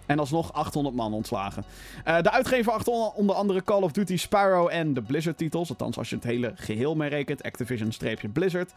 [0.06, 1.64] En alsnog 800 man ontslagen.
[2.04, 5.70] Eh, de uitgever achter onder andere Call of Duty, Spyro en de Blizzard-titels.
[5.70, 7.44] Althans, als je het hele geheel meerekent.
[7.44, 8.74] Activision-Blizzard.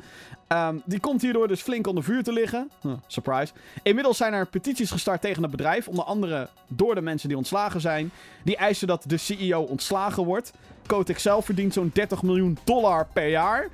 [0.46, 2.70] Ehm, die komt hierdoor dus flink onder vuur te liggen.
[3.06, 3.52] Surprise.
[3.82, 5.88] Inmiddels zijn er petities gestart tegen het bedrijf.
[5.88, 8.10] Onder andere door de mensen die ontslagen zijn.
[8.44, 10.52] Die eisen dat de CEO ontslagen wordt.
[10.86, 13.68] Kotick zelf verdient zo'n 30 miljoen dollar per jaar.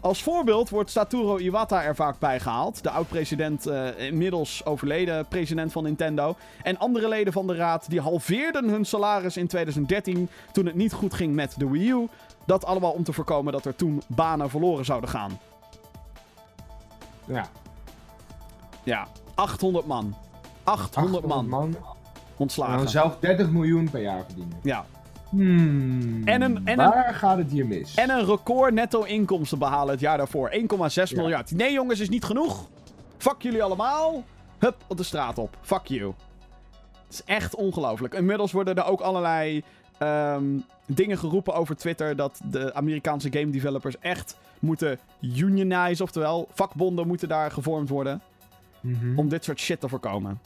[0.00, 2.82] Als voorbeeld wordt Satoru Iwata er vaak bij gehaald.
[2.82, 6.36] De oud-president, uh, inmiddels overleden president van Nintendo.
[6.62, 10.92] En andere leden van de raad die halveerden hun salaris in 2013 toen het niet
[10.92, 12.08] goed ging met de Wii U.
[12.44, 15.38] Dat allemaal om te voorkomen dat er toen banen verloren zouden gaan.
[17.24, 17.46] Ja.
[18.82, 20.14] Ja, 800 man.
[20.64, 21.76] 800, 800 man, man.
[22.36, 22.72] ontslagen.
[22.74, 24.58] En dan zelf 30 miljoen per jaar verdienen.
[24.62, 24.84] Ja.
[25.28, 26.22] Hmm.
[26.24, 27.94] En een- en Waar gaat het hier mis?
[27.94, 30.48] En een record netto inkomsten behalen het jaar daarvoor.
[30.52, 31.16] 1,6 Ja.
[31.20, 31.50] miljard.
[31.50, 32.68] Nee jongens, is niet genoeg.
[33.18, 34.24] Fuck jullie allemaal.
[34.58, 35.56] Hup, op de straat op.
[35.60, 36.12] Fuck you.
[37.04, 38.14] Het is echt ongelooflijk.
[38.14, 39.62] Inmiddels worden er ook allerlei
[39.98, 40.44] ehm,
[40.86, 42.16] dingen geroepen over Twitter...
[42.16, 46.02] dat de Amerikaanse game developers echt moeten unionize.
[46.02, 48.20] Oftewel, vakbonden moeten daar gevormd worden...
[48.80, 49.18] Mhm.
[49.18, 50.40] om dit soort shit te voorkomen.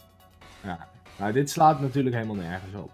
[0.65, 0.87] Ja.
[1.19, 2.91] Nou, dit slaat natuurlijk helemaal nergens op.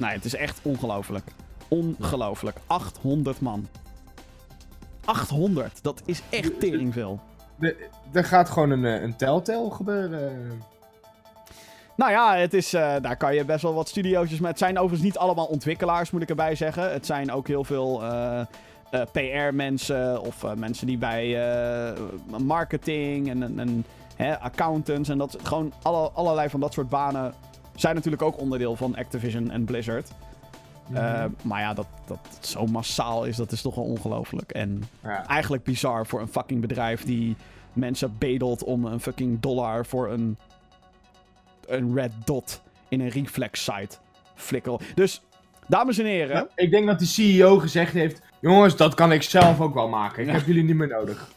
[0.00, 1.24] Nee, het is echt ongelooflijk.
[1.68, 2.56] Ongelooflijk.
[2.66, 3.68] 800 man.
[5.04, 7.20] 800, dat is echt teringveel.
[7.56, 10.62] De- Er gaat gewoon een, eh, een telltale gebeuren.
[11.96, 14.48] Nou ja, het is, eh, daar kan je best wel wat studio's met.
[14.50, 16.92] Het zijn overigens niet allemaal ontwikkelaars, moet ik erbij zeggen.
[16.92, 18.40] Het zijn ook heel veel eh,
[19.12, 21.38] PR-mensen of mensen die bij
[22.38, 23.84] marketing en, en, en
[24.16, 25.36] hè, accountants en dat.
[25.42, 27.34] Gewoon alle, allerlei van dat soort banen
[27.74, 30.10] zijn natuurlijk ook onderdeel van Activision en Blizzard.
[30.92, 34.50] Eh, maar ja, dat, dat het zo massaal is, dat is toch wel ongelooflijk.
[34.50, 35.26] En ja.
[35.26, 37.36] eigenlijk bizar voor een fucking bedrijf die
[37.72, 40.36] mensen bedelt om een fucking dollar voor een,
[41.66, 43.96] een red dot in een reflex site
[44.34, 44.80] flikker.
[44.94, 45.22] Dus,
[45.66, 49.22] dames en heren, Nou, ik denk dat de CEO gezegd heeft: Jongens, dat kan ik
[49.22, 50.22] zelf ook wel maken.
[50.22, 50.34] Ik Ja.
[50.34, 51.28] heb jullie niet meer nodig.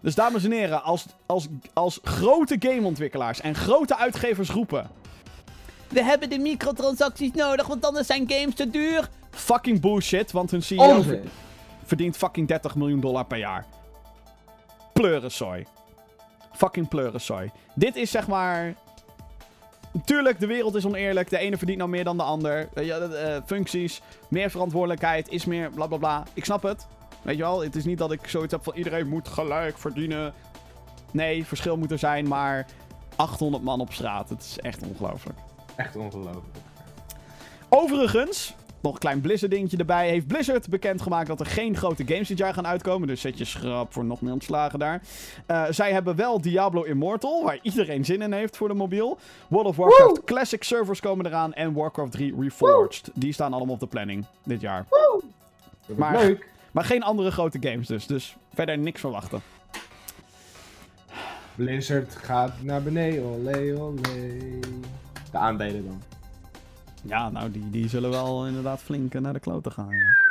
[0.00, 4.90] dus dames en heren, als, als, als grote gameontwikkelaars en grote uitgevers roepen...
[5.94, 9.08] We hebben de microtransacties nodig, want anders zijn games te duur.
[9.30, 11.28] Fucking bullshit, want hun CEO Onzin.
[11.84, 13.66] verdient fucking 30 miljoen dollar per jaar.
[14.92, 15.66] Pleurensooi.
[16.52, 17.50] Fucking pleurensooi.
[17.74, 18.74] Dit is zeg maar...
[20.04, 21.30] Tuurlijk, de wereld is oneerlijk.
[21.30, 22.68] De ene verdient nou meer dan de ander.
[22.72, 26.22] Weet je, eh, functies, meer verantwoordelijkheid, is meer bla bla bla.
[26.32, 26.86] Ik snap het.
[27.22, 30.32] Weet je wel, het is niet dat ik zoiets heb van iedereen moet gelijk verdienen.
[31.10, 32.66] Nee, verschil moet er zijn, maar
[33.16, 34.28] 800 man op straat.
[34.28, 35.38] Het is echt ongelooflijk.
[35.76, 36.44] Echt ongelooflijk.
[37.68, 40.08] Overigens, nog een klein Blizzard dingetje erbij.
[40.08, 43.08] Heeft Blizzard bekendgemaakt dat er geen grote games dit jaar gaan uitkomen.
[43.08, 45.02] Dus zet je schrap voor nog meer ontslagen daar.
[45.46, 49.18] Eh, zij hebben wel Diablo Immortal, waar iedereen zin in heeft voor de mobiel.
[49.48, 51.52] World of Warcraft Classic servers komen eraan.
[51.52, 53.10] En Warcraft 3 Reforged.
[53.14, 54.86] Die staan allemaal op de planning dit jaar.
[55.96, 56.48] Maar- leuk.
[56.72, 58.06] Maar geen andere grote games dus.
[58.06, 59.42] Dus verder niks verwachten.
[61.54, 63.24] Blizzard gaat naar beneden.
[63.24, 64.38] Olé, olé.
[65.34, 66.02] De aandelen dan.
[67.02, 69.90] Ja, nou, die, die zullen wel inderdaad flink eh, naar de kloten gaan.
[69.90, 70.22] ja.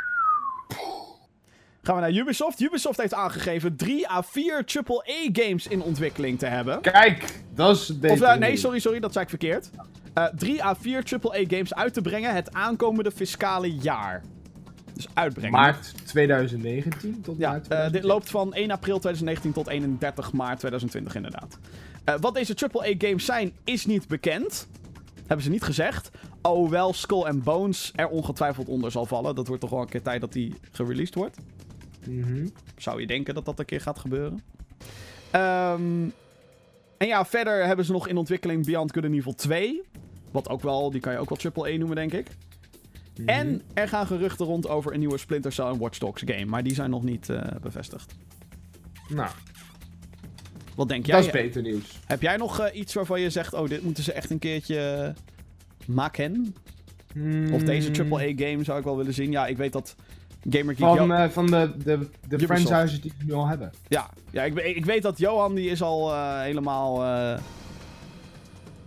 [1.82, 2.60] Gaan we naar Ubisoft.
[2.60, 6.80] Ubisoft heeft aangegeven 3 à 4 AAA-games in ontwikkeling te hebben.
[6.80, 7.92] Kijk, dat is.
[8.02, 9.70] Of eh, nee, sorry, sorry, dat zei ik verkeerd.
[10.14, 14.22] Eh 3 à 4 AAA-games uit te brengen het aankomende fiscale jaar.
[14.94, 15.52] Dus uitbrengen.
[15.52, 17.92] Maart 2019 tot Ja, maart 2020.
[17.92, 21.58] dit loopt van 1 april 2019 tot 31 maart 2020 inderdaad.
[22.04, 24.68] Eh, wat deze AAA-games zijn, is niet bekend.
[25.26, 26.10] Hebben ze niet gezegd.
[26.40, 29.34] Alhoewel Skull and Bones er ongetwijfeld onder zal vallen.
[29.34, 31.36] Dat wordt toch wel een keer tijd dat die gereleased wordt.
[32.06, 32.46] Mhm.
[32.76, 34.42] Zou je denken dat dat een keer gaat gebeuren.
[35.30, 36.08] Ehm,
[36.96, 39.82] en ja, verder hebben ze nog in ontwikkeling Beyond Good and Evil 2.
[40.30, 42.28] Wat ook wel, die kan je ook wel AAA noemen, denk ik.
[43.18, 43.28] Mhm.
[43.28, 46.44] En er gaan geruchten rond over een nieuwe Splinter Cell en Watch Dogs game.
[46.44, 48.14] Maar die zijn nog niet eh, bevestigd.
[49.08, 49.30] Nou,
[50.74, 51.16] Wat denk jij?
[51.16, 52.00] dat is beter nieuws.
[52.06, 55.14] Heb jij nog eh, iets waarvan je zegt, oh, dit moeten ze echt een keertje
[55.86, 56.54] maken?
[57.52, 58.12] Of deze Hmm.
[58.12, 59.30] AAA-game zou ik wel willen zien.
[59.30, 59.94] Ja, ik weet dat
[60.50, 60.86] Gamer Geek...
[60.96, 63.72] Van, eh, van de, de, de franchises die we nu al hebben.
[63.88, 67.04] ja, ja ik, ik weet dat Johan, die is al eh, helemaal...
[67.04, 67.38] eh,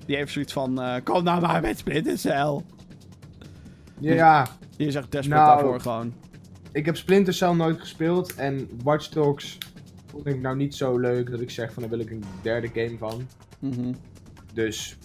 [0.06, 2.62] die heeft zoiets van, eh, kom nou maar met Splinter Cell.
[4.00, 4.48] Ja, ja,
[4.78, 6.14] Die is echt desperate Nou, daarvoor gewoon.
[6.72, 9.58] ik heb Splinter Cell nooit gespeeld en Watch Dogs
[10.08, 12.68] vond ik nou niet zo leuk dat ik zeg van daar wil ik een derde
[12.74, 13.28] game van.
[13.60, 13.94] Mhm.
[14.54, 14.98] Dus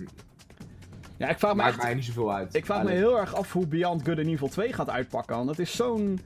[1.16, 1.82] Ja, ik vraag me maakt echt...
[1.82, 2.54] mij niet zoveel uit.
[2.54, 5.36] Ik vraag me heel erg af hoe Beyond Good and Evil 2 gaat uitpakken.
[5.36, 6.20] Want het is zo'n...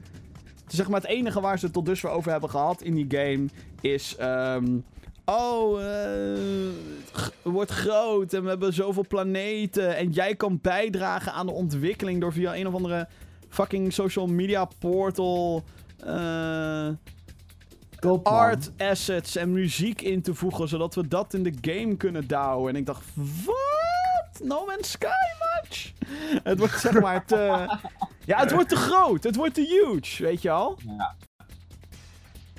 [0.67, 3.45] Zeg maar het enige waar ze het tot dusver over hebben gehad in die game
[3.81, 4.15] is...
[4.15, 4.77] ehm,
[5.25, 5.79] oh,
[7.13, 9.95] g- wordt groot en we hebben zoveel planeten.
[9.95, 13.07] En jij kan bijdragen aan de ontwikkeling door via een of andere
[13.49, 15.63] fucking social media portal.
[16.05, 16.87] eh,
[18.23, 22.73] Art assets en muziek in te voegen, zodat we dat in de game kunnen douwen.
[22.73, 23.03] En ik dacht,
[23.45, 24.41] wat?
[24.43, 25.07] No Man's Sky
[25.39, 25.93] much?
[26.43, 27.37] Het wordt zeg maar te...
[28.25, 29.23] Ja, het wordt te groot.
[29.23, 30.77] Het wordt te huge, weet je al?
[30.85, 31.15] Ja.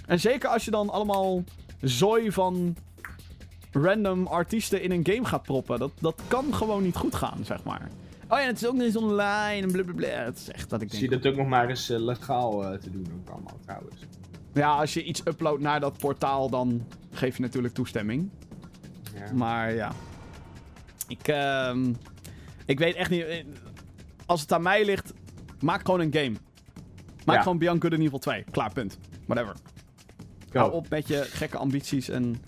[0.07, 1.45] En zeker als je dan allemaal
[1.81, 2.77] zooi van
[3.73, 5.79] random artiesten in een game gaat proppen.
[5.79, 7.89] Dat, dat kan gewoon niet goed gaan, zeg maar.
[8.29, 10.07] Oh ja, het is ook nog eens online en blablabla.
[10.07, 11.03] Het is echt dat ik denk...
[11.03, 14.01] Zie dat ook nog maar eens eh, legaal eh, te doen ook allemaal trouwens.
[14.59, 18.31] Ja, als je iets uploadt naar dat portaal, dan geef je natuurlijk toestemming.
[19.15, 19.33] Ja.
[19.33, 19.93] Maar ja.
[21.09, 21.93] Ik, ehm,
[22.67, 23.25] ik weet echt niet.
[23.25, 23.45] eh,
[24.27, 25.13] Als het aan mij ligt,
[25.61, 26.33] maak gewoon een game.
[27.25, 27.43] Maak Ja.
[27.43, 28.45] gewoon Beyond Good and Evil 2.
[28.51, 28.99] Klaar, punt.
[29.27, 29.55] Whatever.
[30.51, 30.59] Go.
[30.59, 32.43] Hou op met je gekke ambities en...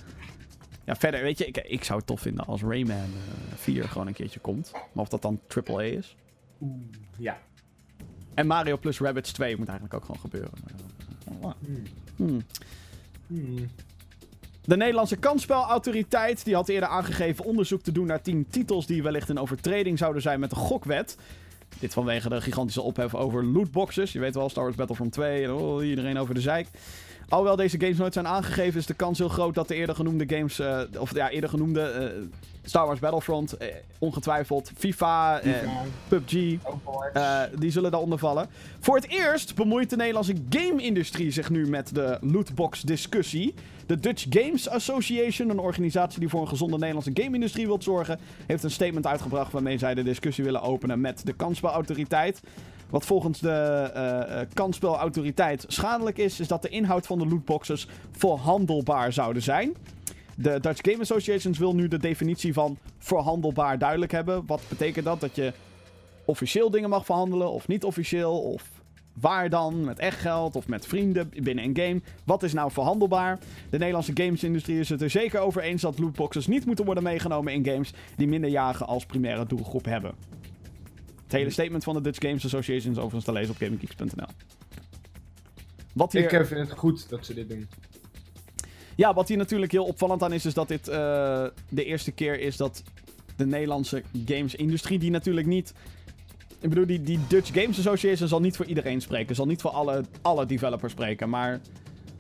[0.85, 4.07] Ja, verder, weet je, ik, ik zou het tof vinden als Rayman eh 4 gewoon
[4.07, 4.71] een keertje komt.
[4.73, 6.17] Maar of dat dan AAA is.
[6.61, 6.83] Oeh,
[7.17, 7.39] Ja.
[8.35, 10.51] En Mario plus Rabbids 2 moet eigenlijk ook gewoon gebeuren.
[11.41, 11.83] Hmm.
[12.17, 12.43] hmm.
[13.27, 13.71] Hmm.
[14.65, 19.29] De Nederlandse kansspelautoriteit die had eerder aangegeven onderzoek te doen naar 10 titels die wellicht
[19.29, 21.17] in overtreding zouden zijn met de gokwet.
[21.79, 24.13] Dit vanwege de gigantische ophef over lootboxes.
[24.13, 26.69] Je weet wel, Star Wars Battlefront 2 en oh, iedereen over de zeik.
[27.31, 30.37] Alhoewel deze games nooit zijn aangegeven, is de kans heel groot dat de eerder genoemde
[30.37, 32.23] games, eh, of ja, eerder genoemde eh,
[32.63, 35.53] Star Wars Battlefront, eh, ongetwijfeld, FIFA, eh,
[36.09, 36.57] PUBG,
[37.13, 38.49] eh, die zullen daaronder vallen.
[38.81, 43.55] Voor het eerst bemoeit de Nederlandse game-industrie zich nu met de lootbox-discussie.
[43.87, 48.63] De Dutch Games Association, een organisatie die voor een gezonde Nederlandse game-industrie wil zorgen, heeft
[48.63, 52.41] een statement uitgebracht waarmee zij de discussie willen openen met de kansspelautoriteit.
[52.91, 59.13] Wat volgens de eh, kansspelautoriteit schadelijk is, is dat de inhoud van de lootboxes verhandelbaar
[59.13, 59.77] zouden zijn.
[60.37, 64.43] De Dutch Game Association wil nu de definitie van verhandelbaar duidelijk hebben.
[64.47, 65.21] Wat betekent dat?
[65.21, 65.53] Dat je
[66.25, 68.41] officieel dingen mag verhandelen of niet officieel?
[68.41, 68.69] Of
[69.13, 69.85] waar dan?
[69.85, 72.01] Met echt geld of met vrienden binnen een game?
[72.25, 73.39] Wat is nou verhandelbaar?
[73.71, 77.53] De Nederlandse gamesindustrie is het er zeker over eens dat lootboxes niet moeten worden meegenomen
[77.53, 80.15] in games die minderjarigen als primaire doelgroep hebben.
[81.31, 84.27] Het hele statement van de Dutch Games Association is overigens te lezen op GameGeeks.nl.
[85.93, 86.23] Wat hier...
[86.23, 87.69] Ik eh, vind het goed dat ze dit doen.
[88.97, 92.41] Ja, wat hier natuurlijk heel opvallend aan is, is dat dit eh, de eerste keer
[92.41, 92.83] is dat
[93.37, 95.75] de Nederlandse gamesindustrie, die natuurlijk niet.
[96.61, 99.71] Ik bedoel, die, die Dutch Games Association zal niet voor iedereen spreken, zal niet voor
[99.71, 101.61] alle, alle developers spreken, maar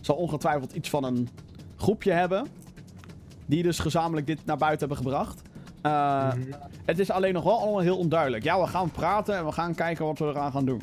[0.00, 1.28] zal ongetwijfeld iets van een
[1.76, 2.46] groepje hebben.
[3.46, 5.42] Die dus gezamenlijk dit naar buiten hebben gebracht.
[5.82, 6.52] Uh, Mhm.
[6.84, 8.44] Het is alleen nog wel allemaal heel onduidelijk.
[8.44, 10.82] Ja, we gaan praten en we gaan kijken wat we eraan gaan doen.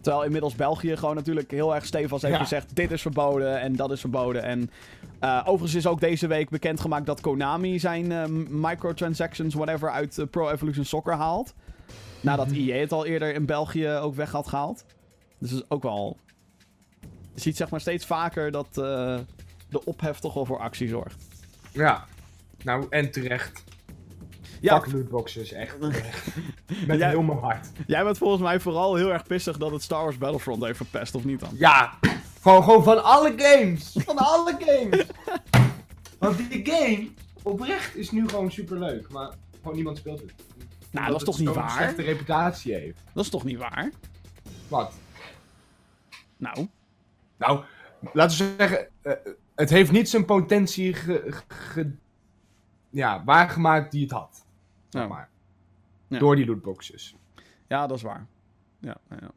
[0.00, 2.40] Terwijl inmiddels België gewoon natuurlijk heel erg stevig heeft Ja.
[2.40, 4.42] gezegd: dit is verboden en dat is verboden.
[4.42, 4.70] En
[5.20, 10.26] uh, overigens is ook deze week bekendgemaakt dat Konami zijn uh, microtransactions, whatever, uit uh,
[10.30, 11.54] Pro Evolution Soccer haalt.
[12.20, 12.56] Nadat Mhm.
[12.56, 14.84] EA het al eerder in België ook weg had gehaald.
[15.38, 16.16] Dus dat is ook wel.
[17.34, 21.26] Je ziet zeg maar steeds vaker dat de ophef toch wel voor actie zorgt.
[21.72, 22.04] Ja.
[22.64, 23.64] Nou, en terecht.
[24.60, 25.78] Ja, Fuck lootboxes, echt.
[26.86, 27.68] Met Jij- heel mijn hart.
[27.86, 31.14] jij bent volgens mij vooral heel erg pissig dat het Star Wars Battlefront heeft verpest,
[31.14, 31.50] of niet dan?
[31.54, 31.98] Ja,
[32.40, 33.96] gewoon, gewoon van alle games.
[34.04, 35.06] Van alle games.
[36.18, 37.08] Want die game,
[37.42, 39.10] oprecht, is nu gewoon superleuk.
[39.10, 39.30] Maar
[39.60, 40.32] gewoon niemand speelt het.
[40.90, 41.70] Nou, Omdat dat is toch niet waar?
[41.70, 42.98] slechte reputatie heeft.
[43.14, 43.90] Dat is toch niet waar?
[44.68, 44.92] Wat?
[46.36, 46.68] Nou,
[47.36, 47.60] Nou,
[48.12, 49.12] laten we zeggen, eh,
[49.54, 51.92] het heeft niet zijn potentie ge, ge-
[52.90, 54.46] ja, waargemaakt die het had.
[54.88, 55.08] Zeg Ja.
[55.08, 55.28] maar.
[56.08, 56.18] Ja.
[56.18, 57.14] Door die lootboxes.
[57.68, 58.26] ja, dat is waar.
[58.80, 59.30] Ja, ja.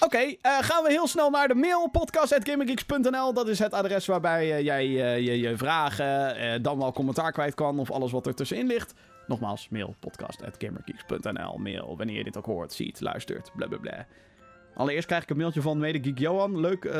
[0.00, 1.88] Oké, eh, gaan we heel snel naar de mail.
[1.90, 3.32] Podcast.gaminggeeks.nl.
[3.34, 7.54] Dat is het adres waarbij eh, jij eh, je, je vragen, dan wel commentaar kwijt
[7.54, 7.78] kan.
[7.78, 8.94] Of alles wat er tussenin ligt.
[9.26, 9.94] Nogmaals, mail.
[10.00, 11.56] Podcast.gamergeeks.nl.
[11.58, 14.06] Mail, wanneer je dit ook hoort, ziet, luistert, blablabla.
[14.74, 16.60] Allereerst krijg ik een mailtje van medegeek Johan.
[16.60, 16.94] Leuk, eh,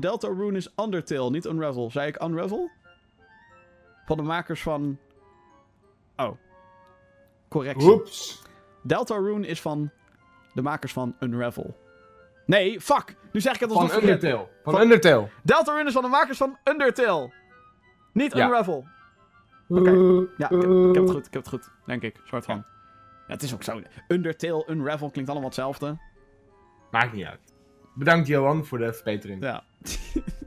[0.00, 1.90] Delta Rune is Undertale, niet Unravel.
[1.90, 2.70] Zei ik Unravel?
[4.10, 4.98] Van de makers van...
[6.16, 6.30] Oh.
[7.48, 7.88] Correctie.
[7.90, 8.42] Oeps.
[8.82, 9.90] Deltarune is van
[10.54, 11.76] de makers van Unravel.
[12.46, 13.16] Nee, fuck!
[13.32, 14.02] Nu zeg ik het alsnog Van.
[14.02, 14.48] Undertale.
[14.62, 15.28] Van, Van- Undertale.
[15.42, 17.32] Deltarune is van de makers van Undertale.
[18.12, 18.44] Niet Ja.
[18.46, 18.86] Unravel.
[19.68, 19.90] Oké.
[20.36, 21.70] Ja, ik heb, ik heb het goed, ik heb het goed.
[21.86, 22.56] Denk ik, soort van.
[22.56, 22.64] Ja,
[23.34, 23.80] het is ook zo.
[24.08, 25.98] Undertale, Unravel klinkt allemaal hetzelfde.
[26.90, 27.54] Maakt niet uit.
[27.94, 29.42] Bedankt Johan voor de verbetering.
[29.42, 29.62] Ja.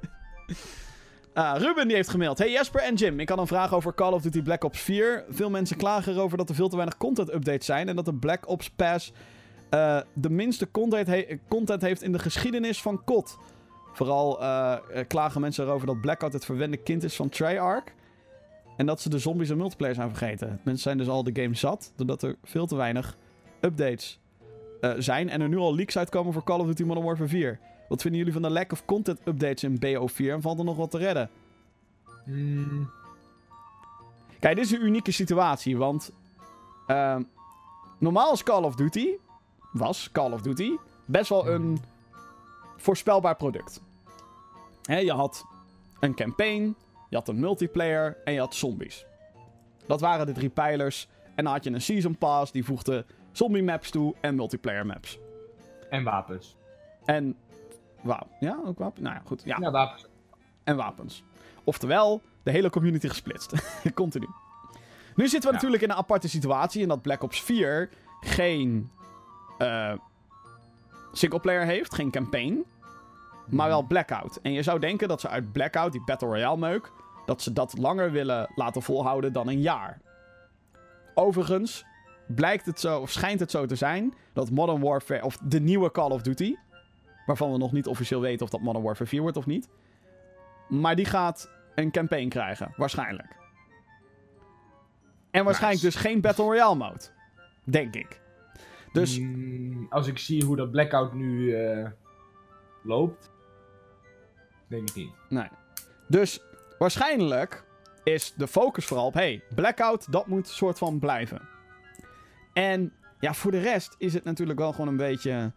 [1.34, 2.38] Ah, Ruben die heeft gemaild.
[2.38, 5.24] Hey Jesper en Jim, ik had een vraag over Call of Duty Black Ops 4.
[5.30, 8.14] Veel mensen klagen erover dat er veel te weinig content updates zijn en dat de
[8.14, 9.12] Black Ops Pass
[9.70, 13.38] eh, de minste content, he- content heeft in de geschiedenis van COD.
[13.94, 14.78] Vooral eh,
[15.08, 17.84] klagen mensen erover dat Blackout het verwende kind is van Treyarch.
[18.78, 20.48] En dat ze de zombies en multiplayer zijn vergeten.
[20.64, 23.18] Mensen zijn dus al de game zat, doordat er veel te weinig
[23.62, 24.20] updates
[24.82, 25.30] eh, zijn.
[25.30, 27.60] En er nu al leaks uitkomen voor Call of Duty Modern Warfare 4.
[27.94, 30.26] Wat vinden jullie van de lack of content updates in BO4?
[30.32, 31.30] En valt er nog wat te redden?
[32.24, 32.90] Hmm,
[34.40, 36.12] Kijk, dit is een unieke situatie, want
[36.88, 37.24] ehm,
[37.98, 39.10] normaal is Call of Duty,
[39.72, 40.76] was Call of Duty,
[41.06, 41.78] best wel een
[42.78, 43.82] voorspelbaar product.
[44.82, 45.46] Je had
[46.00, 46.76] een campaign,
[47.10, 49.06] je had een multiplayer en je had zombies.
[49.86, 51.08] Dat waren de drie pijlers.
[51.36, 55.20] En dan had je een season pass, die voegde zombie maps toe en multiplayer maps.
[55.90, 56.56] En wapens.
[57.06, 57.36] En,
[58.04, 59.02] wauw, ja, ook wapens?
[59.02, 59.58] Nou ja, goed, ja.
[59.60, 60.06] Ja, wapens.
[60.64, 61.24] en wapens.
[61.64, 63.54] Oftewel, de hele community gesplitst.
[63.94, 64.28] Continu.
[65.16, 65.54] Nu zitten we Ja.
[65.54, 67.90] natuurlijk in een aparte situatie in dat Black Ops 4
[68.22, 68.92] geen
[69.58, 69.94] eh
[71.12, 72.66] singleplayer heeft, geen campaign,
[73.50, 74.40] maar wel Blackout.
[74.42, 76.92] En je zou denken dat ze uit Blackout, die Battle Royale meuk,
[77.26, 80.02] dat ze dat langer willen laten volhouden dan een jaar.
[81.14, 81.86] Overigens
[82.28, 85.92] blijkt het zo, of schijnt het zo te zijn, dat Modern Warfare, of de nieuwe
[85.92, 86.56] Call of Duty,
[87.26, 89.70] waarvan we nog niet officieel weten of dat Modern Warfare 4 wordt of niet,
[90.70, 93.36] maar die gaat een campaign krijgen, waarschijnlijk.
[95.32, 95.96] En waarschijnlijk Nice.
[95.98, 97.04] dus geen Battle Royale mode.
[97.64, 98.22] Denk ik.
[98.92, 101.90] Dus Hmm, als ik zie hoe dat Blackout nu eh,
[102.84, 103.32] loopt,
[104.68, 105.14] denk ik niet.
[105.30, 105.48] Nee.
[106.08, 106.42] Dus
[106.78, 107.64] waarschijnlijk
[108.04, 109.14] is de focus vooral op...
[109.14, 111.42] hey, Blackout, dat moet soort van blijven.
[112.54, 115.52] En ja, voor de rest is het natuurlijk wel gewoon een beetje...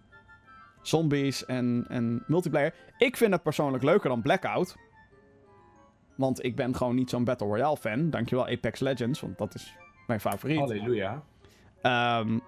[0.88, 2.74] zombies en, en multiplayer.
[2.98, 4.76] Ik vind het persoonlijk leuker dan Blackout.
[6.14, 8.10] Want ik ben gewoon niet zo'n Battle Royale fan.
[8.10, 9.74] Dankjewel Apex Legends, want dat is
[10.06, 10.58] mijn favoriet.
[10.58, 11.22] Halleluja.
[11.82, 12.38] Ehm,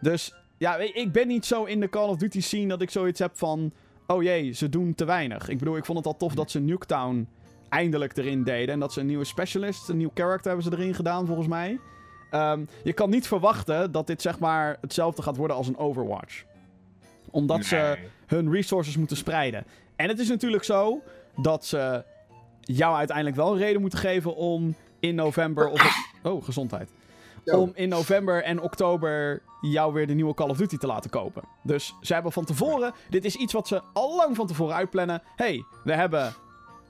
[0.00, 3.18] dus ja, ik ben niet zo in de Call of Duty scene dat ik zoiets
[3.18, 3.72] heb van...
[4.06, 5.48] Oh jee, ze doen te weinig.
[5.48, 7.28] Ik bedoel, ik vond het al tof dat ze Nuketown
[7.68, 8.74] eindelijk erin deden.
[8.74, 11.80] En dat ze een nieuwe specialist, een nieuw character hebben ze erin gedaan, volgens mij.
[12.30, 16.44] Ehm, je kan niet verwachten dat dit zeg maar hetzelfde gaat worden als een Overwatch.
[17.30, 19.64] Omdat ze hun resources moeten spreiden.
[19.96, 21.02] En het is natuurlijk zo
[21.36, 22.04] dat ze
[22.60, 25.82] jou uiteindelijk wel een reden moeten geven om in november of...
[26.22, 26.90] Oh, gezondheid.
[27.44, 27.60] Zo.
[27.60, 31.42] Om in november en oktober jou weer de nieuwe Call of Duty te laten kopen.
[31.62, 32.92] Dus ze hebben van tevoren...
[33.08, 35.22] Dit is iets wat ze al lang van tevoren uitplannen.
[35.36, 36.34] hey, we hebben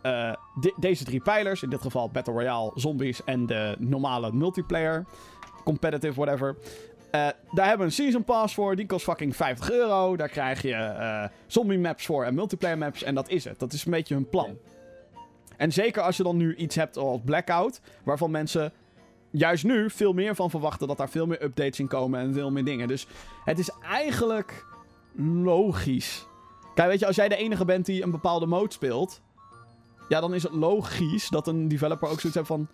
[0.02, 1.62] eh, de- deze drie pijlers.
[1.62, 5.04] In dit geval Battle Royale, zombies en de normale multiplayer.
[5.64, 6.56] Competitive, whatever.
[7.10, 8.76] Eh, daar hebben we een Season Pass voor.
[8.76, 10.16] Die kost fucking 50 euro.
[10.16, 13.02] Daar krijg je eh, zombie maps voor en multiplayer maps.
[13.02, 13.58] En dat is het.
[13.58, 14.58] Dat is een beetje hun plan.
[15.56, 17.80] En zeker als je dan nu iets hebt als Blackout.
[18.04, 18.72] Waarvan mensen
[19.30, 20.88] juist nu veel meer van verwachten.
[20.88, 22.88] Dat daar veel meer updates in komen en veel meer dingen.
[22.88, 23.06] Dus
[23.44, 24.66] het is eigenlijk
[25.42, 26.26] logisch.
[26.74, 29.20] Kijk, weet je, als jij de enige bent die een bepaalde mode speelt.
[30.08, 32.68] Ja, dan is het logisch dat een developer ook zoiets heeft van.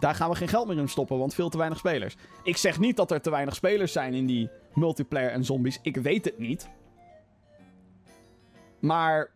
[0.00, 2.16] Daar gaan we geen geld meer in stoppen, want veel te weinig spelers.
[2.42, 5.78] Ik zeg niet dat er te weinig spelers zijn in die multiplayer en zombies.
[5.82, 6.68] Ik weet het niet.
[8.78, 9.30] Maar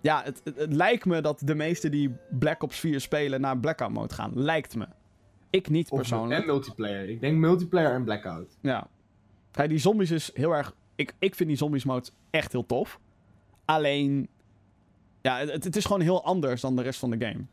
[0.00, 3.58] ja, het, het, het lijkt me dat de meesten die Black Ops 4 spelen naar
[3.58, 4.30] Blackout mode gaan.
[4.34, 4.86] Lijkt me.
[5.50, 6.40] Ik niet Of- persoonlijk.
[6.40, 7.08] En multiplayer.
[7.08, 8.56] Ik denk multiplayer en Blackout.
[8.60, 8.86] Ja.
[9.50, 10.74] Kijk, die zombies is heel erg...
[10.94, 12.98] Ik, ik vind die zombies mode echt heel tof.
[13.64, 14.28] Alleen...
[15.20, 17.44] Ja, het, het is gewoon heel anders dan de rest van de game.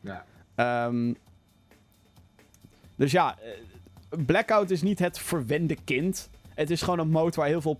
[0.00, 0.24] Ja.
[0.54, 1.14] Ehm,
[2.96, 6.28] dus ja, eh, Blackout is niet het verwende kind.
[6.54, 7.78] Het is gewoon een mode waar heel veel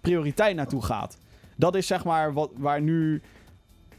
[0.00, 1.18] prioriteit naartoe gaat.
[1.56, 3.22] Dat is zeg maar wat, waar nu...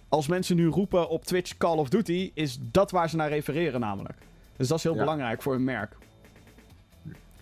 [0.09, 2.31] Als mensen nu roepen op Twitch Call of Duty...
[2.33, 4.17] is dat waar ze naar refereren namelijk.
[4.57, 4.99] Dus dat is heel Ja.
[4.99, 5.95] belangrijk voor hun merk.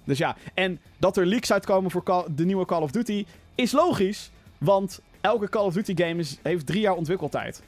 [0.04, 3.26] Dus ja, en dat er leaks uitkomen voor Call- de nieuwe Call of Duty...
[3.56, 7.64] is logisch, want elke Call of Duty game is, heeft drie jaar ontwikkeltijd.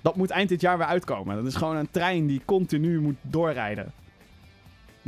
[0.00, 1.36] Dat moet eind dit jaar weer uitkomen.
[1.36, 3.92] Dat is gewoon een trein die continu moet doorrijden.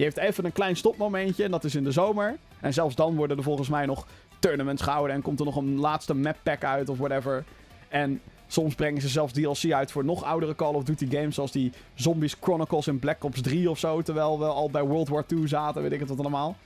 [0.00, 2.36] Die heeft even een klein stopmomentje en dat is in de zomer.
[2.60, 4.06] En zelfs dan worden er volgens mij nog
[4.38, 7.44] tournaments gehouden en komt er nog een laatste map pack uit of whatever.
[7.88, 11.52] En soms brengen ze zelfs DLC uit voor nog oudere Call of Duty games, zoals
[11.52, 15.26] die Zombies Chronicles in Black Ops 3 of zo, terwijl we al bij World War
[15.26, 16.56] 2 zaten, weet ik het wat allemaal.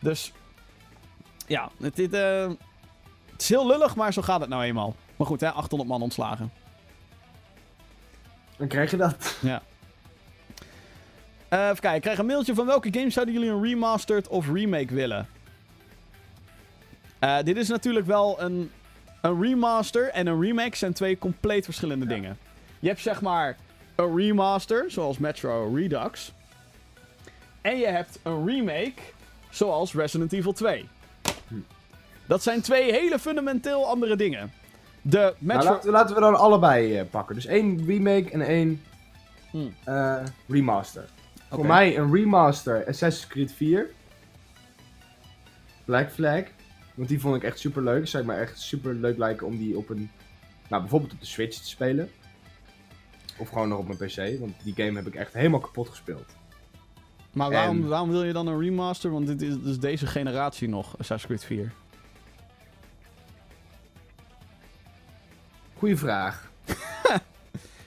[0.00, 0.32] Dus
[1.46, 2.48] ja, het, dit, eh,
[3.32, 4.94] het is heel lullig, maar zo gaat het nou eenmaal.
[5.16, 6.52] Maar goed, hè, 800 man ontslagen.
[8.56, 9.36] Dan krijg je dat.
[9.42, 9.56] Eh,
[11.50, 14.94] even kijken, ik krijg een mailtje van welke games zouden jullie een remastered of remake
[14.94, 15.26] willen?
[17.18, 18.70] Eh, dit is natuurlijk wel een,
[19.20, 22.14] een remaster en een remake zijn twee compleet verschillende Ja.
[22.14, 22.38] dingen.
[22.78, 23.56] Je hebt zeg maar
[23.94, 26.32] een remaster, zoals Metro Redux.
[27.60, 29.00] En je hebt een remake,
[29.50, 30.88] zoals Resident Evil 2.
[31.48, 31.54] Hm.
[32.26, 34.52] Dat zijn twee hele fundamenteel andere dingen.
[35.02, 35.64] De Nou, Metro...
[35.70, 37.34] laten, we, laten we dan allebei eh, pakken.
[37.34, 38.82] Dus één remake en één
[39.50, 39.74] Hmm.
[39.84, 40.16] Eh,
[40.48, 41.04] remaster.
[41.50, 43.90] Voor mij een remaster Assassin's Creed 4.
[45.84, 46.42] Black Flag.
[46.94, 48.06] Want die vond ik echt super leuk.
[48.08, 50.10] Zou ik me echt super leuk lijken om die op een.
[50.68, 52.10] Nou, bijvoorbeeld op de Switch te spelen.
[53.38, 54.40] Of gewoon nog op mijn PC.
[54.40, 56.24] Want die game heb ik echt helemaal kapot gespeeld.
[57.32, 59.10] Maar waarom, En- waarom wil je dan een remaster?
[59.10, 61.72] Want dit is dus deze generatie nog, Assassin's Creed 4.
[65.78, 66.48] Goeie vraag.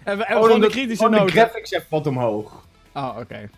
[0.04, 2.63] En we Oh, gewoon de kritische oh, de graphics even wat omhoog.
[2.94, 3.50] Oh, oké.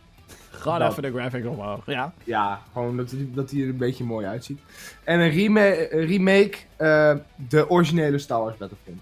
[0.49, 0.91] Gewoon Dat.
[0.91, 1.85] even de graphics omhoog.
[1.85, 2.13] Ja.
[2.23, 4.59] Ja, gewoon dat hij dat die er een beetje mooi uitziet.
[5.03, 7.15] En een rema- een remake, eh,
[7.49, 9.01] de originele Star Wars Battlefront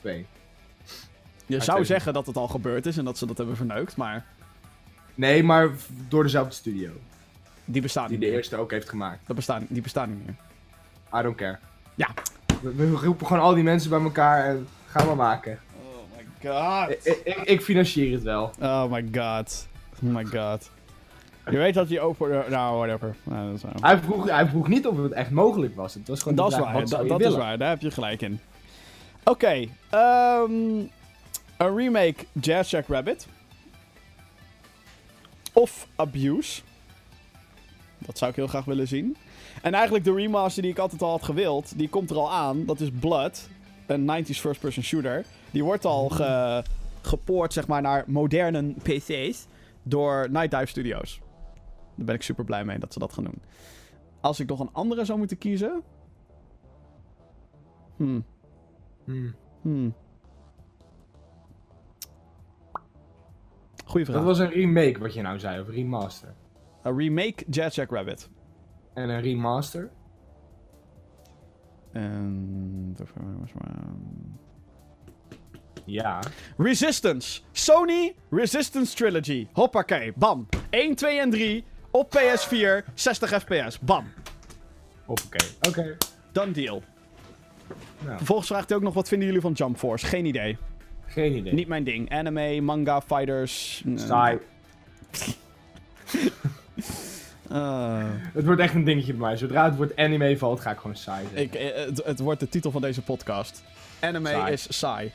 [0.00, 0.26] 2.
[1.46, 4.24] Je zou zeggen dat het al gebeurd is en dat ze dat hebben verneukt, maar
[5.14, 5.68] Nee, maar
[6.08, 6.90] door dezelfde studio.
[7.64, 8.36] die bestaan Die niet de meer.
[8.36, 9.18] eerste ook heeft gemaakt.
[9.26, 10.34] Dat bestaan, die bestaan niet meer.
[11.20, 11.58] I don't care.
[11.94, 12.08] Ja.
[12.62, 15.58] We, we roepen gewoon al die mensen bij elkaar en gaan we maken.
[16.44, 16.90] God.
[17.06, 18.50] Ik, ik, ik financier het wel.
[18.60, 19.68] Oh my god.
[20.02, 20.70] Oh my god.
[21.50, 22.44] Je weet dat je over...
[22.50, 23.16] Nou, whatever.
[23.22, 25.94] Nou, dat is, wel- Hij vroeg, hij vroeg niet of het echt mogelijk was.
[25.94, 28.40] Het was gewoon dat is waar, wat dat, is waar, daar heb je gelijk in.
[29.24, 30.52] Oké, ehm,
[31.56, 33.26] een remake Jazz Jack Rabbit.
[35.52, 36.62] Of Abuse.
[37.98, 39.16] Dat zou ik heel graag willen zien.
[39.62, 42.66] En eigenlijk de remaster die ik altijd al had gewild, die komt er al aan.
[42.66, 43.48] Dat is Blood,
[43.86, 45.24] een 90s first-person shooter.
[45.50, 46.62] Die wordt al ge,
[47.02, 49.46] gepoord zeg maar, naar moderne PC's
[49.82, 51.20] door Night Dive Studios.
[51.94, 53.42] Daar ben ik super blij mee dat ze dat gaan doen.
[54.20, 55.82] Als ik nog een andere zou moeten kiezen.
[57.96, 58.24] Hmm.
[59.04, 59.34] Hmm.
[59.60, 59.94] Hmm.
[63.84, 64.16] Goeie vraag.
[64.16, 66.34] Dat was een remake wat je nou zei, of remaster.
[66.82, 68.30] Een remake Jazz Jack Rabbit.
[68.94, 69.90] En een remaster?
[71.92, 72.96] En...
[75.90, 76.18] Ja.
[76.58, 77.40] Resistance.
[77.52, 79.46] Sony Resistance Trilogy.
[79.52, 80.12] Hoppakee.
[80.16, 80.48] Bam.
[80.70, 81.64] 1, 2 en 3.
[81.90, 82.84] Op PS4.
[82.94, 83.78] 60 fps.
[83.78, 84.04] Bam.
[85.06, 85.44] Oké.
[85.68, 85.96] Oké.
[86.32, 86.82] Done deal.
[88.04, 90.06] Nou, Vervolgens vraagt hij ook nog wat vinden jullie van Jump Force.
[90.06, 90.56] Geen idee.
[91.06, 91.52] geen idee.
[91.52, 92.10] Niet mijn ding.
[92.12, 93.82] Anime, manga, fighters.
[93.86, 94.38] eh, Saai.
[97.50, 99.36] eh, Het wordt echt een dingetje bij mij.
[99.36, 101.42] Zodra het woord anime valt, ga ik gewoon saai zeggen.
[101.42, 103.62] ik, eh, het, het wordt de titel van deze podcast.
[104.00, 104.52] Anime Saai.
[104.52, 105.12] is saai.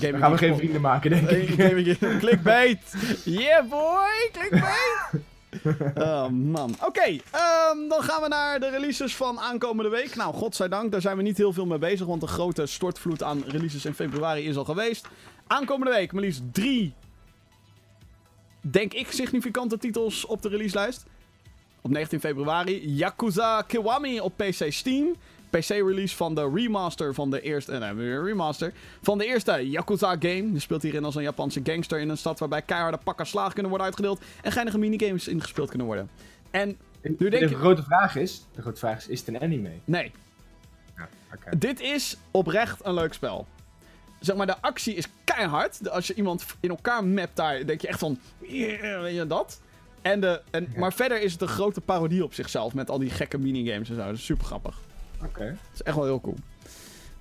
[0.00, 1.60] Gaming gaan we geen vrienden maken, denk ik.
[1.60, 2.94] Gaming Clickbait!
[3.24, 4.30] Yeah boy!
[4.32, 5.08] Clickbait!
[5.94, 6.74] Oh man.
[6.86, 7.00] Oké,
[7.30, 10.16] ehm, dan gaan we naar de releases van aankomende week.
[10.16, 13.42] Nou, godzijdank, daar zijn we niet heel veel mee bezig, want de grote stortvloed aan
[13.46, 15.08] releases in februari is al geweest.
[15.46, 16.94] Aankomende week maar liefst drie,
[18.60, 21.04] denk ik, significante titels op de releaselijst.
[21.80, 25.16] Op 19 februari, Yakuza Kiwami op PC Steam.
[25.50, 27.72] PC-release van de remaster van de eerste...
[27.72, 28.72] eh, Nee, weer remaster.
[29.02, 30.52] Van de eerste Yakuza game.
[30.52, 33.68] Je speelt hierin als een Japanse gangster in een stad waarbij keiharde pakken slagen kunnen
[33.70, 34.20] worden uitgedeeld.
[34.42, 36.10] En geinige minigames ingespeeld kunnen worden.
[36.50, 39.40] En Nu denk de je- grote vraag is, de grote vraag is, is het een
[39.40, 39.70] anime?
[39.84, 40.12] nee,
[40.96, 41.58] Ja, oké.
[41.58, 43.46] dit is oprecht een leuk spel.
[44.20, 45.84] Zeg maar, de actie is keihard.
[45.84, 48.18] De- Als je iemand in elkaar mapt daar, denk je echt van...
[48.38, 49.60] "Yeah", weet je dat?
[50.02, 50.78] En de, en, Ja.
[50.78, 52.74] Maar verder is het een grote parodie op zichzelf.
[52.74, 54.04] Met al die gekke minigames en zo.
[54.04, 54.78] Dat is super grappig.
[55.24, 55.44] Oké.
[55.44, 56.36] Dat is echt wel heel cool.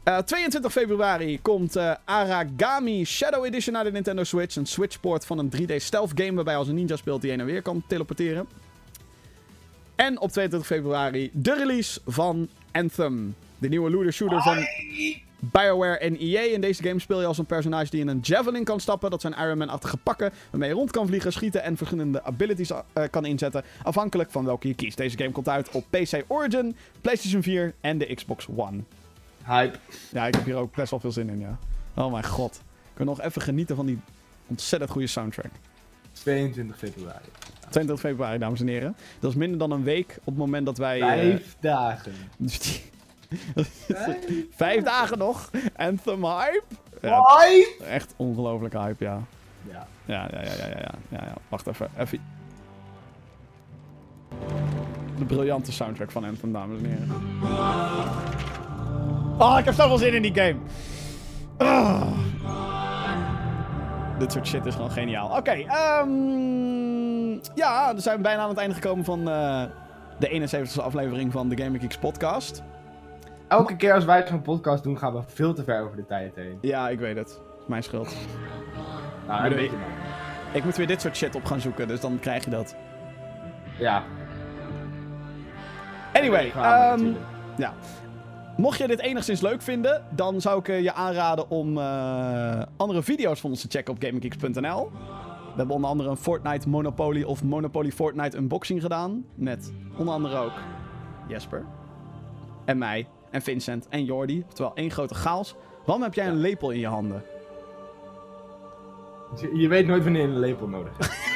[0.04, 4.56] Eh, 22 februari komt eh, Aragami Shadow Edition naar de Nintendo Switch.
[4.56, 7.46] Een Switchport van een 3D stealth game waarbij als een ninja speelt die heen en
[7.46, 8.48] weer kan teleporteren.
[9.96, 13.36] En op 22 februari de release van Anthem.
[13.58, 14.58] De nieuwe looter shooter van
[15.40, 16.42] BioWare en EA.
[16.42, 19.10] In deze game speel je als een personage die in een javelin kan stappen.
[19.10, 23.04] Dat zijn Iron Man-achtige pakken waarmee je rond kan vliegen, schieten en verschillende abilities eh,
[23.10, 23.64] kan inzetten.
[23.84, 24.98] Afhankelijk van welke je kiest.
[24.98, 28.80] Deze game komt uit op PC Origin, PlayStation 4 en de Xbox One.
[29.46, 29.78] Hype.
[30.12, 31.58] Ja, ik heb hier ook best wel veel zin in, ja.
[31.96, 32.56] Oh mijn god.
[32.56, 34.00] Ik kan nog even genieten van die
[34.48, 35.52] ontzettend goede soundtrack.
[36.14, 37.26] 22 februari.
[37.70, 38.96] 22 februari, dames en heren.
[39.20, 41.02] Dat is minder dan een week op het moment dat wij...
[41.02, 42.14] eh, Vijf dagen.
[44.56, 45.50] Vijf dagen nog.
[45.76, 46.64] Anthem hype.
[47.02, 47.84] Ja, Hype!
[47.84, 49.22] echt ongelooflijk hype, ja.
[49.72, 49.88] Ja.
[50.06, 51.34] Ja, ja, ja, ja, ja, ja, ja.
[51.50, 52.20] Wacht even, even.
[55.18, 57.08] De briljante soundtrack van Anthem, dames en heren.
[59.38, 60.56] Oh, ik heb zoveel zin in die game.
[61.58, 62.18] Ah.
[64.20, 65.38] Dit soort shit is gewoon geniaal.
[65.38, 66.70] Oké, ehm
[67.56, 69.64] ja, dan zijn we bijna aan het einde gekomen van eh,
[70.20, 72.64] de 71ste aflevering van de Gaming Geeks podcast.
[73.50, 76.36] Elke keer als wij zo'n podcast doen, gaan we veel te ver over de tijd
[76.36, 76.58] heen.
[76.62, 77.28] Ja, ik weet het.
[77.28, 78.16] Dat is mijn schuld.
[79.28, 80.18] Nou, de- weet je maar.
[80.54, 82.76] Ik moet weer dit soort shit op gaan zoeken, dus dan krijg je dat.
[83.80, 84.04] Ja.
[86.14, 87.14] Anyway, ehm,
[87.58, 87.74] ja.
[88.58, 93.04] Mocht je dit enigszins leuk vinden, dan zou ik eh, je aanraden om eh, andere
[93.04, 94.92] video's van ons te checken op GamingGeeks.nl.
[95.42, 99.26] We hebben onder andere een Fortnite Monopoly of Monopoly Fortnite unboxing gedaan.
[99.36, 100.52] Met onder andere ook
[101.28, 101.66] Jesper.
[102.66, 103.08] En mij.
[103.32, 103.88] En Vincent.
[103.90, 104.44] En Jordi.
[104.48, 105.56] Oftewel één grote chaos.
[105.86, 107.24] Waarom heb jij een lepel in je handen?
[109.42, 111.18] Je, je weet nooit wanneer je een lepel nodig hebt.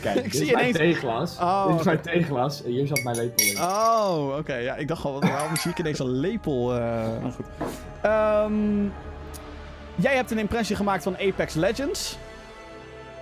[0.00, 0.76] Kijk, ik dit zie is mijn ineens...
[0.76, 1.38] theeglas.
[1.38, 3.56] Oh, dit is mijn theeglas en hier zat mijn lepel in.
[3.58, 4.54] Oh, oké.
[4.54, 6.74] Ja, ik dacht al, waarom zie ik ineens een lepel?
[6.74, 6.80] eh
[7.22, 7.46] maar goed.
[8.02, 8.84] Ehm,
[9.94, 12.18] jij hebt een impressie gemaakt van Apex Legends.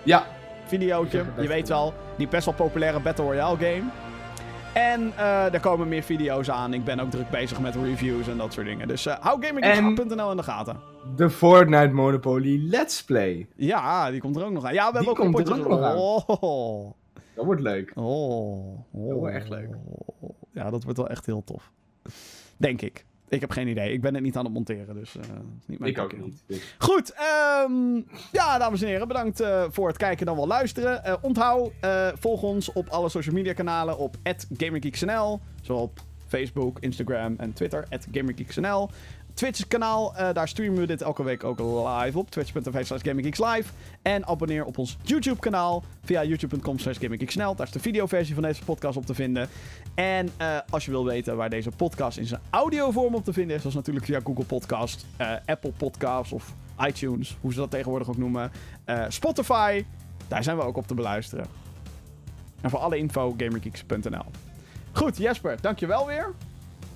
[0.02, 0.26] Ja,
[0.66, 1.94] Videootje, je weet wel.
[2.16, 3.82] Die best wel populaire Battle Royale game.
[4.76, 6.74] En eh, er komen meer video's aan.
[6.74, 8.88] Ik ben ook druk bezig met reviews en dat soort dingen.
[8.88, 10.80] Dus eh hou gaming.nl in de gaten.
[11.16, 13.46] de Fortnite Monopoly Let's Play.
[13.56, 14.74] Ja, die komt er ook nog aan.
[14.74, 15.96] Ja, we Die hebben ook komt er een ook nog aan.
[15.96, 16.92] Oh.
[17.34, 17.92] Dat wordt leuk.
[17.94, 19.08] Oh, oh.
[19.08, 19.68] Dat wordt echt leuk.
[20.52, 21.72] Ja, dat wordt wel echt heel tof.
[22.56, 23.04] Denk ik.
[23.28, 23.92] Ik heb geen idee.
[23.92, 25.22] Ik ben het niet aan het monteren, dus eh,
[25.60, 26.42] is niet mijn Ik ook niet.
[26.46, 26.74] Dus.
[26.78, 27.94] Goed, ehm,
[28.32, 31.04] ja, dames en heren, bedankt eh, voor het kijken dan wel luisteren.
[31.04, 31.72] Eh, onthoud,
[32.14, 34.16] volg ons op alle social media kanalen op
[34.56, 35.40] GamerGeeksNL.
[35.62, 38.90] Zowel op Facebook, Instagram en Twitter, GamerGeeksNL.
[39.36, 42.30] Twitch kanaal, eh, daar streamen we dit elke week ook live op.
[42.30, 43.72] Twitch.tv slash GamingGeeksLive.
[44.02, 46.98] En abonneer op ons YouTube kanaal via youtube.com slash.
[46.98, 49.48] Daar is de videoversie van deze podcast op te vinden.
[49.94, 53.56] En eh, als je wil weten waar deze podcast in zijn audiovorm op te vinden
[53.56, 56.52] is, dat is natuurlijk via Google Podcast, eh, Apple Podcasts of
[56.86, 58.50] iTunes, hoe ze dat tegenwoordig ook noemen.
[59.08, 59.84] Spotify,
[60.28, 61.46] daar zijn we ook op te beluisteren.
[62.60, 64.24] En voor alle info, gamergeeks.nl.
[64.92, 66.34] Goed, Jesper, dankjewel weer.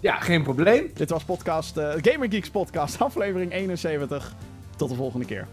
[0.01, 0.91] Ja, geen probleem.
[0.95, 4.35] Dit was podcast, eh Gamer Geeks podcast, aflevering 71.
[4.77, 5.47] Tot de volgende keer.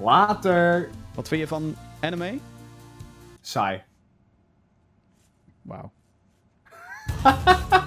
[0.00, 0.88] Later.
[1.14, 2.38] Wat vind je van anime?
[3.40, 3.82] Saai.
[5.62, 5.90] Wauw.